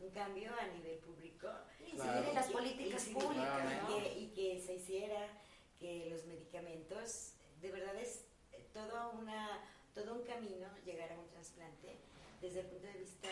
un 0.00 0.10
cambio 0.10 0.52
a 0.60 0.66
nivel 0.68 0.98
público. 0.98 1.48
Claro. 1.94 2.28
en 2.28 2.34
las 2.34 2.48
políticas 2.48 3.08
y- 3.08 3.14
públicas, 3.14 3.72
y 3.88 4.02
que, 4.02 4.18
y 4.18 4.26
que 4.34 4.60
se 4.60 4.74
hiciera 4.74 5.28
que 5.78 6.08
los 6.10 6.24
medicamentos, 6.26 7.34
de 7.60 7.70
verdad 7.70 7.94
es 7.96 8.24
eh, 8.52 8.66
todo, 8.72 9.12
una, 9.12 9.60
todo 9.94 10.14
un 10.14 10.22
camino 10.24 10.66
llegar 10.84 11.12
a 11.12 11.18
un 11.18 11.28
trasplante 11.28 11.96
desde 12.40 12.60
el 12.60 12.66
punto 12.66 12.86
de 12.88 12.94
vista 12.98 13.28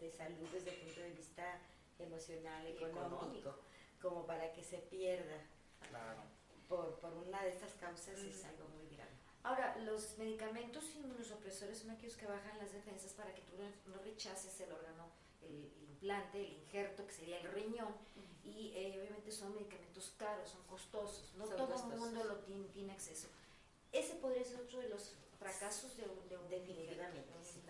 de 0.00 0.10
salud, 0.10 0.48
desde 0.52 0.70
el 0.70 0.76
punto 0.80 1.00
de 1.00 1.10
vista 1.12 1.58
emocional, 1.98 2.66
económico, 2.66 3.06
económico. 3.16 3.58
como 4.02 4.26
para 4.26 4.52
que 4.52 4.62
se 4.62 4.78
pierda 4.78 5.38
Claro. 5.88 6.20
por, 6.68 6.98
por 7.00 7.12
una 7.14 7.42
de 7.42 7.50
estas 7.50 7.72
causas 7.74 8.18
es 8.18 8.44
algo 8.44 8.68
muy 8.68 8.86
grave. 8.94 9.10
Ahora, 9.44 9.76
los 9.84 10.16
medicamentos 10.16 10.84
inmunosupresores 10.96 11.78
son 11.78 11.90
aquellos 11.90 12.16
que 12.16 12.26
bajan 12.26 12.58
las 12.58 12.72
defensas 12.72 13.12
para 13.12 13.32
que 13.34 13.42
tú 13.42 13.52
no, 13.92 13.98
rechaces 14.02 14.58
el 14.60 14.72
órgano, 14.72 15.10
el, 15.42 15.70
implante, 15.82 16.40
el 16.40 16.52
injerto, 16.54 17.06
que 17.06 17.12
sería 17.12 17.38
el 17.40 17.52
riñón. 17.52 17.94
Y 18.42 18.72
eh, 18.74 18.98
obviamente 18.98 19.30
son 19.30 19.54
medicamentos 19.54 20.14
caros, 20.18 20.50
son 20.50 20.62
costosos. 20.64 21.34
No 21.36 21.46
Son 21.46 21.56
todo 21.56 21.92
el 21.92 21.98
mundo 21.98 22.24
lo 22.24 22.38
tiene, 22.38 22.68
tiene 22.68 22.92
acceso. 22.92 23.28
Ese 23.92 24.14
podría 24.14 24.44
ser 24.44 24.60
otro 24.60 24.80
de 24.80 24.88
los 24.88 25.14
fracasos 25.38 25.94
de 25.96 26.04
un, 26.04 26.26
de 26.28 26.38
un 26.38 26.48
Definitivamente, 26.48 27.30
un 27.36 27.44
sí. 27.44 27.60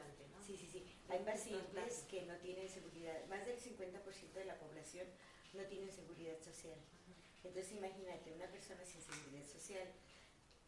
Sí, 0.47 0.57
sí, 0.57 0.69
sí. 0.71 0.85
Hay 1.09 1.25
pacientes 1.25 2.05
que 2.09 2.23
no 2.27 2.37
tienen 2.37 2.69
seguridad, 2.69 3.27
más 3.29 3.45
del 3.47 3.59
50% 3.59 4.33
de 4.33 4.45
la 4.45 4.59
población 4.59 5.07
no 5.55 5.65
tienen 5.65 5.91
seguridad 5.91 6.39
social. 6.39 6.79
Entonces 7.43 7.73
imagínate, 7.73 8.33
una 8.33 8.47
persona 8.47 8.85
sin 8.85 9.01
seguridad 9.01 9.47
social 9.47 9.89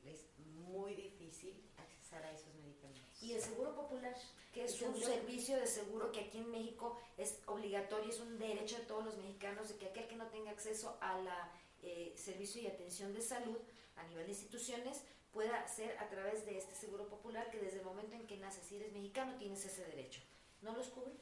es 0.09 0.25
muy 0.39 0.95
difícil 0.95 1.55
accesar 1.77 2.23
a 2.25 2.33
esos 2.33 2.55
medicamentos. 2.55 3.23
Y 3.23 3.33
el 3.33 3.41
seguro 3.41 3.75
popular, 3.75 4.15
que 4.53 4.65
es 4.65 4.73
un 4.83 4.95
seguro- 4.95 5.07
servicio 5.07 5.57
de 5.57 5.67
seguro 5.67 6.13
que 6.13 6.21
aquí 6.21 6.39
en 6.39 6.51
México 6.51 6.99
es 7.17 7.41
obligatorio, 7.47 8.11
es 8.11 8.21
un 8.21 8.39
derecho 8.39 8.79
de 8.79 8.85
todos 8.85 9.05
los 9.05 9.17
mexicanos, 9.19 9.69
de 9.69 9.77
que 9.77 9.87
aquel 9.87 10.07
que 10.09 10.17
no 10.17 10.27
tenga 10.29 10.51
acceso 10.51 10.97
a 11.01 11.19
la 11.21 11.53
eh, 11.83 12.15
servicio 12.17 12.63
y 12.63 12.67
atención 12.67 13.13
de 13.13 13.21
salud 13.23 13.59
a 13.97 14.03
nivel 14.05 14.25
de 14.27 14.33
instituciones 14.33 15.03
pueda 15.33 15.61
hacer 15.61 15.97
a 15.99 16.09
través 16.09 16.45
de 16.47 16.57
este 16.57 16.75
seguro 16.75 17.07
popular 17.09 17.51
que 17.51 17.59
desde 17.59 17.79
el 17.81 17.85
momento 17.85 18.17
en 18.17 18.27
que 18.27 18.39
naces, 18.39 18.65
si 18.67 18.77
eres 18.77 18.93
mexicano, 18.93 19.37
tienes 19.39 19.65
ese 19.65 19.85
derecho. 19.85 20.21
¿No 20.63 20.75
los 20.75 20.89
cubre? 20.89 21.13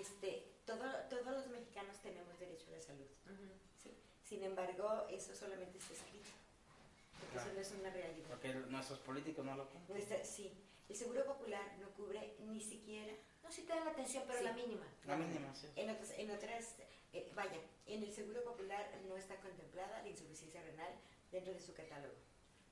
Este, 0.00 0.44
todo, 0.64 0.84
todos 1.10 1.26
los 1.26 1.46
mexicanos 1.48 1.98
tenemos 2.02 2.38
derecho 2.38 2.66
a 2.68 2.76
la 2.76 2.80
salud. 2.80 3.06
¿sí? 3.82 3.90
Sin 4.24 4.42
embargo, 4.42 5.06
eso 5.10 5.34
solamente 5.34 5.78
está 5.78 5.92
escrito, 5.94 6.28
porque 7.20 7.32
Claro. 7.34 7.48
eso 7.50 7.54
no 7.54 7.60
es 7.60 7.72
una 7.80 7.90
realidad. 7.90 8.28
Porque 8.28 8.54
nuestros 8.54 8.98
políticos 9.00 9.44
no 9.44 9.56
lo 9.56 9.68
cumplen. 9.68 9.98
Nuestra- 9.98 10.24
sí, 10.24 10.52
el 10.88 10.96
seguro 10.96 11.24
popular 11.24 11.62
no 11.80 11.88
cubre 11.90 12.34
ni 12.40 12.60
siquiera 12.60 13.12
No, 13.42 13.52
sí 13.52 13.62
te 13.62 13.72
dan 13.72 13.86
la 13.86 13.92
atención, 13.92 14.24
pero 14.26 14.38
Sí. 14.40 14.44
la 14.44 14.52
mínima. 14.52 14.84
La 15.06 15.16
mínima, 15.16 15.54
sí. 15.54 15.68
En 15.74 15.88
otras, 15.88 16.10
en 16.18 16.30
otras 16.30 16.74
eh, 17.14 17.32
vaya, 17.34 17.58
en 17.86 18.02
el 18.02 18.12
Seguro 18.12 18.44
Popular 18.44 18.86
no 19.08 19.16
está 19.16 19.36
contemplada 19.36 20.02
la 20.02 20.08
insuficiencia 20.08 20.60
renal 20.60 20.92
dentro 21.32 21.54
de 21.54 21.60
su 21.62 21.72
catálogo. 21.72 22.12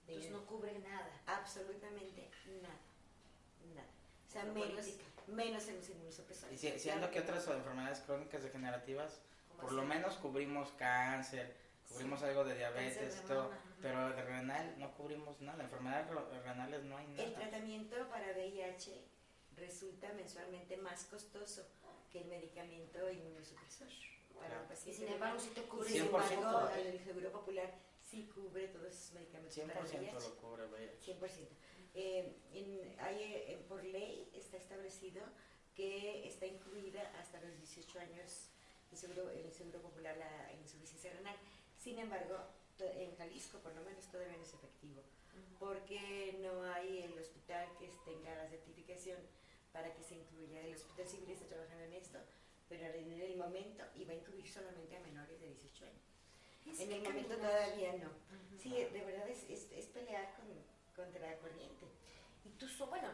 De- 0.07 0.13
Entonces 0.13 0.31
no 0.33 0.45
cubre 0.45 0.79
nada. 0.81 1.09
Absolutamente 1.25 2.29
nada. 2.61 2.75
Nada. 3.75 3.89
O 4.29 4.31
sea, 4.31 4.45
menos, 4.45 4.87
menos 5.29 5.67
en 5.69 5.77
los 5.79 5.89
inmunosupresores. 5.89 6.53
Y 6.53 6.59
si- 6.73 6.79
siendo 6.79 7.09
Claro 7.09 7.13
que 7.15 7.19
no. 7.21 7.25
otras 7.25 7.49
enfermedades 7.57 8.01
crónicas 8.01 8.43
degenerativas, 8.43 9.21
por 9.59 9.73
lo 9.73 9.83
menos 9.87 10.17
cubrimos 10.17 10.71
cáncer, 10.73 11.57
cubrimos 11.89 12.23
algo 12.23 12.45
de 12.45 12.55
diabetes, 12.57 13.23
todo, 13.27 13.51
pero 13.81 14.11
de 14.11 14.23
renal 14.23 14.75
no 14.79 14.93
cubrimos 14.95 15.41
nada. 15.41 15.63
Enfermedades 15.65 16.07
renales 16.45 16.83
no 16.85 16.97
hay 16.97 17.07
El 17.07 17.33
nada. 17.33 17.49
tratamiento 17.49 18.09
para 18.09 18.33
VIH 18.33 19.03
resulta 19.57 20.13
mensualmente 20.13 20.77
más 20.77 21.05
costoso 21.07 21.67
que 22.13 22.21
el 22.21 22.27
medicamento 22.29 23.11
inmunosupresor 23.11 23.89
para 24.35 24.49
Claro. 24.49 24.61
un 24.61 24.67
Y 24.67 24.69
paciente. 24.69 25.01
sin 25.05 25.13
embargo, 25.15 25.39
si 25.41 25.49
te 25.51 25.63
cubre 25.63 25.89
Sin 25.89 26.03
100%. 26.03 26.33
embargo, 26.35 26.69
el 26.77 27.05
Seguro 27.05 27.33
Popular 27.33 27.75
sí 28.03 28.31
cubre 28.35 28.69
todos 28.69 28.93
esos 28.93 29.13
medicamentos 29.15 29.55
100% 29.55 29.73
para 29.75 29.87
VIH. 29.87 30.29
lo 30.29 30.37
cubre 30.37 30.67
VIH. 30.67 30.99
100%. 31.03 31.49
Eh, 31.95 32.37
en- 32.53 33.01
hay, 33.01 33.23
eh, 33.23 33.65
por 33.69 33.83
ley 33.83 34.31
está 34.35 34.59
establecido 34.59 35.23
que 35.75 36.27
está 36.29 36.47
incluida 36.47 37.01
hasta 37.19 37.41
los 37.41 37.57
18 37.59 37.99
años 37.99 38.51
el 38.93 38.99
seguro, 38.99 39.31
el 39.31 39.51
seguro 39.53 39.81
popular 39.81 40.17
la 40.17 40.53
insuficiencia 40.53 41.13
renal. 41.13 41.37
Sin 41.87 42.01
embargo, 42.01 42.35
en 42.81 43.15
Jalisco 43.15 43.59
por 43.59 43.73
lo 43.77 43.81
menos 43.83 44.11
todavía 44.11 44.37
no 44.37 44.43
es 44.43 44.53
efectivo, 44.53 45.03
porque 45.61 46.37
no 46.43 46.65
hay 46.65 47.03
el 47.03 47.17
hospital 47.17 47.69
que 47.79 47.93
tenga 48.05 48.35
la 48.35 48.49
certificación 48.49 49.19
para 49.73 49.95
que 49.95 50.03
se 50.03 50.17
incluya. 50.17 50.63
El 50.63 50.75
hospital 50.75 51.07
civil 51.07 51.31
está 51.31 51.47
trabajando 51.47 51.85
en 51.85 51.93
esto, 51.93 52.19
pero 52.69 52.87
en 52.87 53.13
el 53.13 53.37
momento 53.37 53.85
iba 53.95 54.13
a 54.13 54.17
incluir 54.17 54.49
solamente 54.49 54.97
a 54.97 55.01
menores 55.01 55.39
de 55.39 55.47
18 55.47 55.85
años. 55.85 56.81
En 56.81 56.91
el 56.91 57.03
momento 57.05 57.37
todavía 57.37 57.93
no. 57.93 58.11
Sí, 58.59 58.71
de 58.71 59.05
verdad 59.05 59.29
es, 59.29 59.49
es, 59.49 59.71
es 59.71 59.87
pelear 59.87 60.35
con, 60.35 60.47
contra 60.97 61.31
la 61.31 61.39
corriente. 61.39 61.87
Y 62.45 62.49
tú, 62.59 62.67
bueno, 62.87 63.11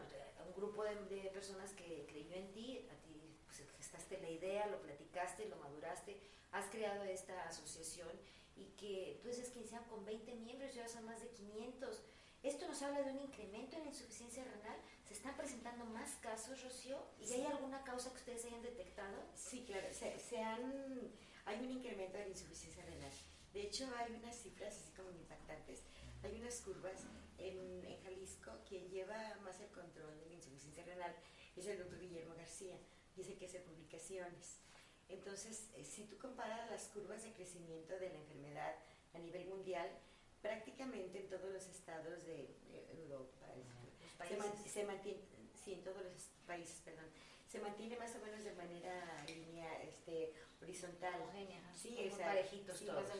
un 0.46 0.54
grupo 0.54 0.82
de, 0.82 0.94
de 1.14 1.28
personas 1.28 1.74
que 1.74 2.06
creyó 2.08 2.36
en 2.36 2.50
ti, 2.52 2.88
a 2.90 2.94
ti 3.04 3.36
pues, 3.44 3.70
gestaste 3.76 4.18
la 4.18 4.30
idea, 4.30 4.66
lo 4.68 4.80
platicaste, 4.80 5.46
lo 5.50 5.56
maduraste, 5.56 6.16
has 6.52 6.70
creado 6.70 7.04
esta 7.04 7.46
asociación 7.46 8.08
y 8.56 8.66
que 8.76 9.18
tú 9.22 9.28
dices 9.28 9.48
que 9.50 9.60
inician 9.60 9.84
con 9.84 10.04
20 10.04 10.34
miembros 10.36 10.74
y 10.74 10.78
ahora 10.78 10.90
son 10.92 11.04
más 11.04 11.20
de 11.20 11.28
500. 11.30 12.02
Esto 12.42 12.66
nos 12.66 12.82
habla 12.82 13.02
de 13.02 13.12
un 13.12 13.20
incremento 13.20 13.76
en 13.76 13.82
la 13.84 13.88
insuficiencia 13.90 14.42
renal. 14.44 14.76
¿Se 15.06 15.14
están 15.14 15.36
presentando 15.36 15.84
más 15.86 16.16
casos, 16.16 16.60
Rocío? 16.62 16.98
¿Y 17.20 17.26
Sí. 17.26 17.34
hay 17.34 17.46
alguna 17.46 17.84
causa 17.84 18.10
que 18.10 18.16
ustedes 18.16 18.44
hayan 18.46 18.62
detectado? 18.62 19.16
Sí, 19.34 19.64
claro, 19.64 19.86
se, 19.92 20.18
se 20.18 20.38
han, 20.38 21.12
hay 21.44 21.58
un 21.64 21.70
incremento 21.70 22.18
de 22.18 22.24
la 22.24 22.30
insuficiencia 22.30 22.84
renal. 22.84 23.12
De 23.52 23.62
hecho, 23.62 23.88
hay 23.96 24.12
unas 24.14 24.36
cifras 24.36 24.74
así 24.76 24.90
como 24.92 25.10
impactantes. 25.10 25.82
Hay 26.24 26.40
unas 26.40 26.60
curvas 26.62 27.04
en, 27.38 27.84
en 27.86 28.02
Jalisco. 28.02 28.50
Quien 28.68 28.88
lleva 28.88 29.36
más 29.44 29.60
el 29.60 29.68
control 29.68 30.18
de 30.20 30.26
la 30.26 30.34
insuficiencia 30.34 30.84
renal 30.84 31.14
es 31.56 31.66
el 31.66 31.78
doctor 31.78 32.00
Guillermo 32.00 32.34
García. 32.34 32.76
Dice 33.14 33.36
que 33.36 33.46
hace 33.46 33.60
publicaciones. 33.60 34.61
Entonces, 35.12 35.68
eh, 35.76 35.84
si 35.84 36.04
tú 36.04 36.16
comparas 36.18 36.70
las 36.70 36.84
curvas 36.88 37.22
de 37.22 37.32
crecimiento 37.32 37.98
de 37.98 38.08
la 38.08 38.16
enfermedad 38.18 38.74
a 39.14 39.18
nivel 39.18 39.46
mundial, 39.46 39.88
prácticamente 40.40 41.20
en 41.20 41.28
todos 41.28 41.52
los 41.52 41.66
estados 41.66 42.24
de 42.24 42.48
Europa, 42.90 43.46
Los 44.18 44.28
se, 44.28 44.36
man- 44.36 44.50
países. 44.52 44.72
se 44.72 44.84
mantiene, 44.84 45.20
sí, 45.64 45.74
en 45.74 45.84
todos 45.84 46.02
los 46.02 46.22
países, 46.46 46.80
perdón, 46.84 47.04
se 47.48 47.60
mantiene 47.60 47.96
más 47.98 48.14
o 48.16 48.18
menos 48.24 48.42
de 48.42 48.52
manera 48.54 49.24
línea, 49.26 49.82
este, 49.82 50.32
horizontal. 50.60 51.20
Homogénea, 51.22 51.60
Sí, 51.74 51.90
muy 51.98 52.08
o 52.08 52.16
sea, 52.16 52.26
parejitos 52.28 52.78
sí, 52.78 52.86
todos. 52.86 53.04
más. 53.04 53.16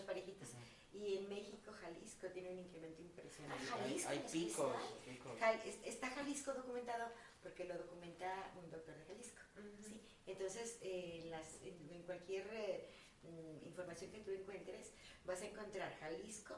Y 0.95 1.17
en 1.19 1.29
México, 1.29 1.73
Jalisco 1.73 2.27
tiene 2.29 2.51
un 2.51 2.59
incremento 2.59 3.01
impresionante. 3.03 3.65
Ah, 3.71 3.75
Hay, 3.77 3.99
Jalisco 3.99 4.09
hay 4.11 4.19
picos. 4.31 4.77
Jal- 5.41 5.61
está 5.85 6.11
Jalisco 6.11 6.53
documentado 6.55 7.11
porque 7.43 7.65
lo 7.65 7.77
documenta 7.79 8.53
un 8.63 8.71
doctor 8.71 8.95
de 8.97 9.05
Jalisco. 9.05 9.41
¿sí? 9.87 10.01
Entonces, 10.27 10.79
eh, 10.83 11.27
las- 11.31 11.61
en, 11.63 11.89
en 11.91 12.03
cualquier 12.03 12.47
eh, 12.53 12.89
mm, 13.23 13.67
información 13.67 14.11
que 14.13 14.21
tú 14.21 14.31
encuentres, 14.31 14.93
vas 15.25 15.41
a 15.43 15.47
encontrar 15.47 15.93
Jalisco 15.99 16.57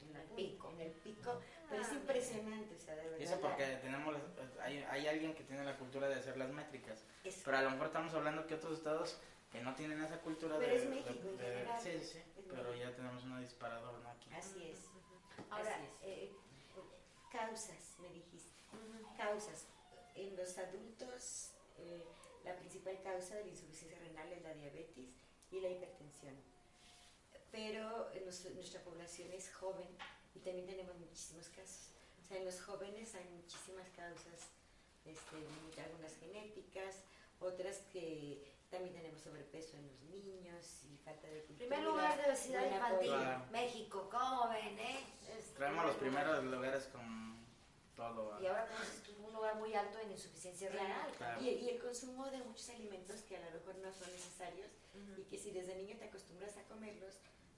en, 0.00 0.12
la 0.12 0.22
pico. 0.36 0.70
en 0.72 0.80
el 0.80 0.92
pico, 0.92 1.40
pero 1.68 1.82
es 1.82 1.88
Ah, 1.90 1.94
impresionante, 1.94 2.74
o 2.74 2.78
sea, 2.78 2.94
de 2.96 3.02
verdad. 3.04 3.20
Eso 3.20 3.40
porque 3.40 3.66
tenemos, 3.82 4.16
hay, 4.60 4.78
hay 4.84 5.06
alguien 5.08 5.34
que 5.34 5.44
tiene 5.44 5.64
la 5.64 5.76
cultura 5.76 6.08
de 6.08 6.14
hacer 6.16 6.36
las 6.36 6.50
métricas. 6.50 7.04
es- 7.24 7.42
Pero 7.44 7.56
a 7.56 7.62
lo 7.62 7.70
mejor 7.70 7.86
estamos 7.88 8.14
hablando 8.14 8.46
que 8.46 8.54
otros 8.54 8.78
estados 8.78 9.18
que 9.50 9.60
no 9.62 9.74
tienen 9.74 10.02
esa 10.02 10.20
cultura 10.20 10.58
Pero 10.58 10.70
de... 10.70 10.76
es 10.76 10.82
de- 10.82 10.88
México 10.90 11.10
en 11.28 11.36
de- 11.38 11.44
general. 11.44 11.80
Sí, 11.82 11.90
sí, 12.00 12.18
Es 12.18 12.44
pero 12.48 12.62
México. 12.70 12.74
ya 12.84 12.94
tenemos 12.96 13.24
una 13.24 13.40
disparador, 13.40 13.98
¿no? 14.00 14.10
Aquí. 14.10 14.30
así 14.34 14.70
es. 14.70 14.78
Ahora, 15.50 15.74
Así 15.74 15.84
es. 15.84 15.90
eh, 16.02 16.32
Causas, 17.32 17.96
me 18.00 18.08
dijiste. 18.10 18.50
Causas. 19.16 19.66
En 20.14 20.36
los 20.36 20.58
adultos, 20.58 21.52
eh, 21.78 22.04
la 22.48 22.56
principal 22.56 22.98
causa 23.02 23.36
de 23.36 23.44
la 23.44 23.50
insuficiencia 23.50 23.98
renal 23.98 24.32
es 24.32 24.42
la 24.42 24.54
diabetes 24.54 25.08
y 25.50 25.60
la 25.60 25.68
hipertensión. 25.68 26.34
Pero 27.52 28.10
los- 28.24 28.44
nuestra 28.54 28.80
población 28.82 29.30
es 29.32 29.52
joven 29.54 29.88
y 30.34 30.40
también 30.40 30.66
tenemos 30.66 30.96
muchísimos 30.98 31.48
casos. 31.48 31.90
O 32.22 32.26
sea, 32.26 32.38
en 32.38 32.44
los 32.44 32.60
jóvenes 32.60 33.14
hay 33.14 33.24
muchísimas 33.30 33.88
causas, 33.90 34.48
este, 35.04 35.36
algunas 35.82 36.14
genéticas, 36.16 36.96
otras 37.40 37.78
que 37.92 38.44
también 38.70 38.94
tenemos 38.94 39.20
sobrepeso 39.22 39.76
en 39.76 39.86
los 39.86 40.00
niños 40.02 40.84
y 40.84 40.96
falta 40.98 41.26
de 41.26 41.42
cultura. 41.44 41.68
primer 41.68 41.82
lugar 41.84 42.18
de 42.20 42.24
obesidad 42.30 42.70
infantil. 42.70 43.08
Claro. 43.08 43.44
México, 43.50 44.08
¿cómo 44.10 44.48
ven, 44.50 44.78
eh? 44.78 44.98
Traemos 45.56 45.86
los 45.86 45.96
primer 45.96 46.24
primeros 46.24 46.44
lugares 46.44 46.84
con 46.88 47.47
todo. 47.98 48.40
Y 48.40 48.46
ahora 48.46 48.64
tenemos 48.66 49.26
un 49.28 49.32
lugar 49.34 49.56
muy 49.56 49.74
alto 49.74 49.98
en 49.98 50.12
insuficiencia 50.12 50.70
renal. 50.70 51.10
Claro. 51.18 51.40
Y, 51.42 51.48
y 51.48 51.68
el 51.70 51.78
consumo 51.82 52.30
de 52.30 52.38
muchos 52.38 52.68
alimentos 52.70 53.20
que 53.22 53.36
a 53.36 53.40
lo 53.44 53.50
mejor 53.50 53.74
no 53.78 53.92
son 53.92 54.10
necesarios 54.12 54.70
y 55.16 55.22
que 55.24 55.36
si 55.38 55.50
desde 55.50 55.74
niño 55.76 55.96
te 55.98 56.04
acostumbras 56.06 56.56
a 56.56 56.62
comerlos, 56.64 57.14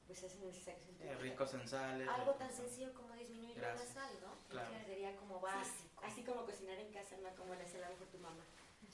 pues 0.06 0.24
hacen 0.24 0.44
necesarios 0.44 0.86
en 0.88 0.96
tu 0.96 1.04
Eh, 1.04 1.14
ricos 1.16 1.54
en 1.54 1.68
sales. 1.68 2.08
Algo 2.08 2.32
tan 2.34 2.48
en- 2.50 2.56
sencillo 2.56 2.92
como 2.94 3.14
disminuir 3.14 3.54
Gracias. 3.56 3.94
la 3.94 4.02
sal, 4.02 4.12
¿no? 4.22 4.32
Claro. 4.48 4.70
Que 4.72 4.84
sería 4.84 5.14
como 5.16 5.36
Sí, 5.38 5.42
básico. 5.44 6.00
así 6.02 6.24
como 6.24 6.44
cocinar 6.46 6.78
en 6.78 6.92
casa, 6.92 7.16
no 7.22 7.28
como 7.36 7.54
le 7.54 7.62
hace 7.62 7.76
a 7.76 7.86
lo 7.88 7.92
mejor 7.94 8.08
tu 8.08 8.18
mamá. 8.18 8.44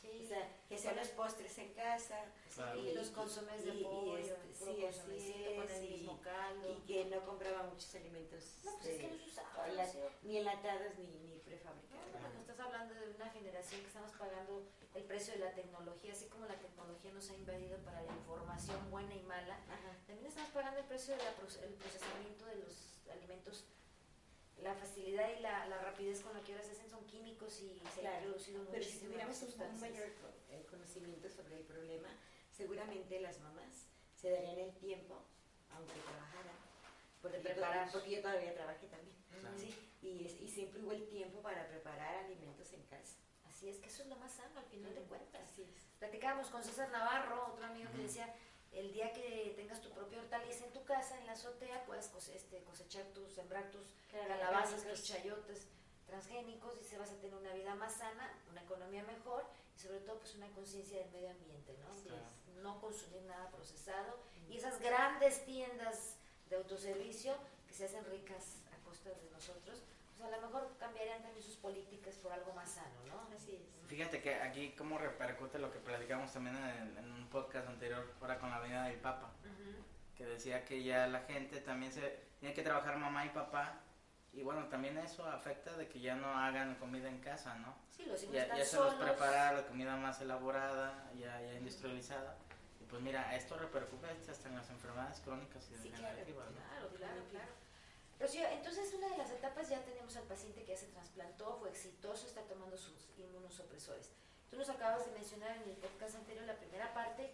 Sí. 0.07 0.25
O 0.25 0.29
sea, 0.29 0.57
que 0.69 0.79
sean 0.79 0.97
los 0.97 1.09
postres 1.09 1.59
en 1.59 1.73
casa. 1.75 2.25
Claro. 2.55 2.81
Y 2.81 2.95
los 2.95 3.11
consomés 3.11 3.65
de 3.65 3.75
y- 3.75 3.81
y 3.81 3.85
pollo, 3.85 4.17
este, 4.19 4.55
sí, 4.55 4.81
consomecito 4.81 5.39
así 5.39 5.55
con 5.57 5.71
el 5.71 5.91
mismo 5.91 6.19
y- 6.21 6.25
caldo. 6.25 6.73
Y 6.73 6.87
que 6.87 7.05
no 7.07 7.25
compraba 7.27 7.63
muchos 7.65 7.95
alimentos 7.97 8.45
No, 8.65 8.73
pues 8.79 8.87
es 8.87 8.99
que 8.99 9.07
este, 9.07 9.19
no 9.19 9.25
usaba, 9.27 9.69
la- 9.69 9.93
ni 10.23 10.37
enlatados 10.39 10.99
ni, 10.99 11.07
ni 11.07 11.35
No, 11.37 11.43
prefabricados. 11.43 12.11
cuando 12.21 12.41
estás 12.41 12.61
hablando 12.61 12.95
de 12.95 13.11
una 13.11 13.31
generación 13.31 13.81
que 13.83 13.87
estamos 13.89 14.13
pagando 14.13 14.67
el 14.95 15.05
precio 15.05 15.35
de 15.35 15.41
la 15.41 15.53
tecnología, 15.55 16.13
así 16.13 16.27
como 16.27 16.47
la 16.47 16.59
tecnología 16.59 17.13
nos 17.13 17.29
ha 17.31 17.35
invadido 17.35 17.79
para 17.85 18.03
la 18.03 18.13
información 18.13 18.91
buena 18.91 19.15
y 19.15 19.23
mala, 19.23 19.55
Ajá. 19.69 19.97
también 20.07 20.27
estamos 20.27 20.51
pagando 20.51 20.81
el 20.81 20.87
precio 20.87 21.15
del 21.17 21.75
procesamiento 21.75 22.47
de 22.47 22.57
los 22.57 22.99
alimentos. 23.11 23.65
La 24.63 24.75
facilidad 24.75 25.29
y 25.37 25.41
la, 25.41 25.67
la 25.67 25.79
rapidez 25.83 26.21
con 26.23 26.33
la 26.35 26.41
que 26.41 26.53
ahora 26.53 26.65
se 26.65 26.73
hacen 26.73 26.89
son 26.89 27.05
químicos 27.07 27.61
y 27.61 27.79
se 27.95 28.01
ha 28.01 28.01
Claro, 28.01 28.17
introducido 28.25 28.67
Pero 28.71 28.85
si 28.85 28.99
tuviéramos 28.99 29.43
un, 29.43 29.81
mayor 29.81 30.07
eh, 30.51 30.67
conocimiento 30.71 31.29
sobre 31.29 31.57
el 31.59 31.65
problema, 31.65 32.09
seguramente 32.51 33.21
las 33.21 33.39
mamás 33.41 33.87
se 34.15 34.31
darían 34.31 34.59
el 34.59 34.73
tiempo, 34.79 35.21
aunque 35.71 35.93
trabajaran, 36.01 36.57
porque, 37.21 37.39
preparar. 37.41 37.91
porque 37.93 38.11
yo 38.11 38.23
todavía 38.23 38.55
trabajé 38.55 38.87
también, 38.87 39.15
Claro. 39.41 39.59
¿sí? 39.59 39.75
y, 40.03 40.25
es- 40.27 40.41
y 40.41 40.49
siempre 40.49 40.83
hubo 40.83 40.93
el 40.93 41.07
tiempo 41.09 41.43
para 41.43 41.69
preparar 41.69 42.25
alimentos 42.25 42.73
en 42.73 42.83
casa. 42.85 43.17
Así 43.47 43.69
es 43.69 43.79
que 43.79 43.87
eso 43.89 44.03
es 44.03 44.09
lo 44.09 44.17
más 44.17 44.33
sano 44.33 44.59
al 44.59 44.67
final 44.67 44.95
de 44.95 45.03
cuentas. 45.03 45.43
Así 45.51 45.63
es. 45.63 45.69
Platicábamos 45.99 46.49
con 46.49 46.63
César 46.65 46.91
Navarro, 46.91 47.53
otro 47.53 47.65
amigo 47.67 47.91
que 47.91 47.97
Ujú. 47.99 48.07
decía, 48.07 48.35
el 48.79 48.93
día 48.93 49.13
que 49.13 49.53
tengas 49.57 49.81
tu 49.81 49.91
propia 49.91 50.19
hortaliza 50.21 50.67
en 50.67 50.73
tu 50.73 50.85
casa, 50.85 51.19
en 51.19 51.27
la 51.27 51.33
azotea, 51.33 51.85
puedes 51.87 52.09
cose- 52.09 52.35
este, 52.37 52.63
cosechar 52.65 53.05
tus, 53.15 53.33
sembrar 53.33 53.71
tus 53.71 53.87
calabazas, 54.11 54.83
tus 54.91 55.03
chayotes 55.05 55.67
transgénicos 56.07 56.79
y 56.81 56.85
se 56.85 56.99
vas 56.99 57.11
a 57.11 57.17
tener 57.17 57.35
una 57.37 57.53
vida 57.55 57.75
más 57.75 57.95
sana, 57.95 58.33
una 58.51 58.63
economía 58.63 59.03
mejor 59.05 59.45
y 59.77 59.81
sobre 59.81 60.01
todo 60.01 60.19
pues 60.19 60.35
una 60.35 60.49
conciencia 60.51 60.99
del 60.99 61.11
medio 61.11 61.31
ambiente, 61.31 61.77
¿no? 61.81 61.89
No 62.63 62.81
consumir 62.81 63.23
nada 63.23 63.51
procesado 63.51 64.19
y 64.49 64.57
esas 64.57 64.79
grandes 64.81 65.45
tiendas 65.45 66.15
de 66.49 66.57
autoservicio 66.57 67.35
que 67.67 67.75
se 67.75 67.87
hacen 67.87 68.05
ricas 68.07 68.63
a 68.73 68.85
costa 68.85 69.11
de 69.11 69.31
nosotros, 69.31 69.83
pues 70.11 70.21
a 70.23 70.31
lo 70.37 70.41
mejor 70.47 70.71
cambiarían 70.79 71.23
también 71.23 71.45
sus 71.45 71.57
políticas 71.57 72.15
por 72.17 72.33
algo 72.33 72.53
más 72.55 72.71
sano, 72.71 73.05
¿no? 73.09 73.29
Así 73.37 73.57
es. 73.57 73.76
Fíjate 73.89 74.21
que 74.21 74.35
aquí 74.35 74.75
cómo 74.77 74.99
repercute 74.99 75.59
lo 75.59 75.71
que 75.73 75.79
platicamos 75.79 76.33
también 76.33 76.57
en, 76.57 76.99
en 76.99 77.13
un 77.13 77.29
podcast 77.29 77.69
anterior, 77.69 78.05
ahora 78.21 78.39
con 78.39 78.51
la 78.51 78.59
venida 78.59 78.85
del 78.85 78.97
Papa, 78.99 79.31
que 80.17 80.25
decía 80.27 80.65
que 80.65 80.83
ya 80.83 81.07
la 81.07 81.21
gente 81.21 81.61
también 81.61 81.93
se 81.93 82.19
tiene 82.41 82.55
que 82.55 82.63
trabajar 82.63 82.97
mamá 82.97 83.25
y 83.27 83.29
papá, 83.31 83.81
y 84.33 84.43
bueno, 84.43 84.65
también 84.67 84.99
eso 84.99 85.27
afecta 85.29 85.77
de 85.77 85.89
que 85.89 86.01
ya 86.01 86.15
no 86.17 86.29
hagan 86.37 86.75
comida 86.77 87.09
en 87.09 87.21
casa, 87.21 87.55
¿no? 87.57 87.75
Sí, 87.91 88.05
los 88.07 88.23
hijos 88.23 88.35
Ya, 88.35 88.43
están 88.43 88.59
ya 88.59 88.65
se 88.65 88.77
solos. 88.77 88.95
prepara 88.95 89.53
la 89.53 89.67
comida 89.67 89.97
más 89.97 90.21
elaborada, 90.21 91.11
ya, 91.15 91.41
ya 91.41 91.55
industrializada, 91.55 92.37
y 92.81 92.85
pues 92.85 93.01
mira, 93.03 93.35
esto 93.37 93.57
repercute 93.57 94.07
hasta 94.31 94.49
en 94.49 94.57
las 94.57 94.69
enfermedades 94.71 95.21
crónicas 95.21 95.71
y 95.71 95.77
Sí, 95.77 95.91
claro, 95.91 96.17
¿no? 96.19 96.25
Claro, 96.25 96.89
claro, 96.97 97.23
claro. 97.31 97.51
Rocío, 98.19 98.47
entonces 98.49 98.93
una 98.95 99.09
de 99.11 99.19
las 99.19 99.31
etapas 99.31 99.69
ya 99.69 99.83
tenemos 99.85 100.17
al 100.17 100.25
paciente 100.25 100.63
que 100.65 100.73
ya 100.73 100.77
se 100.79 100.87
trasplantó, 100.89 101.57
fue 101.61 101.69
exitoso, 101.71 102.27
está 102.27 102.43
tomando 102.43 102.77
sus 102.77 102.95
inmunosupresores. 103.19 104.11
Tú 104.51 104.57
nos 104.57 104.71
acabas 104.71 105.05
de 105.05 105.13
mencionar 105.13 105.55
en 105.57 105.69
el 105.69 105.77
podcast 105.77 106.17
anterior, 106.17 106.45
la 106.47 106.57
primera 106.57 106.93
parte, 106.95 107.31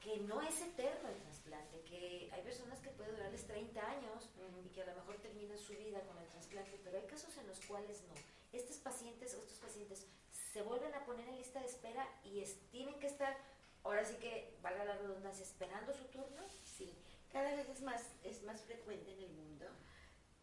que 0.00 0.18
no 0.18 0.42
es 0.42 0.60
eterno 0.60 1.08
el 1.08 1.16
trasplante, 1.22 1.80
que 1.82 2.28
hay 2.32 2.42
personas 2.42 2.80
que 2.80 2.90
puede 2.90 3.12
durarles 3.12 3.46
30 3.46 3.80
años 3.90 4.28
y 4.64 4.68
que 4.68 4.82
a 4.82 4.86
lo 4.86 4.94
mejor 4.96 5.16
terminan 5.18 5.58
su 5.58 5.72
vida 5.72 6.00
con 6.02 6.18
el 6.18 6.28
trasplante 6.28 6.36
trasplante, 6.46 6.80
pero 6.84 6.98
hay 6.98 7.06
casos 7.06 7.36
en 7.38 7.46
los 7.48 7.60
cuales 7.66 8.02
no. 8.02 8.14
Estos 8.52 8.76
pacientes 8.76 9.34
o 9.34 9.38
estos 9.38 9.58
pacientes 9.58 10.06
se 10.52 10.62
vuelven 10.62 10.94
a 10.94 11.04
poner 11.06 11.26
en 11.28 11.38
lista 11.38 11.60
de 11.60 11.66
espera 11.66 12.06
y 12.24 12.40
es- 12.40 12.58
tienen 12.70 12.98
que 13.00 13.06
estar, 13.06 13.36
ahora 13.82 14.04
sí 14.04 14.14
que, 14.16 14.54
valga 14.62 14.84
la 14.84 14.96
redundancia, 14.98 15.42
esperando 15.44 15.92
su 15.94 16.04
turno. 16.04 16.42
Sí, 16.62 16.94
cada 17.32 17.54
vez 17.56 17.68
es 17.68 17.80
más, 17.82 18.02
es 18.22 18.42
más 18.42 18.60
frecuente 18.62 19.10
en 19.12 19.22
el 19.22 19.30
mundo 19.32 19.66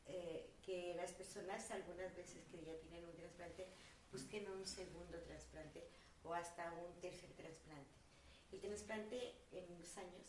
eh, 0.07 0.49
que 0.65 0.93
las 0.95 1.11
personas, 1.13 1.69
algunas 1.71 2.15
veces 2.15 2.43
que 2.51 2.63
ya 2.63 2.75
tienen 2.79 3.05
un 3.05 3.15
trasplante, 3.15 3.67
busquen 4.11 4.49
un 4.51 4.65
segundo 4.65 5.17
trasplante 5.21 5.87
o 6.23 6.33
hasta 6.33 6.71
un 6.73 6.99
tercer 7.01 7.31
trasplante. 7.33 7.91
El 8.51 8.59
trasplante 8.61 9.33
en 9.51 9.71
unos 9.71 9.97
años 9.97 10.27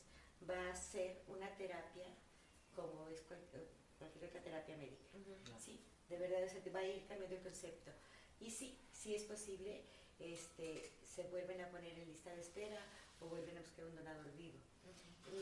va 0.48 0.70
a 0.70 0.74
ser 0.76 1.22
una 1.28 1.48
terapia 1.56 2.06
como 2.74 3.08
es 3.08 3.20
cualquier, 3.22 3.66
cualquier 3.98 4.24
otra 4.24 4.42
terapia 4.42 4.76
médica. 4.76 5.04
Sí, 5.58 5.80
de 6.08 6.18
verdad 6.18 6.42
o 6.44 6.48
sea, 6.48 6.62
te 6.62 6.70
va 6.70 6.80
a 6.80 6.84
ir 6.84 7.06
cambiando 7.06 7.36
el 7.36 7.42
concepto. 7.42 7.90
Y 8.40 8.50
sí, 8.50 8.78
sí 8.92 9.14
es 9.14 9.22
posible, 9.24 9.84
este, 10.18 10.92
se 11.04 11.24
vuelven 11.24 11.60
a 11.60 11.68
poner 11.70 11.96
en 11.98 12.08
lista 12.08 12.34
de 12.34 12.40
espera 12.40 12.80
o 13.20 13.26
vuelven 13.26 13.56
a 13.56 13.60
buscar 13.60 13.84
un 13.84 13.94
donador 13.94 14.32
vivo. 14.36 14.58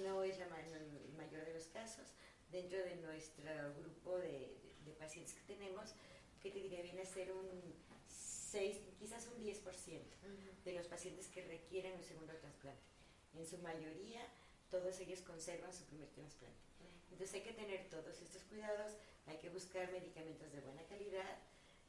No 0.03 0.22
es 0.22 0.39
la 0.39 0.47
ma- 0.49 0.61
el 0.61 1.12
mayor 1.16 1.45
de 1.45 1.55
los 1.55 1.66
casos. 1.68 2.09
Dentro 2.53 2.78
de 2.78 2.96
nuestro 2.96 3.74
grupo 3.80 4.18
de, 4.18 4.55
de 4.84 4.92
pacientes 4.92 5.34
que 5.34 5.55
tenemos, 5.55 5.94
que 6.42 6.50
te 6.50 6.59
diré, 6.59 6.82
viene 6.82 7.03
a 7.03 7.07
ser 7.07 7.32
un 7.32 7.48
6, 8.53 8.76
quizás 8.98 9.26
un 9.34 9.42
10% 9.42 10.03
de 10.64 10.72
los 10.74 10.86
pacientes 10.86 11.28
que 11.28 11.42
requieren 11.42 11.94
un 11.94 12.03
segundo 12.03 12.34
trasplante. 12.36 12.82
En 13.34 13.46
su 13.46 13.57
mayoría, 13.59 14.20
todos 14.70 15.00
ellos 15.00 15.22
conservan 15.22 15.72
su 15.72 15.84
primer 15.84 16.09
trasplante. 16.11 16.61
Entonces 17.11 17.34
hay 17.34 17.42
que 17.42 17.53
tener 17.53 17.88
todos 17.88 18.20
estos 18.20 18.42
cuidados, 18.44 18.92
hay 19.26 19.38
que 19.38 19.48
buscar 19.50 19.90
medicamentos 19.90 20.53
de 20.53 20.61
buena 20.61 20.82
calidad. 20.84 21.38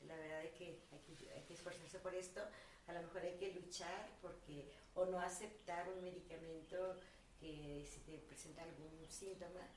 La 0.07 0.15
verdad 0.15 0.43
es 0.43 0.51
que 0.51 0.79
hay 0.91 0.99
que, 0.99 1.31
hay 1.31 1.43
que 1.43 1.53
esforzarse 1.53 1.99
por 1.99 2.13
esto. 2.13 2.41
A 2.87 2.93
lo 2.93 3.01
mejor 3.01 3.21
hay 3.21 3.35
que 3.35 3.53
luchar 3.53 4.09
porque 4.21 4.69
o 4.95 5.05
no 5.05 5.19
aceptar 5.19 5.89
un 5.89 6.01
medicamento 6.03 6.99
que 7.43 7.85
si 7.85 7.99
te 8.01 8.17
presenta 8.19 8.63
algún 8.63 9.05
síntoma, 9.09 9.67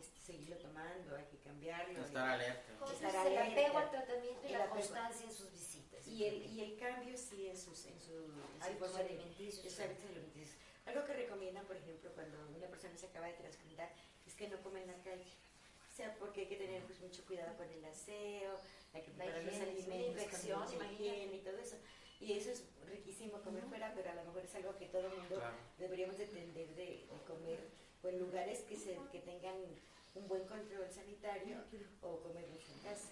este, 0.00 0.20
seguirlo 0.20 0.56
tomando, 0.56 1.16
hay 1.16 1.24
que 1.26 1.38
cambiarlo. 1.38 2.04
Estar 2.04 2.28
alerta. 2.28 2.72
Estar 2.92 3.26
el 3.26 3.38
apego 3.38 3.78
al 3.78 3.90
tratamiento 3.90 4.48
y 4.48 4.52
la 4.52 4.68
constancia 4.68 5.24
en 5.24 5.32
sus 5.32 5.52
visitas. 5.52 6.06
Y 6.08 6.24
el, 6.24 6.46
y 6.50 6.60
el 6.60 6.78
cambio 6.78 7.16
sí 7.16 7.46
en, 7.46 7.56
sus, 7.56 7.86
en 7.86 8.00
su, 8.00 8.12
en 8.12 8.58
su 8.58 8.64
Hábitos 8.64 8.96
alimenticios. 8.96 9.64
en 9.64 9.70
sus 9.70 9.80
hábitos 9.80 10.04
alimenticios. 10.10 10.56
Algo 10.86 11.04
que 11.04 11.14
recomiendan, 11.14 11.64
por 11.66 11.76
ejemplo, 11.76 12.10
cuando 12.14 12.36
una 12.54 12.66
persona 12.66 12.96
se 12.98 13.06
acaba 13.06 13.26
de 13.26 13.34
trasplantar, 13.34 13.90
es 14.26 14.34
que 14.34 14.48
no 14.48 14.60
come 14.62 14.82
en 14.82 14.88
la 14.88 14.98
calle. 15.02 15.30
O 15.90 15.96
sea, 15.96 16.12
porque 16.18 16.40
hay 16.42 16.46
que 16.48 16.56
tener 16.56 16.82
pues, 16.82 17.00
mucho 17.00 17.24
cuidado 17.24 17.56
con 17.56 17.70
el 17.70 17.84
aseo, 17.84 18.58
hay 18.92 19.02
que 19.02 19.10
La 19.12 19.24
preparar 19.24 19.44
los 19.44 19.54
sí, 19.54 19.60
la 19.60 19.66
alimentos, 19.66 20.22
infección, 20.24 20.62
y 21.32 21.38
todo 21.38 21.58
eso. 21.58 21.76
Y 22.24 22.32
eso 22.32 22.50
es 22.50 22.64
riquísimo 22.86 23.40
comer 23.42 23.64
fuera, 23.64 23.92
pero 23.94 24.10
a 24.10 24.14
lo 24.14 24.24
mejor 24.24 24.44
es 24.44 24.54
algo 24.54 24.76
que 24.78 24.86
todo 24.86 25.06
el 25.08 25.14
mundo 25.18 25.36
Claro. 25.36 25.54
deberíamos 25.78 26.16
de 26.16 26.26
tender 26.26 26.68
de, 26.74 26.84
de 26.84 27.06
comer 27.26 27.60
o 28.02 28.08
en 28.08 28.18
lugares 28.18 28.60
que, 28.60 28.76
se, 28.76 28.98
que 29.12 29.20
tengan 29.20 29.56
un 30.14 30.28
buen 30.28 30.46
control 30.46 30.88
sanitario 30.90 31.56
o 32.02 32.18
comer 32.20 32.46
mucho 32.48 32.72
en 32.72 32.78
casa. 32.80 33.08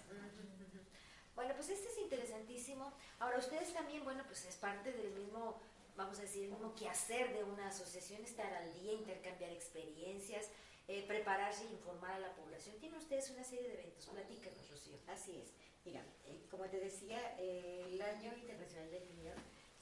Bueno, 1.35 1.53
pues 1.55 1.69
este 1.69 1.89
es 1.89 1.97
interesantísimo. 1.97 2.93
Ahora, 3.19 3.39
ustedes 3.39 3.73
también, 3.73 4.03
bueno, 4.03 4.23
pues 4.27 4.45
es 4.45 4.55
parte 4.55 4.91
del 4.91 5.11
mismo, 5.13 5.59
vamos 5.97 6.19
a 6.19 6.21
decir, 6.21 6.43
el 6.45 6.49
mismo 6.51 6.75
quehacer 6.75 7.33
de 7.33 7.43
una 7.43 7.67
asociación, 7.69 8.23
estar 8.23 8.53
al 8.53 8.71
día, 8.81 8.93
intercambiar 8.93 9.51
experiencias, 9.51 10.49
eh, 10.87 11.03
prepararse 11.07 11.63
e 11.65 11.71
informar 11.71 12.11
a 12.13 12.19
la 12.19 12.35
población. 12.35 12.75
Tienen 12.79 12.99
ustedes 12.99 13.29
una 13.31 13.43
serie 13.43 13.67
de 13.67 13.73
eventos. 13.73 14.05
Platícanos, 14.07 14.69
Rocío. 14.69 14.97
Así 15.07 15.37
es. 15.37 15.53
Mira, 15.85 16.01
eh, 16.25 16.45
como 16.49 16.63
te 16.69 16.79
decía, 16.79 17.35
eh, 17.39 17.85
el 17.89 18.01
Año 18.01 18.33
Internacional 18.37 18.89
del 18.89 19.03
Niño 19.15 19.33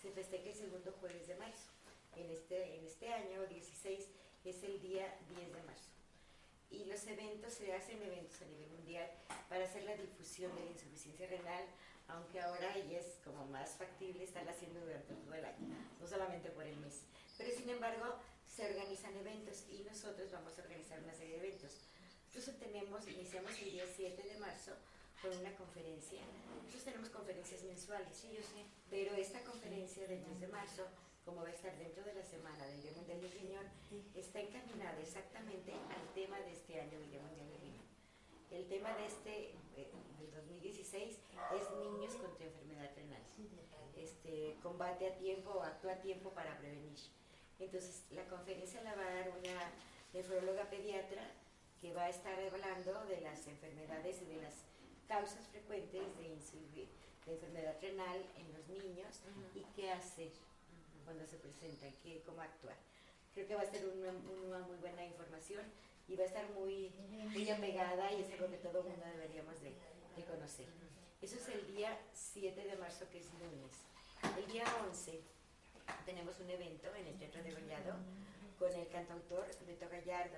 se 0.02 0.12
festeja 0.12 0.50
el 0.50 0.56
segundo 0.56 0.92
jueves 1.00 1.28
de 1.28 1.36
marzo. 1.36 1.70
En 2.16 2.30
este, 2.32 2.76
en 2.78 2.86
este 2.86 3.14
año, 3.14 3.46
16, 3.46 4.08
es 4.46 4.64
el 4.64 4.82
día 4.82 5.16
10 5.30 5.54
de 5.54 5.64
marzo. 5.64 5.90
Y 6.72 6.86
los 6.86 7.06
eventos, 7.06 7.54
se 7.54 7.74
hacen 7.74 8.02
eventos 8.02 8.42
a 8.42 8.46
nivel 8.46 8.70
mundial 8.70 9.10
para 9.48 9.66
hacer 9.66 9.84
la 9.84 9.96
difusión 9.96 10.56
de 10.56 10.66
la 10.66 10.72
insuficiencia 10.72 11.28
renal, 11.28 11.66
aunque 12.08 12.42
ahora 12.42 12.76
ya 12.78 12.98
es 12.98 13.20
como 13.24 13.46
más 13.46 13.72
factible 13.72 14.24
estarla 14.24 14.52
haciendo 14.52 14.80
durante 14.82 15.14
todo 15.14 15.36
el 15.36 15.46
año, 15.46 15.68
no 16.00 16.08
solamente 16.08 16.50
por 16.50 16.66
el 16.66 16.78
mes. 16.78 17.02
Pero 17.38 17.56
sin 17.56 17.70
embargo, 17.70 18.16
se 18.48 18.66
organizan 18.66 19.16
eventos 19.18 19.66
y 19.70 19.84
nosotros 19.84 20.32
vamos 20.32 20.58
a 20.58 20.62
organizar 20.64 21.00
una 21.04 21.14
serie 21.14 21.40
de 21.40 21.48
eventos. 21.48 21.78
Nosotros 22.34 22.58
tenemos, 22.60 23.08
iniciamos 23.08 23.52
el 23.60 23.72
día 23.72 23.86
7 23.96 24.24
de 24.24 24.40
marzo 24.40 24.74
con 25.22 25.38
una 25.38 25.54
conferencia. 25.56 26.20
Nosotros 26.58 26.84
tenemos 26.84 27.10
conferencias 27.10 27.64
mensuales, 27.64 28.18
sí, 28.18 28.34
yo 28.34 28.42
sé. 28.42 28.66
Pero 28.90 29.14
esta 29.14 29.44
conferencia 29.44 30.08
del 30.08 30.26
10 30.26 30.42
de 30.42 30.48
marzo, 30.48 30.88
como 31.24 31.44
va 31.44 31.50
a 31.50 31.54
estar 31.54 31.78
dentro 31.78 32.04
de 32.04 32.14
la 32.14 32.24
semana 32.24 32.66
del 32.66 32.82
Día 32.82 32.92
Mundial 32.94 33.22
del 33.22 33.32
Riñón, 33.32 33.66
está 34.16 34.40
encaminada 34.40 35.00
exactamente 35.00 35.74
al 35.74 36.14
tema 36.14 36.40
de 36.40 36.54
este 36.54 36.82
año 36.82 36.98
del 36.98 37.12
Día 37.12 37.22
Mundial 37.22 37.48
del 37.50 37.62
Riñón. 37.62 37.86
El 38.50 38.68
tema 38.68 38.94
de 38.98 39.06
este, 39.06 39.52
eh, 39.78 39.92
del 40.20 40.32
2016, 40.32 41.20
es 41.56 41.72
niños 41.78 42.16
contra 42.16 42.46
enfermedad 42.46 42.92
renal. 42.96 43.22
Este, 43.96 44.58
combate 44.64 45.08
a 45.08 45.18
tiempo 45.18 45.52
o 45.52 45.64
actúa 45.64 45.94
a 45.94 46.02
tiempo 46.02 46.32
para 46.32 46.58
prevenir. 46.58 47.00
Entonces, 47.60 48.06
la 48.10 48.26
conferencia 48.26 48.82
la 48.82 48.96
va 48.96 49.06
a 49.06 49.14
dar 49.14 49.30
una 49.30 49.72
nefróloga 50.14 50.70
pediatra 50.70 51.30
que 51.80 51.94
va 51.94 52.06
a 52.06 52.10
estar 52.10 52.34
hablando 52.40 53.06
de 53.06 53.22
las 53.22 53.48
enfermedades 53.48 54.22
y 54.22 54.26
de 54.26 54.42
las 54.42 54.71
causas 55.12 55.46
frecuentes 55.50 56.02
de, 56.72 56.88
de 57.26 57.34
enfermedad 57.34 57.76
renal 57.82 58.26
en 58.38 58.48
los 58.54 58.66
niños 58.70 59.20
y 59.54 59.60
qué 59.76 59.92
hacer 59.92 60.32
cuando 61.04 61.28
se 61.28 61.36
presentan, 61.36 61.92
qué, 62.02 62.24
cómo 62.26 62.42
actuar. 62.42 62.78
Creo 63.34 63.46
que 63.46 63.56
va 63.56 63.64
a 63.64 63.66
ser 63.66 63.86
una, 63.90 64.12
una 64.48 64.60
muy 64.60 64.78
buena 64.78 65.06
información 65.06 65.66
y 66.08 66.16
va 66.16 66.24
a 66.24 66.28
estar 66.28 66.50
muy, 66.52 66.94
muy 67.28 67.50
apegada 67.50 68.10
y 68.14 68.22
es 68.22 68.32
algo 68.32 68.50
que 68.50 68.58
todo 68.58 68.80
el 68.80 68.86
mundo 68.86 69.06
deberíamos 69.06 69.60
de, 69.62 69.74
de 70.16 70.24
conocer. 70.24 70.68
Eso 71.22 71.36
es 71.36 71.48
el 71.50 71.68
día 71.76 72.00
7 72.14 72.64
de 72.64 72.76
marzo, 72.78 73.06
que 73.12 73.20
es 73.20 73.28
lunes. 73.34 73.84
El 74.40 74.50
día 74.50 74.64
11 74.88 75.20
tenemos 76.06 76.40
un 76.40 76.50
evento 76.50 76.88
en 76.96 77.08
el 77.08 77.20
Teatro 77.20 77.44
de 77.44 77.52
Gollado 77.52 77.96
con 78.58 78.72
el 78.72 78.88
cantautor 78.88 79.46
Beto 79.68 79.90
Gallardo. 79.90 80.38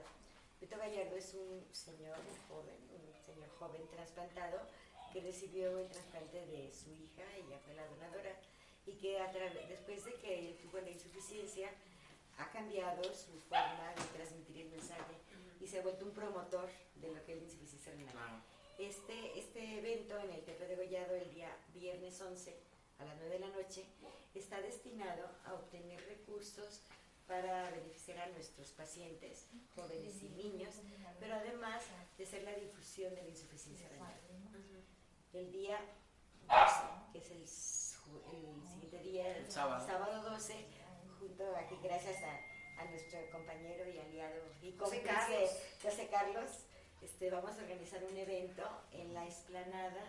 Beto 0.64 0.78
Gallardo 0.78 1.18
es 1.18 1.34
un 1.34 1.62
señor 1.76 2.16
joven, 2.48 2.78
un 2.96 3.14
señor 3.26 3.50
joven 3.60 3.86
trasplantado 3.90 4.62
que 5.12 5.20
recibió 5.20 5.78
el 5.78 5.90
trasplante 5.90 6.46
de 6.46 6.72
su 6.72 6.90
hija, 6.94 7.24
ella 7.36 7.60
fue 7.66 7.74
la 7.74 7.86
donadora, 7.86 8.34
y 8.86 8.94
que 8.94 9.20
a 9.20 9.30
través- 9.30 9.68
después 9.68 10.06
de 10.06 10.14
que 10.22 10.40
él 10.40 10.58
tuvo 10.62 10.80
la 10.80 10.90
insuficiencia, 10.90 11.70
ha 12.38 12.50
cambiado 12.54 13.04
su 13.14 13.38
forma 13.42 13.94
de 13.94 14.04
transmitir 14.18 14.62
el 14.62 14.70
mensaje 14.72 15.16
y 15.60 15.68
se 15.68 15.80
ha 15.80 15.82
vuelto 15.82 16.06
un 16.06 16.12
promotor 16.14 16.70
de 16.96 17.12
lo 17.12 17.22
que 17.26 17.34
es 17.34 17.40
la 17.40 17.44
insuficiencia 17.44 17.92
renal. 17.92 18.42
Este, 18.80 19.38
este 19.38 19.80
evento 19.80 20.18
en 20.18 20.32
el 20.32 20.46
Teatro 20.46 20.66
de 20.66 20.78
Gollado 20.78 21.14
el 21.16 21.30
día 21.34 21.58
viernes 21.74 22.22
11 22.22 22.56
a 23.00 23.04
las 23.04 23.18
9 23.18 23.34
de 23.34 23.40
la 23.40 23.50
noche 23.50 23.84
está 24.34 24.62
destinado 24.62 25.30
a 25.44 25.56
obtener 25.56 26.00
recursos 26.08 26.82
para 27.34 27.72
beneficiar 27.72 28.20
a 28.20 28.28
nuestros 28.28 28.72
pacientes, 28.74 29.48
jóvenes 29.76 30.22
y 30.22 30.30
niños, 30.30 30.76
pero 31.20 31.34
además 31.34 31.82
de 32.16 32.26
hacer 32.26 32.44
la 32.44 32.54
difusión 32.54 33.16
de 33.16 33.24
la 33.24 33.30
insuficiencia 33.30 33.90
renal. 33.90 34.14
El 35.34 35.52
día 35.52 35.80
12, 36.42 36.52
que 37.12 37.18
es 37.18 37.32
el, 37.32 37.42
el 37.42 38.68
siguiente 38.70 39.00
día, 39.00 39.36
El 39.36 39.52
sábado. 39.52 40.30
12, 40.30 40.54
junto 41.20 41.56
aquí, 41.56 41.76
gracias 41.82 42.18
a, 42.22 42.82
a 42.84 42.86
nuestro 42.86 43.20
compañero 43.32 43.90
y 43.90 43.98
aliado 43.98 44.40
y 44.62 44.72
José 44.74 44.98
cómplice, 44.98 45.04
Carlos. 45.04 45.50
José 45.82 46.08
Carlos, 46.12 46.52
este, 47.02 47.32
vamos 47.32 47.58
a 47.58 47.64
organizar 47.64 48.04
un 48.04 48.16
evento 48.16 48.64
en 48.92 49.12
la 49.16 49.26
explanada 49.26 50.04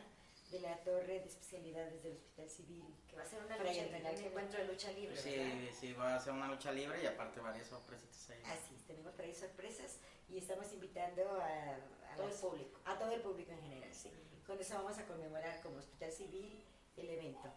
de 0.51 0.61
la 0.61 0.77
Torre 0.85 1.21
de 1.21 1.27
Especialidades 1.27 2.03
del 2.03 2.13
Hospital 2.17 2.49
Civil. 2.49 2.85
Que 3.09 3.17
va 3.17 3.23
a 3.23 3.27
ser 3.27 3.41
una 3.45 3.57
Para 3.57 3.71
lucha, 3.71 3.83
entrenar. 3.85 4.15
un 4.15 4.21
encuentro 4.21 4.59
de 4.61 4.67
lucha 4.67 4.93
libre, 4.93 5.09
¿verdad? 5.17 5.23
Sí, 5.23 5.71
sí, 5.81 5.93
va 5.95 6.15
a 6.17 6.21
ser 6.21 6.33
una 6.33 6.49
lucha 6.49 6.73
libre 6.73 7.03
y 7.03 7.07
aparte 7.07 7.41
varias 7.41 7.67
sorpresitas 7.69 8.31
ahí. 8.31 8.43
Así 8.47 8.75
es, 8.77 8.85
tenemos 8.87 9.13
por 9.15 9.25
ahí 9.25 9.35
sorpresas 9.35 9.99
y 10.29 10.39
estamos 10.39 10.73
invitando 10.73 11.23
a, 11.41 11.75
a 12.13 12.17
Todo 12.17 12.29
el 12.29 12.35
público. 12.35 12.81
a 12.85 12.99
todo 12.99 13.11
el 13.13 13.21
público 13.21 13.53
en 13.53 13.61
general, 13.63 13.93
sí. 13.95 14.11
Con 14.47 14.61
eso 14.61 14.75
vamos 14.75 14.99
a 14.99 15.07
conmemorar 15.07 15.61
como 15.63 15.79
Hospital 15.79 16.13
Civil 16.13 16.63
el 16.97 17.09
evento. 17.11 17.49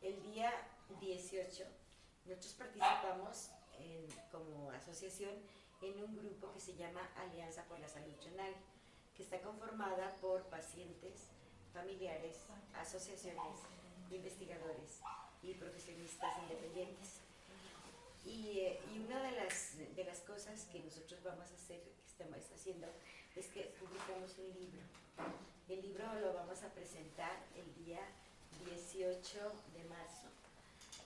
El 0.00 0.20
día 0.22 0.52
18, 1.00 1.64
nosotros 2.26 2.54
participamos 2.54 3.50
en- 3.78 4.06
como 4.30 4.70
asociación 4.70 5.32
en 5.82 6.02
un 6.02 6.16
grupo 6.16 6.52
que 6.52 6.60
se 6.60 6.74
llama 6.74 7.00
Alianza 7.16 7.64
por 7.64 7.78
la 7.78 7.88
Salud 7.88 8.14
Renal, 8.24 8.54
que 9.14 9.22
está 9.22 9.40
conformada 9.42 10.16
por 10.20 10.42
pacientes, 10.44 11.28
familiares, 11.74 12.36
asociaciones, 12.80 13.58
investigadores 14.10 15.02
y 15.42 15.54
profesionistas 15.54 16.38
independientes. 16.42 17.20
Y, 18.24 18.60
eh, 18.60 18.80
y 18.94 19.00
una 19.00 19.20
de 19.22 19.32
las, 19.32 19.76
de 19.76 20.04
las 20.04 20.20
cosas 20.20 20.64
que 20.72 20.80
nosotros 20.80 21.22
vamos 21.22 21.50
a 21.50 21.54
hacer, 21.54 21.82
que 21.82 22.06
estamos 22.06 22.38
haciendo, 22.54 22.86
es 23.36 23.46
que 23.48 23.74
publicamos 23.78 24.38
un 24.38 24.48
libro. 24.54 24.80
El 25.68 25.82
libro 25.82 26.04
lo 26.20 26.32
vamos 26.32 26.62
a 26.62 26.68
presentar 26.72 27.36
el 27.56 27.84
día 27.84 28.00
18 28.64 29.52
de 29.74 29.84
marzo 29.84 30.28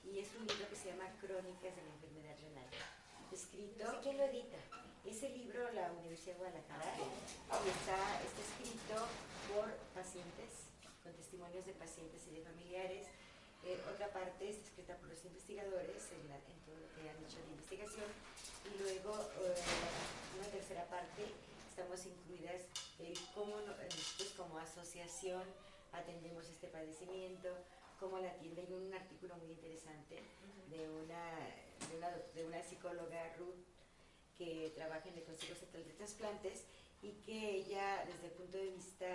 y 0.04 0.18
es 0.20 0.28
un 0.38 0.46
libro 0.46 0.68
que 0.68 0.76
se 0.76 0.90
llama 0.90 1.08
Crónicas 1.20 1.74
de 1.74 1.82
la 1.82 1.92
enfermedad 1.96 2.36
renal. 2.40 2.68
Escrito, 3.32 3.84
No 3.84 3.90
sé 3.92 3.98
quién 4.02 4.18
lo 4.18 4.24
edita. 4.24 4.56
ese 5.04 5.28
libro 5.30 5.70
la 5.72 5.90
Universidad 5.92 6.34
de 6.34 6.38
Guadalajara 6.38 6.92
y 6.96 7.68
está, 7.68 7.98
está 8.22 8.40
escrito 8.42 8.94
por 9.55 9.66
pacientes, 9.94 10.68
con 11.03 11.12
testimonios 11.14 11.64
de 11.66 11.72
pacientes 11.72 12.20
y 12.28 12.36
de 12.36 12.42
familiares. 12.42 13.07
Eh, 13.64 13.78
otra 13.92 14.09
parte 14.12 14.49
está 14.51 14.64
escrita 14.66 14.96
por 14.96 15.09
los 15.11 15.24
investigadores 15.24 16.03
en, 16.12 16.28
la- 16.28 16.36
en 16.36 16.59
todo 16.64 16.76
lo 16.78 16.88
que 16.94 17.09
han 17.11 17.16
hecho 17.24 17.38
de 17.42 17.51
investigación. 17.53 18.07
Y 18.68 18.82
luego, 18.82 19.14
eh, 19.42 19.55
una 20.38 20.49
tercera 20.49 20.84
parte, 20.86 21.24
estamos 21.70 22.05
incluidas 22.07 22.62
el 23.01 23.14
cómo 23.34 23.61
no- 23.61 23.72
eh, 23.82 23.88
nosotros 23.90 24.32
como 24.36 24.59
asociación 24.59 25.42
atendemos 25.92 26.44
este 26.49 26.68
padecimiento, 26.68 27.49
cómo 27.99 28.18
la 28.18 28.30
atiende. 28.30 28.62
Hay 28.62 28.72
un 28.72 28.94
artículo 28.94 29.34
muy 29.36 29.51
interesante 29.51 30.22
de 30.70 30.88
una, 30.90 31.24
de 31.90 31.96
una, 31.96 32.11
de 32.34 32.44
una 32.44 32.62
psicóloga, 32.62 33.34
Ruth, 33.38 33.57
que 34.36 34.70
trabaja 34.76 35.09
en 35.09 35.16
el 35.18 35.24
Consejo 35.24 35.55
Estatal 35.55 35.82
de 35.84 35.92
Trasplantes 35.94 36.62
y 37.03 37.12
que 37.26 37.51
ella, 37.57 38.05
desde 38.07 38.26
el 38.26 38.32
punto 38.32 38.57
de 38.59 38.70
vista 38.70 39.07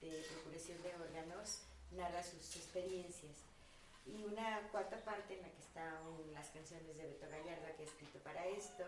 de 0.00 0.24
procuración 0.32 0.82
de 0.82 0.94
órganos, 0.96 1.62
narra 1.92 2.22
sus 2.22 2.56
experiencias. 2.56 3.36
Y 4.06 4.24
una 4.24 4.68
cuarta 4.72 4.96
parte 5.04 5.34
en 5.34 5.42
la 5.42 5.48
que 5.50 5.60
están 5.62 5.94
las 6.32 6.48
canciones 6.50 6.96
de 6.96 7.06
Beto 7.06 7.26
Gallardo, 7.30 7.66
que 7.76 7.82
ha 7.82 7.86
escrito 7.86 8.18
para 8.20 8.46
esto, 8.48 8.84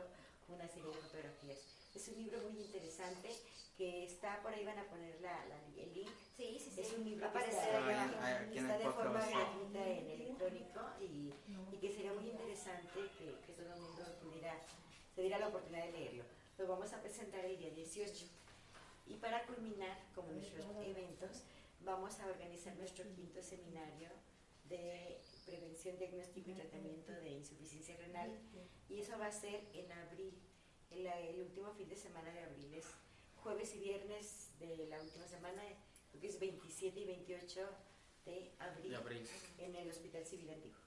una 0.49 0.67
serie 0.69 0.89
de 0.91 0.95
fotografías. 0.95 1.59
Es 1.95 2.09
un 2.09 2.17
libro 2.17 2.39
muy 2.51 2.61
interesante 2.61 3.31
que 3.79 4.05
está, 4.05 4.43
por 4.43 4.53
ahí 4.53 4.65
van 4.65 4.79
a 4.79 4.85
poner 4.85 5.21
la, 5.21 5.47
la- 5.47 5.83
el 5.83 5.95
link. 5.95 6.11
Sí, 6.37 6.59
sí, 6.59 6.71
sí. 6.75 6.81
Es 6.81 6.93
un 6.93 7.05
libro 7.05 7.27
que 7.33 7.39
está, 7.51 7.79
está 8.59 8.79
de 8.79 8.85
forma 8.93 9.21
gratuita 9.31 9.87
en 9.87 10.11
electrónico 10.11 10.81
y, 11.01 11.33
y 11.73 11.77
que 11.81 11.93
sería 11.95 12.13
muy 12.13 12.29
interesante 12.31 13.01
que, 13.19 13.39
que 13.47 13.53
todo 13.53 13.73
el 13.75 13.81
mundo 13.81 14.03
pudiera, 14.21 14.57
se 15.15 15.21
diera 15.23 15.39
la 15.39 15.49
oportunidad 15.49 15.85
de 15.87 15.93
leerlo. 15.93 16.25
Lo 16.59 16.67
vamos 16.69 16.93
a 16.93 17.03
presentar 17.03 17.45
el 17.45 17.59
día 17.59 17.71
18. 17.71 18.27
Y 19.07 19.17
para 19.17 19.45
culminar, 19.47 19.99
como 20.15 20.33
nuestros 20.33 20.65
eventos, 20.85 21.43
vamos 21.81 22.19
a 22.21 22.27
organizar 22.27 22.75
nuestro 22.77 23.05
quinto 23.15 23.43
seminario 23.43 24.09
de 24.69 25.21
prevención, 25.45 25.99
diagnóstico 25.99 26.51
y 26.51 26.55
tratamiento 26.55 27.13
de 27.13 27.31
insuficiencia 27.31 27.97
renal. 27.97 28.31
Y 28.89 29.01
eso 29.01 29.19
va 29.19 29.27
a 29.27 29.33
ser 29.33 29.67
en 29.75 29.91
abril, 29.93 30.33
el, 30.91 31.07
el 31.07 31.41
último 31.43 31.73
fin 31.75 31.89
de 31.89 31.97
semana 31.97 32.33
de 32.33 32.45
abril. 32.45 32.73
Es 32.75 32.87
jueves 33.43 33.75
y 33.75 33.79
viernes 33.81 34.51
de 34.59 34.87
la 34.87 35.03
última 35.03 35.27
semana, 35.29 35.63
creo 36.11 36.21
que 36.21 36.29
es 36.29 36.39
27 36.39 36.99
y 37.01 37.05
28 37.05 37.69
de 38.25 38.53
abril, 38.59 38.91
De 38.91 38.97
abril. 38.97 39.29
en 39.59 39.75
el 39.77 39.91
Hospital 39.91 40.25
Civil 40.25 40.49
Antiguo. 40.51 40.79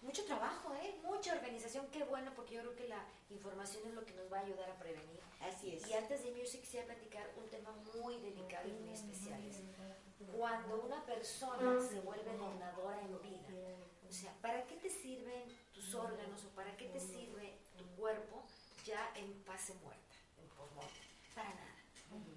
Mucho 0.00 0.24
trabajo, 0.24 0.74
¿eh? 0.74 0.94
Mucha 1.02 1.34
organización. 1.34 1.88
Qué 1.90 2.04
bueno, 2.04 2.32
porque 2.34 2.54
yo 2.54 2.60
creo 2.62 2.76
que 2.76 2.88
la 2.88 3.04
información 3.30 3.82
es 3.86 3.94
lo 3.94 4.04
que 4.04 4.14
nos 4.14 4.32
va 4.32 4.38
a 4.38 4.42
ayudar 4.42 4.70
a 4.70 4.78
prevenir. 4.78 5.20
Así 5.40 5.74
es. 5.74 5.86
Y 5.88 5.94
antes 5.94 6.22
de 6.22 6.28
irme, 6.28 6.40
yo 6.40 6.46
sí 6.46 6.60
quisiera 6.60 6.86
platicar 6.86 7.28
un 7.36 7.48
tema 7.48 7.72
muy 7.94 8.20
delicado 8.20 8.68
y 8.68 8.72
muy 8.72 8.92
especial. 8.92 9.42
Es 9.44 9.56
cuando 10.36 10.82
una 10.82 11.04
persona 11.04 11.80
se 11.80 12.00
vuelve 12.00 12.36
donadora 12.36 13.00
en 13.00 13.20
vida. 13.20 13.48
O 14.08 14.12
sea, 14.12 14.32
¿para 14.40 14.64
qué 14.66 14.76
te 14.76 14.88
sirven 14.88 15.44
tus 15.72 15.94
órganos 15.94 16.44
o 16.44 16.48
para 16.50 16.76
qué 16.76 16.86
te 16.88 17.00
sirve 17.00 17.58
tu 17.76 17.84
cuerpo 17.96 18.42
ya 18.84 19.12
en 19.16 19.34
fase 19.42 19.74
muerta, 19.74 20.14
en? 20.38 20.98
Para 21.34 21.50
nada. 21.50 21.68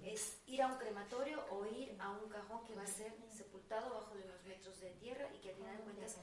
Es 0.04 0.36
ir 0.46 0.60
a 0.62 0.66
un 0.66 0.76
crematorio 0.78 1.44
o 1.50 1.64
ir 1.64 1.96
a 1.98 2.10
un 2.10 2.28
cajón 2.28 2.64
que 2.66 2.74
va 2.74 2.82
a 2.82 2.86
ser 2.86 3.14
sepultado 3.34 3.94
bajo 3.94 4.14
de 4.14 4.24
unos 4.24 4.42
metros 4.44 4.78
de 4.80 4.90
tierra 4.90 5.30
y 5.34 5.38
que 5.38 5.50
al 5.50 5.56
final 5.56 5.76
de 5.78 5.82
cuentas 5.84 6.18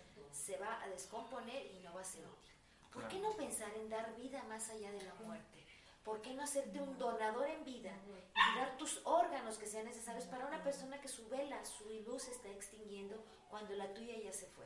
se 0.50 0.58
va 0.58 0.82
a 0.82 0.88
descomponer 0.88 1.64
y 1.76 1.80
no 1.82 1.94
va 1.94 2.02
a 2.02 2.04
ser 2.04 2.26
útil. 2.26 2.54
¿Por 2.92 3.08
qué 3.08 3.20
no 3.20 3.36
pensar 3.38 3.72
en 3.76 3.88
dar 3.88 4.16
vida 4.16 4.42
más 4.46 4.68
allá 4.72 4.92
de 4.92 5.04
la 5.04 5.14
muerte? 5.14 5.64
¿Por 6.04 6.24
qué 6.24 6.34
no 6.34 6.42
hacerte 6.42 6.82
un 6.82 6.98
donador 6.98 7.48
en 7.48 7.64
vida 7.64 7.94
y 8.34 8.58
dar 8.58 8.76
tus 8.80 9.00
órganos 9.06 9.60
que 9.60 9.68
sean 9.68 9.86
necesarios 9.86 10.26
para 10.26 10.48
una 10.48 10.64
persona 10.64 11.00
que 11.00 11.08
su 11.08 11.30
vela, 11.30 11.64
su 11.66 11.88
luz 12.04 12.24
se 12.24 12.32
está 12.32 12.50
extinguiendo 12.50 13.24
cuando 13.52 13.76
la 13.76 13.94
tuya 13.94 14.18
ya 14.18 14.34
se 14.34 14.48
fue? 14.48 14.66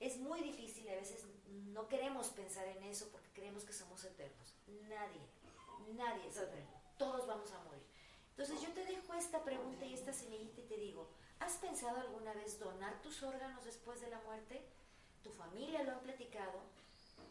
Es 0.00 0.16
muy 0.16 0.40
difícil 0.40 0.88
a 0.88 0.94
veces 0.94 1.26
no 1.74 1.88
queremos 1.88 2.28
pensar 2.28 2.66
en 2.66 2.82
eso 2.84 3.10
porque 3.12 3.28
creemos 3.34 3.64
que 3.64 3.74
somos 3.74 4.02
eternos. 4.04 4.54
Nadie, 4.88 5.20
nadie 5.94 6.26
es 6.26 6.38
eterno. 6.38 6.80
Todos 6.96 7.26
vamos 7.26 7.52
a 7.52 7.62
morir. 7.64 7.84
Entonces 8.30 8.62
yo 8.62 8.72
te 8.72 8.86
dejo 8.86 9.12
esta 9.12 9.44
pregunta 9.44 9.84
y 9.84 9.92
esta 9.92 10.14
semillita 10.14 10.62
y 10.62 10.68
te 10.68 10.78
digo, 10.78 11.10
¿has 11.40 11.58
pensado 11.58 12.00
alguna 12.00 12.32
vez 12.32 12.58
donar 12.58 13.02
tus 13.02 13.22
órganos 13.22 13.62
después 13.66 14.00
de 14.00 14.08
la 14.08 14.20
muerte? 14.20 14.64
¿Tu 15.22 15.30
familia 15.30 15.82
lo 15.82 15.92
ha 15.92 16.00
platicado? 16.00 16.60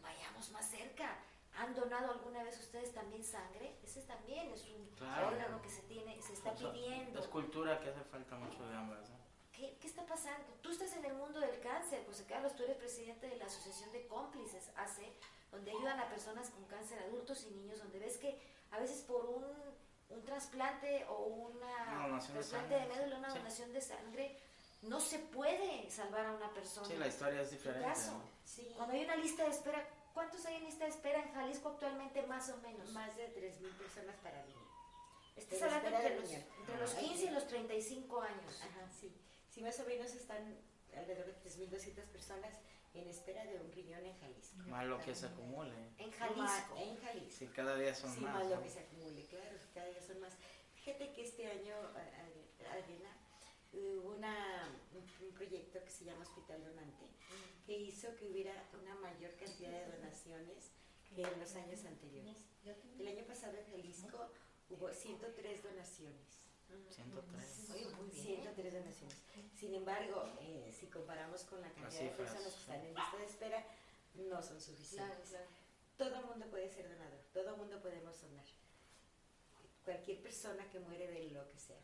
Vayamos 0.02 0.50
más 0.52 0.68
cerca. 0.70 1.16
¿Han 1.56 1.74
donado 1.74 2.12
alguna 2.12 2.42
vez 2.44 2.58
ustedes 2.60 2.92
también 2.94 3.24
sangre? 3.24 3.76
Ese 3.82 4.02
también 4.02 4.50
es 4.52 4.64
un 4.66 4.86
Claro. 4.96 5.28
órgano 5.28 5.60
que 5.62 5.70
se 5.70 5.82
tiene, 5.82 6.20
se 6.22 6.32
está 6.34 6.52
O 6.52 6.56
sea, 6.56 6.72
pidiendo. 6.72 7.18
Es 7.18 7.26
cultura 7.28 7.80
que 7.80 7.88
hace 7.90 8.02
falta 8.04 8.36
mucho 8.36 8.66
de 8.68 8.76
ambas, 8.76 9.08
¿no? 9.10 9.16
¿Qué, 9.52 9.76
qué 9.80 9.88
está 9.88 10.06
pasando? 10.06 10.46
Tú 10.62 10.70
estás 10.70 10.92
en 10.96 11.04
el 11.04 11.14
mundo 11.14 11.40
del 11.40 11.58
cáncer, 11.60 12.04
José 12.06 12.24
Carlos, 12.26 12.54
tú 12.54 12.62
eres 12.62 12.76
presidente 12.76 13.26
de 13.28 13.36
la 13.36 13.46
Asociación 13.46 13.90
de 13.92 14.06
Cómplices, 14.06 14.70
ACE, 14.76 15.12
donde 15.50 15.72
ayudan 15.72 15.98
a 15.98 16.08
personas 16.08 16.50
con 16.50 16.64
cáncer, 16.66 17.00
adultos 17.02 17.44
y 17.44 17.50
niños, 17.50 17.78
donde 17.78 17.98
ves 17.98 18.18
que 18.18 18.38
a 18.70 18.78
veces 18.78 19.00
por 19.02 19.24
un, 19.26 19.44
un 20.10 20.24
trasplante 20.24 21.04
o 21.06 21.24
una 21.24 21.66
Una 21.92 22.06
donación 22.08 22.34
de 22.34 22.40
trasplante 22.40 22.74
de, 22.74 22.80
sangre, 22.82 22.96
médula, 23.00 23.18
una 23.18 23.30
sí. 23.30 23.38
donación 23.38 23.72
de 23.72 23.80
sangre, 23.80 24.38
no 24.82 25.00
se 25.00 25.18
puede 25.18 25.90
salvar 25.90 26.26
a 26.26 26.32
una 26.32 26.52
persona. 26.54 26.86
Sí, 26.86 26.96
la 26.96 27.08
historia 27.08 27.40
es 27.42 27.50
diferente. 27.50 27.84
caso. 27.86 28.12
¿no? 28.12 28.22
Sí, 28.44 28.72
Cuando 28.76 28.94
hay 28.94 29.04
una 29.04 29.16
lista 29.16 29.44
de 29.44 29.50
espera, 29.50 29.86
¿cuántos 30.14 30.44
hay 30.46 30.56
en 30.56 30.64
lista 30.64 30.84
de 30.84 30.90
espera 30.90 31.22
en 31.22 31.32
Jalisco 31.34 31.68
actualmente 31.70 32.22
más 32.26 32.48
o 32.50 32.56
menos? 32.58 32.90
más 32.92 33.16
de 33.16 33.28
3.000 33.34 33.72
personas 33.76 34.16
para 34.22 34.42
riñón. 34.42 34.68
Estás 35.36 35.58
de 35.60 35.64
hablando 35.66 35.88
entre 35.88 36.10
de 36.14 36.20
los, 36.20 36.30
entre 36.30 36.78
los 36.78 36.94
Ay, 36.96 37.08
15 37.08 37.24
y 37.26 37.30
los 37.30 37.46
35 37.46 38.20
años. 38.22 38.60
Ajá, 38.62 38.88
sí. 39.00 39.12
Sí, 39.50 39.62
más 39.62 39.78
o 39.80 39.84
menos 39.84 40.12
están 40.14 40.56
alrededor 40.96 41.26
de 41.26 41.34
3.200 41.50 42.02
personas 42.06 42.54
en 42.94 43.06
espera 43.08 43.44
de 43.44 43.60
un 43.60 43.70
riñón 43.72 44.04
en 44.04 44.18
Jalisco. 44.18 44.56
Más 44.68 44.86
lo 44.86 44.98
que 45.00 45.14
se 45.14 45.26
acumule. 45.26 45.74
En 45.98 46.10
Jalisco. 46.10 46.76
En 46.76 46.96
Jalisco. 47.00 47.36
Sí, 47.38 47.46
cada 47.54 47.76
día 47.76 47.94
son 47.94 48.12
sí, 48.14 48.20
más. 48.20 48.34
más 48.34 48.44
¿no? 48.46 48.56
lo 48.56 48.62
que 48.62 48.70
se 48.70 48.80
acumule, 48.80 49.24
claro, 49.26 49.56
cada 49.74 49.86
día 49.86 50.02
son 50.02 50.20
más. 50.20 50.32
Fíjate 50.74 51.12
que 51.12 51.22
este 51.22 51.46
año, 51.50 51.74
a- 51.76 51.98
a- 51.98 52.72
Adriana, 52.72 53.16
una, 53.72 54.68
un, 54.94 55.32
proyecto 55.32 55.82
que 55.84 55.90
se 55.90 56.04
llama 56.04 56.22
Hospital 56.22 56.64
Donante, 56.64 57.06
que 57.66 57.78
hizo 57.78 58.14
que 58.16 58.26
hubiera 58.26 58.52
una 58.80 58.94
mayor 58.96 59.34
cantidad 59.36 59.70
de 59.70 59.96
donaciones 59.96 60.72
que 61.14 61.22
en 61.22 61.40
los 61.40 61.54
años 61.54 61.84
anteriores. 61.84 62.36
El 62.98 63.08
año 63.08 63.24
pasado 63.24 63.56
en 63.56 63.70
Jalisco 63.70 64.30
hubo 64.70 64.92
103 64.92 65.62
donaciones. 65.62 66.38
103. 66.90 67.70
Oye, 67.72 67.88
muy 67.96 68.10
bien. 68.10 68.42
103 68.42 68.74
donaciones. 68.74 69.16
Sin 69.54 69.74
embargo, 69.74 70.24
eh, 70.40 70.74
si 70.78 70.86
comparamos 70.86 71.44
con 71.44 71.60
la 71.60 71.70
cantidad 71.72 72.02
de 72.02 72.10
personas 72.10 72.52
que 72.52 72.60
están 72.60 72.84
en 72.84 72.94
lista 72.94 73.16
de 73.16 73.24
espera, 73.24 73.66
no 74.14 74.42
son 74.42 74.60
suficientes. 74.60 75.36
Todo 75.96 76.14
el 76.16 76.26
mundo 76.26 76.46
puede 76.50 76.68
ser 76.68 76.88
donador, 76.88 77.20
todo 77.32 77.50
el 77.50 77.56
mundo 77.56 77.80
podemos 77.80 78.20
donar. 78.20 78.44
Cualquier 79.84 80.20
persona 80.22 80.68
que 80.70 80.78
muere 80.80 81.08
de 81.08 81.30
lo 81.30 81.48
que 81.48 81.58
sea. 81.58 81.80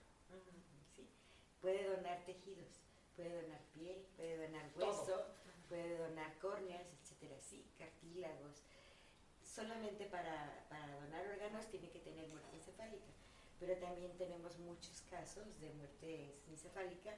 Puede 1.64 1.84
donar 1.88 2.22
tejidos, 2.26 2.74
puede 3.16 3.40
donar 3.40 3.58
piel, 3.72 3.96
puede 4.18 4.36
donar 4.36 4.70
hueso, 4.76 5.04
Todo. 5.06 5.34
puede 5.66 5.96
donar 5.96 6.38
córneas, 6.38 6.86
etcétera, 7.00 7.40
sí, 7.40 7.64
cartílagos. 7.78 8.62
Solamente 9.42 10.04
para, 10.04 10.66
para 10.68 10.94
donar 11.00 11.26
órganos 11.26 11.66
tiene 11.70 11.88
que 11.88 12.00
tener 12.00 12.28
muerte 12.28 12.54
encefálica, 12.56 13.06
pero 13.58 13.78
también 13.78 14.14
tenemos 14.18 14.58
muchos 14.58 15.00
casos 15.08 15.58
de 15.58 15.70
muerte 15.70 16.34
encefálica 16.50 17.16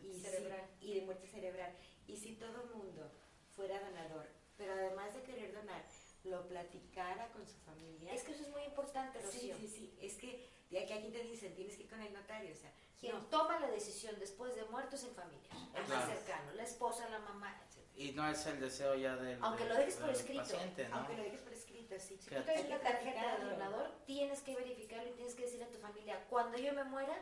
y, 0.00 0.12
si- 0.12 0.20
Cerebral. 0.20 0.70
y 0.80 0.94
de 0.94 1.00
muerte 1.02 1.26
cerebral. 1.26 1.74
Y 2.06 2.16
si 2.16 2.36
todo 2.36 2.62
el 2.62 2.70
mundo 2.70 3.10
fuera 3.56 3.80
donador, 3.80 4.28
pero 4.56 4.72
además 4.72 5.12
de 5.14 5.22
querer 5.24 5.52
donar, 5.52 5.84
lo 6.22 6.46
platicara 6.46 7.26
con 7.32 7.44
su 7.44 7.56
familia. 7.66 8.14
Es 8.14 8.22
que 8.22 8.32
eso 8.34 8.42
es 8.44 8.50
muy 8.50 8.62
importante, 8.62 9.18
sí, 9.22 9.50
Rocío. 9.52 9.56
sí, 9.56 9.66
sí, 9.66 9.98
es 10.00 10.14
que 10.14 10.48
de 10.70 10.78
aquí 10.78 10.92
a 10.92 10.96
aquí 10.98 11.08
te 11.10 11.24
dicen, 11.24 11.56
tienes 11.56 11.74
que 11.76 11.82
ir 11.82 11.90
con 11.90 12.00
el 12.00 12.12
notario, 12.12 12.52
o 12.52 12.56
sea, 12.56 12.70
Quien 13.00 13.14
no, 13.16 13.22
toma 13.26 13.58
la 13.58 13.68
decisión 13.70 14.14
después 14.18 14.54
de 14.54 14.64
muerto 14.66 14.96
es 14.96 15.04
el 15.04 15.12
familiar, 15.14 15.56
el 15.74 15.88
más 15.88 16.06
cercano, 16.06 16.52
la 16.52 16.62
esposa, 16.62 17.08
la 17.08 17.18
mamá, 17.20 17.58
etc. 17.66 17.80
Y 17.96 18.12
no 18.12 18.28
es 18.28 18.44
el 18.46 18.60
deseo 18.60 18.94
ya 18.94 19.16
del, 19.16 19.38
Aunque 19.42 19.64
lo 19.64 19.74
dejes 19.74 19.96
por 19.96 20.10
escrito, 20.10 20.42
paciente, 20.42 20.88
¿no? 20.88 20.96
aunque 20.96 21.16
lo 21.16 21.22
dejes 21.22 21.40
por 21.40 21.52
escrito, 21.52 21.94
sí. 21.98 22.18
Si 22.20 22.28
tú 22.30 22.42
traes 22.42 22.66
una 22.66 22.78
tarjeta 22.80 23.38
de 23.38 23.44
donador, 23.44 23.90
tienes 24.04 24.40
que 24.42 24.54
verificarlo 24.54 25.08
y 25.10 25.14
tienes 25.14 25.34
que 25.34 25.42
decirle 25.44 25.64
a 25.64 25.70
tu 25.70 25.78
familia, 25.78 26.24
cuando 26.28 26.58
yo 26.58 26.72
me 26.74 26.84
muera, 26.84 27.16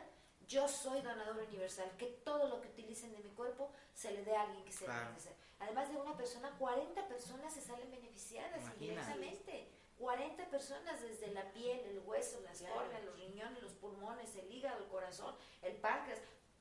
yo 0.47 0.67
soy 0.67 1.01
donador 1.01 1.37
universal, 1.37 1.89
que 1.97 2.07
todo 2.07 2.49
lo 2.49 2.59
que 2.61 2.67
utilicen 2.69 3.11
de 3.13 3.19
mi 3.19 3.29
cuerpo 3.31 3.71
se 3.93 4.11
le 4.11 4.23
dé 4.25 4.35
a 4.35 4.41
alguien 4.43 4.65
que 4.65 4.71
se 4.73 4.83
Claro. 4.85 5.05
beneficie. 5.05 5.31
Además 5.59 5.89
de 5.89 5.95
una 5.97 6.15
persona, 6.17 6.55
40 6.57 7.07
personas 7.07 7.53
se 7.53 7.61
salen 7.61 7.89
beneficiadas 7.91 8.61
Imagina. 8.61 8.73
indirectamente. 8.93 9.67
40 9.99 10.49
personas 10.49 11.01
desde 11.01 11.27
la 11.33 11.51
piel, 11.51 11.79
el 11.85 11.99
hueso, 11.99 12.39
las 12.41 12.59
Claro. 12.59 12.87
los 13.05 13.15
riñones, 13.19 13.61
los 13.61 13.73
pulmones, 13.73 14.33
el 14.37 14.51
hígado, 14.51 14.79
el 14.83 14.87
corazón, 14.89 15.35
el 15.61 15.75
páncreas, 15.75 16.19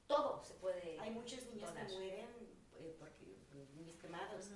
todo 0.09 0.43
se 0.45 0.55
puede 0.55 0.99
Hay 1.01 1.11
muchos 1.11 1.45
niños 1.47 1.69
donar. 1.71 1.87
que 1.87 1.93
mueren 1.95 2.29
eh, 2.75 2.97
porque 2.99 3.39
niños 3.77 3.97
quemados 3.99 4.51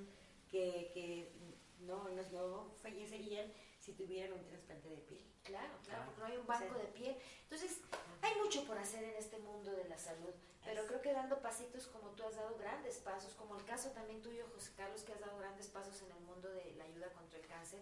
que, 0.51 0.91
que 0.93 1.33
no, 1.80 2.09
no, 2.09 2.22
no 2.33 2.70
fallecerían 2.83 3.53
si 3.78 3.93
tuvieran 3.95 4.33
un 4.39 4.45
trasplante 4.47 4.89
de 4.89 4.97
piel. 4.99 5.24
Claro, 5.45 5.68
claro, 5.68 5.83
Claro. 5.85 6.05
porque 6.07 6.20
no 6.20 6.26
hay 6.26 6.37
un 6.37 6.47
banco 6.47 6.78
de 6.78 6.87
piel. 6.87 7.16
Entonces, 7.45 7.80
hay 8.20 8.35
mucho 8.41 8.64
por 8.64 8.78
hacer 8.78 9.03
en 9.05 9.16
este 9.16 9.39
mundo 9.39 9.72
de 9.72 9.89
la 9.89 9.99
salud, 9.99 10.33
pero 10.64 10.87
creo 10.87 11.01
que 11.03 11.12
dando 11.12 11.41
pasitos 11.41 11.87
como 11.89 12.11
tú 12.11 12.22
has 12.24 12.37
dado 12.37 12.57
grandes 12.59 12.99
pasos, 12.99 13.35
como 13.35 13.57
el 13.57 13.64
caso 13.64 13.91
también 13.91 14.22
tuyo, 14.22 14.47
José 14.55 14.72
Carlos, 14.76 15.03
que 15.03 15.12
has 15.12 15.20
dado 15.20 15.37
grandes 15.39 15.66
pasos 15.68 16.01
en 16.03 16.12
el 16.12 16.20
mundo 16.20 16.49
de 16.49 16.74
la 16.76 16.85
ayuda 16.85 17.12
contra 17.12 17.39
el 17.41 17.47
cáncer, 17.47 17.80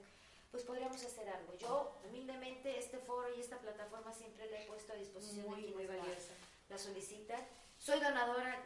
pues 0.51 0.65
podríamos 0.65 1.03
hacer 1.05 1.29
algo. 1.29 1.55
Yo, 1.55 2.01
humildemente, 2.09 2.79
este 2.79 2.99
foro 2.99 3.33
y 3.35 3.41
esta 3.41 3.59
plataforma 3.59 4.13
siempre 4.13 4.51
la 4.51 4.61
he 4.61 4.67
puesto 4.67 4.93
a 4.93 4.97
disposición 4.97 5.47
Muy, 5.49 5.63
de 5.63 5.69
muy 5.69 5.77
quienes 5.87 5.97
la- 5.97 6.03
valiosa. 6.05 6.33
la 6.69 6.79
solicitan. 6.79 7.41
Soy 7.79 8.01
donadora 8.01 8.57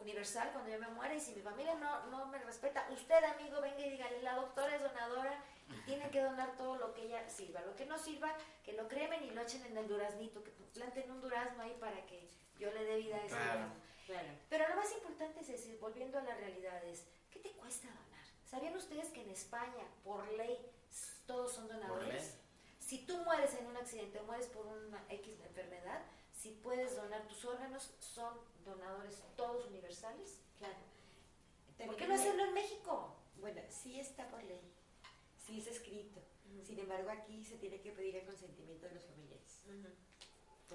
universal 0.00 0.50
cuando 0.52 0.70
yo 0.70 0.78
me 0.78 0.88
muera 0.88 1.14
y 1.14 1.20
si 1.20 1.32
mi 1.34 1.42
familia 1.42 1.74
no, 1.74 2.06
no 2.06 2.26
me 2.26 2.38
respeta, 2.38 2.86
usted 2.92 3.22
amigo 3.24 3.60
venga 3.60 3.80
y 3.84 3.90
dígale, 3.90 4.22
la 4.22 4.34
doctora 4.36 4.76
es 4.76 4.82
donadora 4.82 5.42
y 5.68 5.80
tiene 5.86 6.10
que 6.10 6.22
donar 6.22 6.56
todo 6.56 6.76
lo 6.76 6.94
que 6.94 7.02
ella 7.02 7.28
sirva. 7.28 7.60
Lo 7.62 7.74
que 7.76 7.86
no 7.86 7.98
sirva, 7.98 8.32
que 8.64 8.72
lo 8.72 8.88
cremen 8.88 9.22
y 9.24 9.30
lo 9.30 9.42
echen 9.42 9.64
en 9.66 9.76
el 9.76 9.88
duraznito, 9.88 10.42
que 10.42 10.50
planten 10.74 11.10
un 11.10 11.20
durazno 11.20 11.62
ahí 11.62 11.76
para 11.80 12.04
que 12.06 12.28
yo 12.58 12.72
le 12.72 12.84
dé 12.84 12.96
vida 12.96 13.16
a 13.16 13.24
ese 13.24 13.28
Claro. 13.36 13.52
durazno. 13.60 13.74
Claro. 14.06 14.28
Pero 14.48 14.68
lo 14.68 14.76
más 14.76 14.92
importante 14.92 15.40
es 15.40 15.48
decir, 15.48 15.78
volviendo 15.80 16.18
a 16.18 16.22
la 16.22 16.34
realidad, 16.34 16.82
es, 16.84 17.04
¿qué 17.30 17.38
te 17.40 17.50
cuesta 17.52 17.86
donar? 17.88 18.24
¿Sabían 18.50 18.74
ustedes 18.76 19.08
que 19.10 19.20
en 19.22 19.30
España, 19.30 19.84
por 20.04 20.26
ley, 20.32 20.58
todos 21.28 21.52
son 21.52 21.68
donadores? 21.68 22.34
Si 22.80 23.04
tú 23.06 23.18
mueres 23.18 23.54
en 23.54 23.66
un 23.66 23.76
accidente 23.76 24.18
o 24.18 24.24
mueres 24.24 24.46
por 24.46 24.66
una 24.66 25.04
X 25.10 25.38
enfermedad, 25.44 26.02
si 26.32 26.52
puedes 26.52 26.96
donar 26.96 27.28
tus 27.28 27.44
órganos, 27.44 27.90
son 28.00 28.34
donadores 28.64 29.22
todos 29.36 29.66
universales. 29.66 30.40
Claro. 30.58 30.74
¿Por 31.86 31.96
qué 31.96 32.08
no 32.08 32.14
hacerlo 32.14 32.44
en 32.44 32.54
México? 32.54 33.14
Bueno, 33.40 33.60
sí 33.68 34.00
está 34.00 34.26
por 34.28 34.42
ley, 34.42 34.60
sí 35.46 35.60
es 35.60 35.68
escrito. 35.68 36.20
Sin 36.64 36.78
embargo, 36.78 37.10
aquí 37.10 37.44
se 37.44 37.56
tiene 37.58 37.80
que 37.80 37.92
pedir 37.92 38.16
el 38.16 38.26
consentimiento 38.26 38.86
de 38.88 38.94
los 38.94 39.04
familiares. 39.04 39.60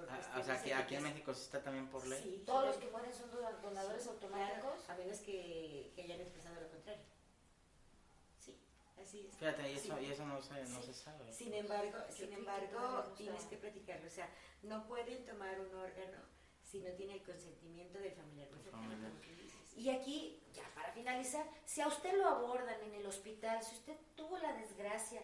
Ah, 0.09 0.39
o 0.39 0.43
sea, 0.43 0.61
que 0.61 0.73
aquí 0.73 0.95
en. 0.95 1.03
México 1.03 1.33
sí 1.33 1.41
está 1.43 1.61
también 1.61 1.87
por 1.89 2.05
ley. 2.07 2.21
Sí, 2.23 2.43
Todos 2.45 2.65
los 2.67 2.77
que 2.77 2.89
mueren 2.89 3.13
son 3.13 3.29
dona- 3.31 3.51
donadores 3.61 4.03
sí, 4.03 4.09
automáticos. 4.09 4.61
claro, 4.85 4.93
a 4.93 4.95
menos 4.95 5.19
que, 5.19 5.91
que 5.95 6.01
hayan 6.03 6.19
expresado 6.21 6.59
lo 6.61 6.69
contrario. 6.69 7.03
Sí, 9.05 9.19
así 9.19 9.27
es. 9.27 9.37
Fíjate, 9.37 9.71
y 9.71 9.75
eso, 9.75 9.97
Sí. 9.97 10.05
y 10.05 10.11
eso 10.11 10.25
no 10.25 10.41
se, 10.41 10.53
no 10.65 10.81
Sí. 10.81 10.87
se 10.87 10.93
sabe. 10.93 11.31
Sin 11.33 11.53
embargo, 11.53 11.97
sin 12.09 12.33
embargo, 12.33 13.03
tienes 13.17 13.43
que 13.45 13.57
platicarlo. 13.57 14.07
O 14.07 14.09
sea, 14.11 14.29
no 14.63 14.85
pueden 14.87 15.25
tomar 15.25 15.59
un 15.59 15.73
órgano 15.75 16.17
si 16.63 16.79
no 16.79 16.91
tiene 16.93 17.13
el 17.15 17.23
consentimiento 17.23 17.99
del 17.99 18.13
familiar. 18.13 18.47
familiar. 18.71 19.11
Y 19.75 19.89
aquí, 19.89 20.39
ya 20.53 20.63
para 20.75 20.91
finalizar, 20.91 21.45
si 21.65 21.81
a 21.81 21.87
usted 21.87 22.13
lo 22.17 22.27
abordan 22.27 22.81
en 22.83 22.93
el 22.93 23.05
hospital, 23.05 23.63
si 23.63 23.75
usted 23.75 23.97
tuvo 24.15 24.37
la 24.37 24.53
desgracia 24.53 25.21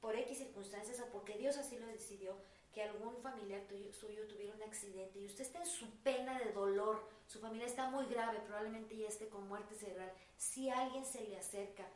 por 0.00 0.14
X 0.16 0.36
circunstancias 0.38 1.00
o 1.00 1.06
porque 1.06 1.36
Dios 1.38 1.56
así 1.56 1.78
lo 1.78 1.86
decidió, 1.86 2.36
que 2.72 2.82
algún 2.82 3.16
familiar 3.22 3.62
tuyo- 3.68 3.92
suyo 3.92 4.26
tuviera 4.26 4.54
un 4.54 4.62
accidente 4.62 5.18
y 5.20 5.26
usted 5.26 5.42
está 5.42 5.60
en 5.60 5.66
su 5.66 5.88
pena 6.02 6.38
de 6.40 6.52
dolor, 6.52 7.08
su 7.26 7.38
familia 7.40 7.66
está 7.66 7.88
muy 7.88 8.04
grave, 8.06 8.40
probablemente 8.40 8.96
ya 8.96 9.08
esté 9.08 9.28
con 9.28 9.46
muerte 9.48 9.74
cerebral, 9.74 10.12
si 10.36 10.68
alguien 10.68 11.06
se 11.06 11.22
le 11.22 11.36
acerca, 11.38 11.86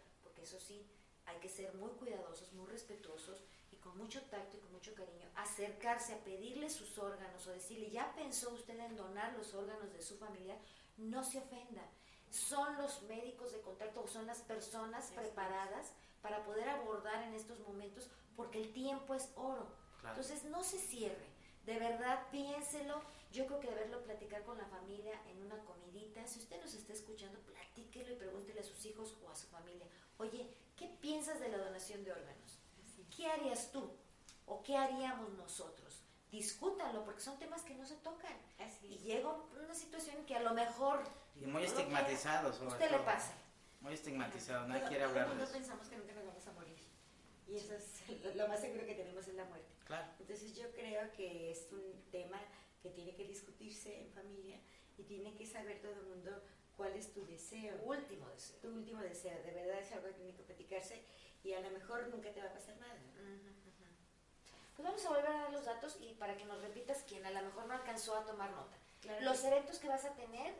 eso 0.49 0.59
sí, 0.61 0.82
hay 1.26 1.38
que 1.40 1.49
ser 1.49 1.74
muy 1.74 1.90
cuidadosos, 1.90 2.53
muy 2.55 2.66
respetuosos 2.66 3.44
y 3.70 3.76
con 3.76 3.96
mucho 3.99 4.22
tacto 4.22 4.57
y 4.57 4.61
con 4.61 4.72
mucho 4.72 4.94
cariño, 4.94 5.28
acercarse 5.36 6.14
a 6.14 6.24
pedirle 6.24 6.70
sus 6.70 6.96
órganos 6.99 7.46
o 7.46 7.51
decirle, 7.51 7.90
ya 7.90 8.14
pensó 8.14 8.51
usted 8.51 8.78
en 8.80 8.96
donar 8.96 9.34
los 9.34 9.53
órganos 9.53 9.92
de 9.92 10.01
su 10.01 10.16
familiar, 10.16 10.59
no 10.96 11.22
se 11.22 11.38
ofenda. 11.38 11.82
Son 12.30 12.76
los 12.78 13.03
médicos 13.03 13.53
de 13.53 13.61
contacto 13.61 14.03
o 14.03 14.09
son 14.09 14.26
las 14.26 14.40
personas 14.42 15.11
preparadas 15.12 15.92
para 16.22 16.44
poder 16.44 16.68
abordar 16.68 17.22
en 17.24 17.34
estos 17.34 17.61
momentos 17.61 18.11
porque 18.34 18.61
el 18.61 18.72
tiempo 18.72 19.14
es 19.14 19.30
oro. 19.36 19.66
Claro. 20.01 20.16
Entonces 20.16 20.44
no 20.44 20.62
se 20.62 20.78
cierre, 20.78 21.26
de 21.64 21.78
verdad 21.78 22.26
piénselo. 22.30 23.03
Yo 23.32 23.46
creo 23.46 23.61
que 23.61 23.68
deberlo 23.68 24.03
platicar 24.03 24.42
con 24.44 24.57
la 24.57 24.64
familia 24.66 25.12
en 25.26 25.42
una 25.42 25.62
comidita. 25.64 26.26
Si 26.26 26.38
usted 26.38 26.59
nos 26.62 26.72
está 26.72 26.94
escuchando, 26.94 27.38
platíquelo 27.40 28.12
y 28.12 28.16
pregúntele 28.16 28.61
a 28.61 28.64
sus 28.64 28.86
hijos 28.86 29.14
o 29.22 29.30
a 29.30 29.36
su 29.36 29.46
familia. 29.49 29.86
Oye, 30.19 30.49
¿qué 30.77 30.89
piensas 31.01 31.41
de 31.41 31.49
la 31.49 31.59
donación 31.59 32.05
de 32.05 32.12
órganos? 32.12 32.59
¿Qué 33.16 33.27
harías 33.27 33.73
tú? 33.73 33.91
¿O 34.47 34.62
qué 34.62 34.77
haríamos 34.77 35.33
nosotros? 35.35 36.03
Discútanlo 36.31 37.05
porque 37.05 37.21
son 37.21 37.39
temas 37.39 37.62
que 37.62 37.75
no 37.75 37.87
se 37.87 37.97
tocan. 37.97 38.37
Así 38.59 38.87
Y 38.87 38.99
llega 38.99 39.31
una 39.31 39.75
situación 39.75 40.25
que 40.27 40.37
a 40.37 40.43
lo 40.43 40.53
mejor 40.55 41.03
Y 41.37 41.41
muy 41.47 41.53
no 41.53 41.59
lo 41.61 41.64
estigmatizado, 41.64 42.53
sobre 42.53 42.69
usted 42.73 42.91
le 42.91 42.97
todo. 42.97 43.05
pasa. 43.05 43.33
Muy 43.81 43.95
estigmatizado, 43.95 44.66
nadie 44.69 44.83
quiere 44.89 45.05
todo 45.05 45.09
hablar 45.11 45.25
el 45.25 45.31
de 45.31 45.35
mundo 45.37 45.45
eso. 45.45 45.53
pensamos 45.59 45.89
que 45.89 45.97
nunca 45.97 46.12
nos 46.14 46.27
vamos 46.27 46.47
a 46.47 46.53
morir. 46.53 46.79
Y 47.47 47.57
eso 47.57 47.75
es 47.75 48.25
lo- 48.25 48.35
lo 48.43 48.49
más 48.49 48.61
seguro 48.61 48.85
que 48.85 48.95
tenemos 48.95 49.27
es 49.27 49.35
la 49.35 49.45
muerte. 49.45 49.69
Claro. 49.87 50.07
Entonces 50.21 50.55
yo 50.55 50.71
creo 50.73 51.11
que 51.12 51.51
es 51.51 51.69
un 51.73 52.03
tema 52.11 52.39
que 52.83 52.91
tiene 52.91 53.14
que 53.14 53.25
discutirse 53.25 54.03
en 54.03 54.11
familia 54.11 54.59
y 54.99 55.05
tiene 55.05 55.35
que 55.35 55.47
saber 55.47 55.81
todo 55.81 55.93
el 55.93 56.03
mundo 56.07 56.43
cuál 56.79 56.95
es 56.95 57.12
tu 57.12 57.26
deseo, 57.26 57.74
Último 57.85 58.26
deseo. 58.31 58.57
tu 58.61 58.68
último 58.68 59.03
deseo. 59.03 59.37
De 59.43 59.51
verdad 59.53 59.81
es 59.81 59.93
algo 59.93 60.07
que 60.07 60.14
tiene 60.14 60.33
que 60.35 60.43
platicarse 60.45 61.03
y 61.45 61.53
a 61.53 61.61
lo 61.61 61.70
mejor 61.70 62.09
nunca 62.09 62.33
te 62.33 62.41
va 62.41 62.49
a 62.49 62.53
pasar 62.55 62.76
nada. 62.79 62.95
Pues 64.76 64.87
vamos 64.87 65.05
a 65.05 65.09
volver 65.11 65.26
a 65.26 65.33
dar 65.43 65.53
los 65.53 65.64
datos 65.64 65.99
y 66.01 66.14
para 66.14 66.37
que 66.37 66.45
nos 66.45 66.62
repitas 66.62 67.03
quien 67.03 67.26
a 67.26 67.31
lo 67.33 67.43
mejor 67.43 67.66
no 67.66 67.74
alcanzó 67.74 68.14
a 68.16 68.24
tomar 68.24 68.51
nota. 68.53 68.76
Claro 69.01 69.24
Los 69.24 69.41
que 69.41 69.49
eventos 69.49 69.79
que 69.81 69.89
vas 69.89 70.05
a 70.05 70.14
tener 70.14 70.55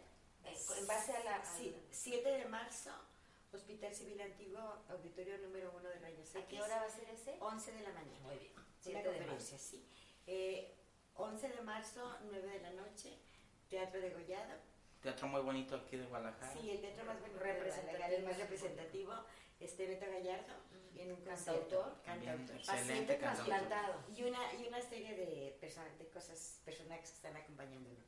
eh, 0.45 0.57
en 0.79 0.87
base 0.89 1.17
a 1.17 1.23
la... 1.25 1.45
Sí, 1.45 1.75
7 1.93 2.29
de 2.29 2.45
marzo, 2.47 2.91
Hospital 3.53 3.95
Civil 3.95 4.21
Antiguo, 4.21 4.61
auditorio 4.89 5.39
número 5.39 5.73
1 5.77 5.89
de 5.89 5.99
Rayos 6.01 6.35
¿A 6.35 6.41
X. 6.41 6.49
qué 6.51 6.61
hora 6.61 6.81
va 6.81 6.87
a 6.87 6.91
ser 6.91 7.09
ese? 7.11 7.37
11 7.41 7.73
de 7.73 7.83
la 7.83 7.93
mañana. 7.93 8.19
Muy 8.27 8.39
bien. 8.39 8.53
Una 8.55 8.67
7 8.81 9.09
de 9.13 9.21
marzo. 9.27 9.57
sí. 9.57 9.87
Eh, 10.27 10.75
11 11.15 11.49
de 11.49 11.61
marzo, 11.63 12.17
9 12.25 12.47
de 12.49 12.61
la 12.61 12.71
noche, 12.73 13.17
Teatro 13.69 14.01
de 14.01 14.11
Gollado. 14.11 14.55
Teatro 15.03 15.29
muy 15.29 15.41
bonito 15.43 15.77
aquí 15.77 15.97
de 15.97 16.07
Guadalajara. 16.07 16.53
Sí, 16.53 16.71
el 16.71 16.81
teatro 16.81 17.05
más 17.05 17.21
bonito 17.21 17.39
Representativo. 17.39 18.05
El 18.17 18.25
más 18.25 18.39
representativo, 18.39 19.13
este 19.61 19.87
Beto 19.87 20.07
Gallardo, 20.11 20.55
en 20.97 21.13
un 21.13 21.21
Cantautor. 21.23 21.95
Paciente 22.67 23.15
trasplantado. 23.15 23.95
Y 24.17 24.25
una, 24.25 24.55
y 24.55 24.67
una 24.67 24.81
serie 24.83 25.15
de, 25.15 25.57
perso- 25.61 25.97
de 25.99 26.09
cosas, 26.09 26.61
personajes 26.65 27.11
que 27.11 27.17
están 27.17 27.37
acompañándolo. 27.37 28.01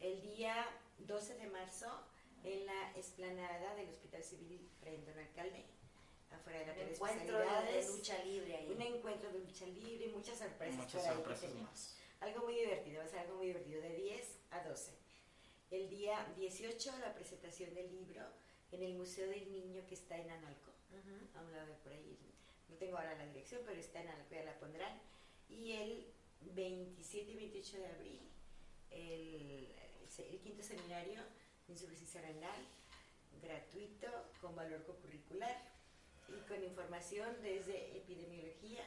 El 0.00 0.20
día 0.22 0.66
12 0.98 1.34
de 1.34 1.46
marzo, 1.48 1.86
en 2.44 2.64
la 2.66 2.90
explanada 2.96 3.74
del 3.74 3.88
Hospital 3.90 4.22
Civil 4.24 4.68
Frente 4.80 5.12
al 5.12 5.18
Alcalde, 5.18 5.64
afuera 6.30 6.60
de 6.60 6.66
la 6.66 6.72
Un 6.72 6.78
encuentro 6.88 7.38
de 7.38 7.86
lucha 7.88 8.24
libre 8.24 8.56
ahí. 8.56 8.68
Un 8.74 8.82
encuentro 8.82 9.30
de 9.30 9.38
lucha 9.38 9.66
libre 9.66 10.06
y 10.06 10.08
muchas 10.08 10.38
sorpresas. 10.38 10.76
Muchas 10.76 11.04
sorpresas 11.04 11.54
más. 11.56 11.96
Algo 12.20 12.44
muy 12.44 12.54
divertido, 12.54 13.00
va 13.00 13.04
a 13.04 13.08
ser 13.08 13.18
algo 13.20 13.36
muy 13.36 13.46
divertido, 13.48 13.82
de 13.82 13.94
10 13.96 14.38
a 14.50 14.60
12. 14.66 14.92
El 15.72 15.88
día 15.88 16.30
18, 16.36 16.98
la 17.00 17.14
presentación 17.14 17.72
del 17.72 17.90
libro 17.90 18.20
en 18.72 18.82
el 18.82 18.92
Museo 18.92 19.26
del 19.26 19.50
Niño 19.50 19.80
que 19.88 19.94
está 19.94 20.18
en 20.18 20.30
Analco. 20.30 20.70
Ujú. 20.90 21.38
A 21.38 21.42
un 21.42 21.50
lado 21.50 21.66
de 21.66 21.74
por 21.76 21.92
ahí. 21.94 22.18
No 22.68 22.76
tengo 22.76 22.98
ahora 22.98 23.16
la 23.16 23.24
dirección, 23.24 23.62
pero 23.64 23.80
está 23.80 24.02
en 24.02 24.08
Analco, 24.08 24.34
ya 24.34 24.44
la 24.44 24.58
pondrán. 24.58 25.00
Y 25.48 25.72
el 25.72 26.06
27 26.54 27.32
y 27.32 27.36
28 27.36 27.78
de 27.78 27.86
abril, 27.86 28.20
el, 28.90 29.74
el 30.18 30.40
quinto 30.40 30.62
seminario 30.62 31.22
de 31.66 31.72
insuficiencia 31.72 32.20
renal, 32.20 32.68
gratuito, 33.40 34.08
con 34.42 34.54
valor 34.54 34.84
curricular 34.84 35.56
y 36.28 36.38
con 36.48 36.62
información 36.62 37.34
desde 37.40 37.96
epidemiología 37.96 38.84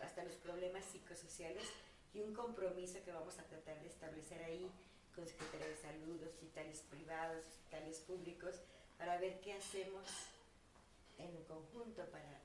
hasta 0.00 0.24
los 0.24 0.36
problemas 0.36 0.86
psicosociales 0.86 1.64
y 2.14 2.20
un 2.20 2.32
compromiso 2.32 3.04
que 3.04 3.12
vamos 3.12 3.38
a 3.38 3.44
tratar 3.44 3.78
de 3.82 3.88
establecer 3.88 4.42
ahí 4.42 4.70
con 5.14 5.26
Secretaría 5.26 5.68
de 5.68 5.76
Salud, 5.76 6.22
hospitales 6.22 6.80
privados, 6.90 7.44
hospitales 7.46 7.98
públicos, 8.00 8.60
para 8.98 9.18
ver 9.18 9.40
qué 9.40 9.54
hacemos 9.54 10.06
en 11.18 11.44
conjunto 11.44 12.04
para 12.10 12.40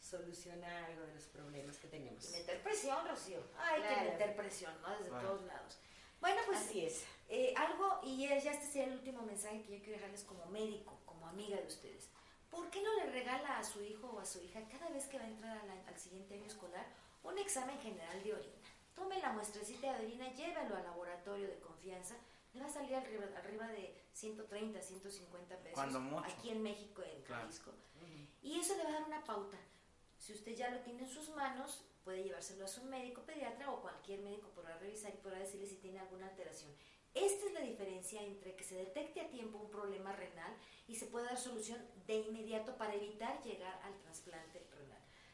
solucionar 0.00 0.84
algo 0.84 1.02
de 1.06 1.14
los 1.14 1.24
problemas 1.24 1.76
que 1.78 1.88
tenemos. 1.88 2.28
Y 2.30 2.38
meter 2.38 2.62
presión, 2.62 3.06
Rocío. 3.08 3.42
Hay 3.58 3.82
que 3.82 3.88
Claro. 3.88 4.10
meter 4.12 4.36
presión, 4.36 4.82
¿no? 4.82 4.90
Desde 4.90 5.10
todos 5.10 5.42
lados. 5.42 5.78
Bueno, 6.20 6.40
pues 6.46 6.58
Así 6.58 6.84
es. 6.84 7.04
Eh, 7.28 7.54
algo, 7.56 8.00
y 8.02 8.26
ya 8.26 8.34
este 8.34 8.66
sería 8.66 8.84
el 8.88 8.92
último 8.94 9.22
mensaje 9.22 9.62
que 9.62 9.78
yo 9.78 9.84
quiero 9.84 9.98
dejarles 9.98 10.24
como 10.24 10.44
médico, 10.46 10.98
como 11.06 11.26
amiga 11.28 11.56
de 11.56 11.66
ustedes. 11.66 12.08
¿Por 12.50 12.68
qué 12.70 12.82
no 12.82 12.92
le 12.96 13.06
regala 13.12 13.58
a 13.58 13.64
su 13.64 13.82
hijo 13.82 14.08
o 14.08 14.18
a 14.18 14.24
su 14.26 14.42
hija 14.42 14.60
cada 14.68 14.88
vez 14.90 15.06
que 15.06 15.18
va 15.18 15.24
a 15.24 15.28
entrar 15.28 15.64
la- 15.64 15.86
al 15.88 15.98
siguiente 15.98 16.34
año 16.34 16.46
escolar 16.46 16.86
un 17.22 17.38
examen 17.38 17.78
general 17.80 18.22
de 18.24 18.34
orina? 18.34 18.59
Tome 18.94 19.18
la 19.20 19.32
muestrecita 19.32 19.92
de 19.92 20.04
orina, 20.04 20.32
llévelo 20.34 20.76
al 20.76 20.84
laboratorio 20.84 21.48
de 21.48 21.58
confianza, 21.60 22.16
le 22.52 22.60
va 22.60 22.66
a 22.66 22.70
salir 22.70 22.94
arriba, 22.96 23.24
arriba 23.36 23.66
de 23.68 23.94
130, 24.12 24.82
150 24.82 25.56
pesos. 25.58 25.76
Aquí 26.34 26.50
en 26.50 26.62
México, 26.62 27.02
en 27.02 27.22
Claro. 27.22 27.42
Jalisco. 27.42 27.72
Y 28.42 28.58
eso 28.58 28.76
le 28.76 28.82
va 28.84 28.88
a 28.88 28.92
dar 28.92 29.04
una 29.04 29.22
pauta. 29.24 29.56
Si 30.18 30.32
usted 30.32 30.54
ya 30.54 30.70
lo 30.70 30.80
tiene 30.80 31.02
en 31.02 31.08
sus 31.08 31.28
manos, 31.30 31.84
puede 32.04 32.22
llevárselo 32.24 32.64
a 32.64 32.68
su 32.68 32.82
médico 32.84 33.22
pediatra 33.22 33.70
o 33.70 33.80
cualquier 33.80 34.20
médico 34.20 34.48
podrá 34.50 34.76
revisar 34.78 35.14
y 35.14 35.18
podrá 35.18 35.38
decirle 35.38 35.66
si 35.66 35.76
tiene 35.76 36.00
alguna 36.00 36.26
alteración. 36.28 36.74
Esta 37.14 37.46
es 37.46 37.52
la 37.52 37.60
diferencia 37.60 38.22
entre 38.22 38.54
que 38.54 38.64
se 38.64 38.76
detecte 38.76 39.20
a 39.20 39.28
tiempo 39.30 39.58
un 39.58 39.70
problema 39.70 40.12
renal 40.12 40.54
y 40.86 40.94
se 40.94 41.06
pueda 41.06 41.26
dar 41.26 41.38
solución 41.38 41.84
de 42.06 42.14
inmediato 42.16 42.76
para 42.76 42.94
evitar 42.94 43.42
llegar 43.42 43.80
al 43.82 43.96
trasplante 43.98 44.64
renal. 44.70 44.89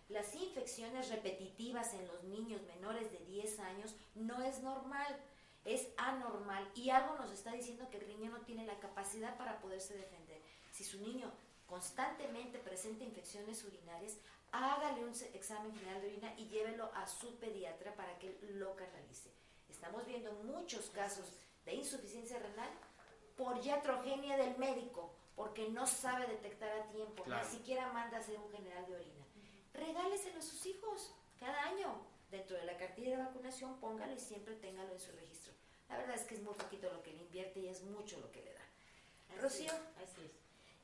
Las 0.09 0.35
infecciones 0.35 1.09
repetitivas 1.09 1.93
en 1.95 2.07
los 2.07 2.23
niños 2.25 2.63
menores 2.63 3.11
de 3.11 3.19
10 3.27 3.59
años 3.61 3.95
no 4.15 4.41
es 4.43 4.63
normal, 4.63 5.17
es 5.65 5.89
anormal 5.97 6.71
y 6.75 6.91
algo 6.91 7.17
nos 7.17 7.33
está 7.33 7.53
diciendo 7.53 7.89
que 7.91 7.99
el 7.99 8.07
niño 8.09 8.31
no 8.31 8.41
tiene 8.43 8.65
la 8.65 8.79
capacidad 8.79 9.37
para 9.37 9.61
poderse 9.61 9.97
defender. 9.97 10.41
Si 10.71 10.85
su 10.85 11.01
niño 11.01 11.33
constantemente 11.67 12.59
presenta 12.61 13.03
infecciones 13.05 13.65
urinarias, 13.65 14.17
hágale 14.53 15.05
un 15.05 15.13
examen 15.35 15.75
general 15.77 16.01
de 16.01 16.09
orina 16.09 16.35
y 16.39 16.47
llévelo 16.47 16.89
a 16.95 17.07
su 17.09 17.35
pediatra 17.39 17.93
para 17.97 18.17
que 18.21 18.39
lo 18.43 18.77
canalice. 18.77 19.31
Estamos 19.69 20.07
viendo 20.07 20.31
muchos 20.45 20.89
casos 20.91 21.33
de 21.65 21.75
insuficiencia 21.75 22.39
renal 22.39 22.71
por 23.37 23.59
iatrogenia 23.65 24.37
del 24.37 24.57
médico, 24.57 25.13
porque 25.35 25.69
no 25.69 25.87
sabe 25.87 26.27
detectar 26.29 26.71
a 26.71 26.87
tiempo, 26.91 27.25
Claro. 27.25 27.45
ni 27.45 27.51
siquiera 27.51 27.93
manda 27.93 28.17
a 28.19 28.21
hacer 28.21 28.39
un 28.39 28.51
general 28.53 28.87
de 28.87 28.95
orina. 28.95 29.16
Regáleselo 29.77 30.39
a 30.39 30.43
sus 30.43 30.65
hijos 30.67 31.15
cada 31.39 31.63
año. 31.65 32.07
Dentro 32.31 32.57
de 32.57 32.65
la 32.65 32.77
cartilla 32.77 33.11
de 33.17 33.23
vacunación, 33.25 33.79
póngalo 33.79 34.13
y 34.13 34.19
siempre 34.19 34.57
téngalo 34.57 34.93
en 34.93 35.01
su 35.01 35.13
registro. 35.13 35.53
La 35.89 35.97
verdad 35.99 36.17
es 36.17 36.23
que 36.23 36.35
es 36.35 36.43
muy 36.43 36.55
poquito 36.55 36.91
lo 36.93 37.03
que 37.03 37.13
le 37.13 37.23
invierte 37.23 37.61
y 37.61 37.69
es 37.69 37.83
mucho 37.83 38.19
lo 38.19 38.33
que 38.33 38.43
le 38.43 38.53
da. 38.53 38.61
Así 39.31 39.39
Rocío. 39.41 39.73
es, 39.73 40.03
Así 40.11 40.25
es. 40.25 40.33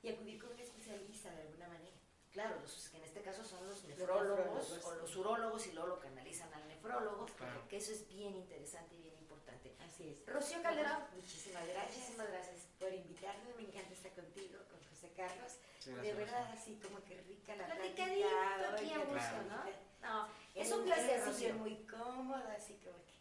Y 0.05 0.09
acudir 0.11 0.41
con 0.41 0.53
un 0.53 0.61
especialista 0.61 1.31
de 1.31 1.43
alguna 1.43 1.69
manera. 1.69 1.97
Claro, 2.33 2.61
los 2.61 2.89
que 2.89 2.97
en 2.97 3.05
este 3.05 3.21
caso 3.23 3.45
son 3.45 3.67
los 3.69 3.85
nefrólogos 3.85 4.39
nefrólogos, 4.71 4.85
o 4.87 4.95
los 4.95 5.17
urólogos 5.17 5.67
y 5.67 5.73
luego 5.73 5.89
lo 5.89 6.01
canalizan 6.01 6.53
al 6.55 6.67
nefrólogo, 6.69 7.27
Claro. 7.37 7.69
que 7.69 7.77
eso 7.77 7.93
es 7.93 8.09
bien 8.09 8.35
interesante 8.37 8.95
y 8.95 9.03
bien 9.03 9.19
importante. 9.19 9.75
Así 9.81 10.09
es. 10.09 10.25
Rocío 10.27 10.63
Calderón, 10.63 11.03
muchísimas 11.15 11.67
gracias. 11.69 11.97
Muchísimas 11.99 12.29
gracias. 12.29 12.69
por 12.79 12.93
invitarme. 12.93 13.53
Me 13.57 13.63
encanta 13.65 13.93
estar 13.93 14.13
contigo, 14.15 14.59
con 14.71 14.81
José 14.89 15.13
Carlos. 15.15 15.53
De 15.91 16.15
verdad, 16.15 16.51
así 16.53 16.79
como 16.83 17.03
que 17.05 17.21
rica 17.23 17.57
la 17.57 17.67
Platicadito 17.67 18.29
aquí 18.73 18.93
a 18.93 18.99
qué 18.99 19.05
gusto. 19.05 19.43
¿no? 19.49 20.09
No, 20.09 20.29
es 20.55 20.71
un 20.71 20.85
placer, 20.85 21.55
muy 21.55 21.77
cómoda, 21.87 22.55
así 22.57 22.75
como 22.85 22.99
que. 23.05 23.13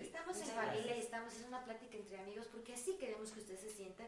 Estamos 0.00 0.36
en 0.40 0.48
familia 0.48 0.96
y 0.96 1.00
estamos 1.00 1.36
en 1.36 1.44
una 1.46 1.64
plática 1.64 1.96
entre 1.96 2.18
amigos 2.18 2.46
porque 2.46 2.74
así 2.74 2.96
queremos 2.96 3.30
que 3.30 3.40
usted 3.40 3.58
se 3.58 3.70
sienta. 3.70 4.04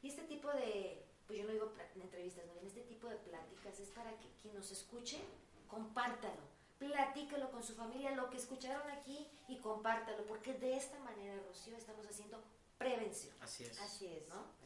Y 0.00 0.08
este 0.08 0.22
tipo 0.22 0.50
de, 0.50 1.04
pues 1.26 1.38
yo 1.38 1.44
no 1.44 1.52
digo 1.52 1.72
entrevistas, 1.94 2.44
¿no? 2.46 2.58
en 2.58 2.66
este 2.66 2.80
tipo 2.82 3.08
de 3.08 3.16
pláticas 3.16 3.78
es 3.78 3.88
para 3.90 4.10
que 4.18 4.28
quien 4.40 4.54
nos 4.54 4.70
escuche, 4.70 5.20
compártalo, 5.68 6.42
platícalo 6.78 7.50
con 7.50 7.62
su 7.62 7.74
familia, 7.74 8.10
lo 8.12 8.28
que 8.30 8.38
escucharon 8.38 8.90
aquí 8.90 9.28
y 9.48 9.58
compártalo, 9.58 10.24
porque 10.26 10.54
de 10.54 10.76
esta 10.76 10.98
manera, 11.00 11.40
Rocío, 11.46 11.76
estamos 11.76 12.06
haciendo 12.06 12.42
prevención. 12.78 13.34
Así 13.40 13.64
es. 13.64 13.80
Así 13.80 14.06
es, 14.06 14.28
¿no? 14.28 14.61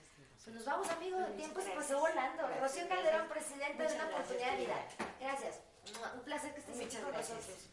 Pues 0.46 0.54
nos 0.54 0.64
vamos, 0.64 0.88
amigos, 0.90 1.24
el 1.26 1.34
tiempo 1.36 1.60
se 1.60 1.70
pasó 1.70 1.98
volando. 1.98 2.46
Gracias, 2.46 2.60
Rocío. 2.60 2.88
Calderón, 2.88 3.28
presidenta 3.28 3.82
de 3.82 3.94
una 3.94 4.04
gracias, 4.04 4.14
oportunidad 4.14 4.50
de 4.52 4.56
vida. 4.58 4.86
Gracias. 5.20 5.60
Un 6.14 6.20
placer 6.22 6.54
que 6.54 6.60
estés 6.60 6.76
aquí 6.76 6.84
Muchas 6.84 7.02
con 7.02 7.12
gracias. 7.12 7.36
nosotros. 7.36 7.68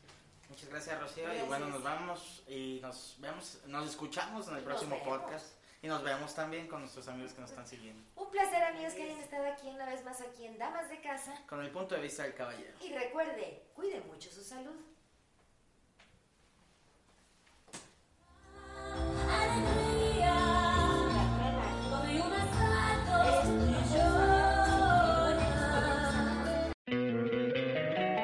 Muchas 0.50 0.70
gracias, 0.70 1.00
Rocío. 1.00 1.34
Y 1.36 1.42
bueno, 1.44 1.68
nos 1.68 1.84
vamos 1.84 2.44
y 2.48 2.80
nos 2.82 3.16
vemos, 3.20 3.60
nos 3.68 3.88
escuchamos 3.88 4.48
en 4.48 4.58
el 4.58 4.64
próximo 4.64 5.04
podcast. 5.04 5.46
Y 5.84 5.88
nos 5.88 6.02
vemos 6.02 6.34
también 6.34 6.68
con 6.68 6.80
nuestros 6.80 7.08
amigos 7.10 7.34
que 7.34 7.42
nos 7.42 7.52
están 7.52 7.68
siguiendo. 7.68 8.02
Un 8.16 8.32
placer, 8.32 8.64
amigos, 8.64 8.94
que 8.94 9.04
hayan 9.04 9.20
estado 9.20 9.46
aquí 9.46 9.68
una 9.68 9.86
vez 9.86 10.04
más 10.04 10.20
aquí 10.22 10.48
en 10.48 10.58
Damas 10.58 10.90
de 10.90 11.00
Casa. 11.00 11.44
Con 11.48 11.62
el 11.64 11.70
punto 11.70 11.94
de 11.94 12.02
vista 12.02 12.24
del 12.24 12.34
caballero. 12.34 12.76
Y 12.82 12.92
recuerde, 12.92 13.68
cuide 13.76 14.02
mucho 14.02 14.32
su 14.32 14.44
salud. 14.44 14.82